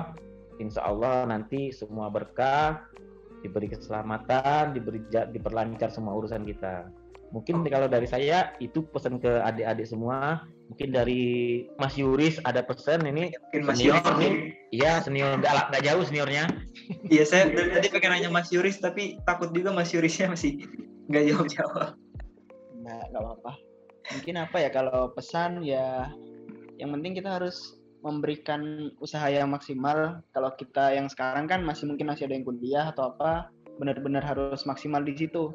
Insya 0.60 0.84
Allah 0.84 1.28
nanti 1.28 1.72
semua 1.72 2.08
berkah 2.08 2.80
diberi 3.44 3.68
keselamatan 3.68 4.72
diberi 4.72 5.04
diperlancar 5.10 5.92
semua 5.92 6.16
urusan 6.16 6.44
kita. 6.48 6.88
Mungkin 7.32 7.64
kalau 7.68 7.88
dari 7.88 8.04
saya 8.04 8.52
itu 8.60 8.84
pesan 8.92 9.20
ke 9.20 9.40
adik-adik 9.44 9.88
semua. 9.88 10.44
Mungkin 10.68 10.88
dari 10.92 11.24
Mas 11.76 12.00
Yuris 12.00 12.40
ada 12.48 12.64
pesan 12.64 13.04
ini? 13.04 13.32
Mungkin 13.48 13.60
Mas 13.64 13.76
senior 13.76 14.00
Yuris 14.00 14.16
nih. 14.20 14.32
iya 14.72 14.92
senior. 15.04 15.36
Nggak 15.40 15.72
nggak 15.72 15.84
jauh 15.84 16.04
seniornya. 16.04 16.44
Iya 17.12 17.24
saya 17.28 17.52
tadi 17.52 17.88
pengen 17.92 18.10
nanya 18.16 18.30
Mas 18.32 18.48
Yuris 18.52 18.80
tapi 18.80 19.20
takut 19.28 19.52
juga 19.52 19.72
Mas 19.72 19.92
Yurisnya 19.92 20.32
masih 20.32 20.64
nggak 21.12 21.24
jawab 21.28 21.48
jawab 21.52 22.01
nggak 22.82 23.02
nggak 23.14 23.22
apa-apa. 23.22 23.52
Mungkin 24.18 24.34
apa 24.38 24.56
ya 24.58 24.70
kalau 24.74 25.14
pesan 25.14 25.62
ya 25.62 26.10
yang 26.76 26.90
penting 26.98 27.14
kita 27.14 27.38
harus 27.38 27.78
memberikan 28.02 28.90
usaha 28.98 29.24
yang 29.30 29.54
maksimal. 29.54 30.20
Kalau 30.34 30.50
kita 30.58 30.92
yang 30.92 31.06
sekarang 31.06 31.46
kan 31.46 31.62
masih 31.62 31.86
mungkin 31.86 32.10
masih 32.10 32.26
ada 32.26 32.34
yang 32.34 32.46
kuliah 32.46 32.90
atau 32.90 33.14
apa 33.14 33.48
benar-benar 33.78 34.26
harus 34.26 34.66
maksimal 34.66 35.00
di 35.00 35.14
situ. 35.14 35.54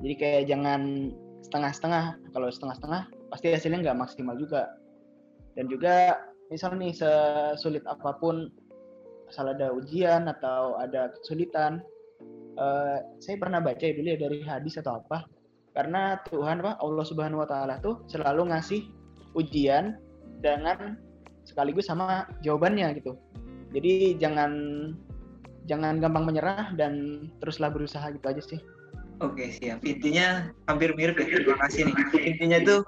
Jadi 0.00 0.14
kayak 0.16 0.42
jangan 0.46 1.12
setengah-setengah. 1.44 2.04
Kalau 2.30 2.46
setengah-setengah 2.48 3.02
pasti 3.34 3.46
hasilnya 3.50 3.90
nggak 3.90 4.00
maksimal 4.00 4.38
juga. 4.38 4.70
Dan 5.58 5.66
juga 5.66 6.22
misal 6.48 6.78
nih 6.78 6.94
sesulit 6.94 7.82
apa 7.90 8.14
pun 8.22 8.50
asal 9.30 9.54
ada 9.54 9.70
ujian 9.70 10.26
atau 10.26 10.74
ada 10.82 11.14
kesulitan 11.14 11.78
uh, 12.58 12.98
saya 13.22 13.38
pernah 13.38 13.62
baca 13.62 13.78
ya 13.78 13.94
dulu 13.94 14.08
ya 14.10 14.18
dari 14.18 14.42
hadis 14.42 14.74
atau 14.82 14.98
apa 14.98 15.22
karena 15.74 16.18
Tuhan 16.26 16.62
apa 16.62 16.78
Allah 16.82 17.04
Subhanahu 17.06 17.42
Wa 17.46 17.48
Taala 17.48 17.74
tuh 17.78 18.02
selalu 18.10 18.50
ngasih 18.50 18.90
ujian 19.38 19.98
dengan 20.42 20.98
sekaligus 21.46 21.86
sama 21.86 22.26
jawabannya 22.42 22.98
gitu. 22.98 23.14
Jadi 23.70 24.18
jangan 24.18 24.52
jangan 25.70 26.02
gampang 26.02 26.26
menyerah 26.26 26.74
dan 26.74 27.26
teruslah 27.38 27.70
berusaha 27.70 28.02
gitu 28.10 28.26
aja 28.26 28.42
sih. 28.42 28.60
Oke 29.20 29.52
siap. 29.52 29.84
Intinya 29.86 30.50
hampir 30.66 30.96
mirip 30.96 31.20
ya. 31.20 31.28
Terima 31.28 31.58
kasih 31.68 31.92
nih. 31.92 31.96
Intinya 32.34 32.58
tuh 32.66 32.80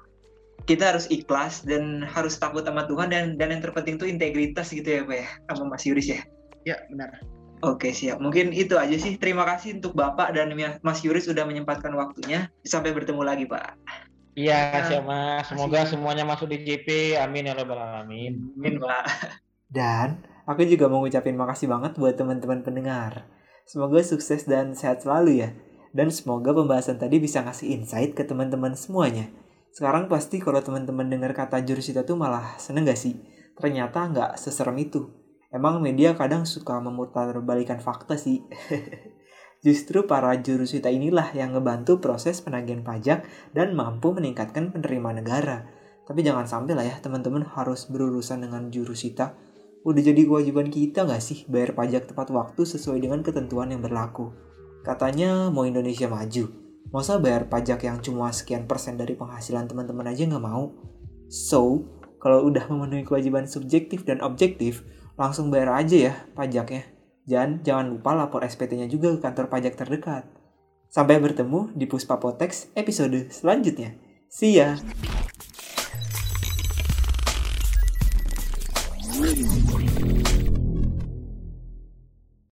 kita 0.66 0.94
harus 0.94 1.06
ikhlas 1.10 1.62
dan 1.66 2.06
harus 2.06 2.38
takut 2.38 2.62
sama 2.66 2.86
Tuhan 2.86 3.10
dan 3.12 3.36
dan 3.36 3.50
yang 3.50 3.62
terpenting 3.62 3.98
tuh 3.98 4.08
integritas 4.08 4.70
gitu 4.70 4.86
ya 4.86 5.02
Pak 5.02 5.16
ya 5.18 5.28
sama 5.54 5.76
Mas 5.76 5.84
Yuris 5.86 6.08
ya. 6.08 6.20
Ya 6.66 6.78
benar. 6.90 7.18
Oke 7.62 7.94
siap. 7.94 8.18
Mungkin 8.18 8.50
itu 8.50 8.74
aja 8.74 8.98
sih. 8.98 9.14
Terima 9.22 9.46
kasih 9.46 9.78
untuk 9.78 9.94
Bapak 9.94 10.34
dan 10.34 10.50
Mas 10.82 10.98
Yuris 11.06 11.30
sudah 11.30 11.46
menyempatkan 11.46 11.94
waktunya. 11.94 12.50
Sampai 12.66 12.90
bertemu 12.90 13.22
lagi 13.22 13.46
Pak. 13.46 13.78
Iya, 14.34 14.58
nah, 14.74 14.82
siap 14.88 15.04
Mas. 15.06 15.46
Semoga 15.46 15.86
semuanya 15.86 16.26
masuk 16.26 16.50
di 16.50 16.66
JP. 16.66 17.20
Amin 17.22 17.46
ya 17.46 17.54
rabbal 17.54 17.78
alamin. 17.78 18.34
Amin, 18.58 18.82
Pak. 18.82 19.04
Dan 19.70 20.26
aku 20.42 20.66
juga 20.66 20.90
mau 20.90 21.06
ngucapin 21.06 21.38
makasih 21.38 21.70
banget 21.70 21.94
buat 21.94 22.18
teman-teman 22.18 22.66
pendengar. 22.66 23.30
Semoga 23.62 24.02
sukses 24.02 24.42
dan 24.42 24.74
sehat 24.74 25.06
selalu 25.06 25.46
ya. 25.46 25.54
Dan 25.94 26.10
semoga 26.10 26.50
pembahasan 26.50 26.98
tadi 26.98 27.22
bisa 27.22 27.46
ngasih 27.46 27.78
insight 27.78 28.18
ke 28.18 28.26
teman-teman 28.26 28.74
semuanya. 28.74 29.30
Sekarang 29.70 30.10
pasti 30.10 30.42
kalau 30.42 30.58
teman-teman 30.58 31.06
dengar 31.06 31.30
kata 31.30 31.62
jurusita 31.62 32.02
tuh 32.02 32.18
malah 32.18 32.58
seneng 32.58 32.90
gak 32.90 32.98
sih? 32.98 33.22
Ternyata 33.54 34.10
nggak 34.10 34.30
seserem 34.40 34.76
itu. 34.82 35.21
Emang 35.52 35.84
media 35.84 36.16
kadang 36.16 36.48
suka 36.48 36.80
memutar-balikan 36.80 37.76
fakta 37.78 38.16
sih. 38.16 38.40
Justru 39.64 40.08
para 40.08 40.34
jurusita 40.40 40.90
inilah 40.90 41.30
yang 41.36 41.54
ngebantu 41.54 42.02
proses 42.02 42.42
penagihan 42.42 42.82
pajak 42.82 43.28
dan 43.54 43.76
mampu 43.76 44.10
meningkatkan 44.10 44.74
penerimaan 44.74 45.22
negara. 45.22 45.68
Tapi 46.02 46.24
jangan 46.26 46.50
sampai 46.50 46.74
lah 46.74 46.82
ya 46.88 46.96
teman-teman 46.98 47.46
harus 47.46 47.86
berurusan 47.86 48.42
dengan 48.42 48.72
jurusita. 48.72 49.38
Udah 49.86 50.02
jadi 50.02 50.26
kewajiban 50.26 50.66
kita 50.72 51.06
nggak 51.06 51.22
sih 51.22 51.46
bayar 51.46 51.78
pajak 51.78 52.10
tepat 52.10 52.34
waktu 52.34 52.62
sesuai 52.66 52.98
dengan 52.98 53.22
ketentuan 53.22 53.70
yang 53.70 53.84
berlaku? 53.84 54.34
Katanya 54.82 55.52
mau 55.52 55.62
Indonesia 55.62 56.10
maju. 56.10 56.50
Masa 56.90 57.22
bayar 57.22 57.46
pajak 57.46 57.86
yang 57.86 58.02
cuma 58.02 58.34
sekian 58.34 58.66
persen 58.66 58.98
dari 58.98 59.14
penghasilan 59.14 59.70
teman-teman 59.70 60.10
aja 60.10 60.26
nggak 60.26 60.42
mau? 60.42 60.74
So, 61.30 61.86
kalau 62.18 62.50
udah 62.50 62.66
memenuhi 62.66 63.06
kewajiban 63.06 63.46
subjektif 63.46 64.02
dan 64.02 64.22
objektif, 64.26 64.82
langsung 65.16 65.52
bayar 65.52 65.82
aja 65.82 65.96
ya 66.10 66.14
pajaknya. 66.36 66.88
Dan 67.22 67.62
jangan 67.62 67.86
lupa 67.94 68.18
lapor 68.18 68.42
SPT-nya 68.42 68.90
juga 68.90 69.14
ke 69.14 69.22
kantor 69.22 69.46
pajak 69.46 69.78
terdekat. 69.78 70.26
Sampai 70.92 71.22
bertemu 71.22 71.72
di 71.72 71.86
Puspa 71.86 72.18
Potex 72.18 72.68
episode 72.74 73.30
selanjutnya. 73.30 73.96
See 74.28 74.58
ya! 74.58 74.76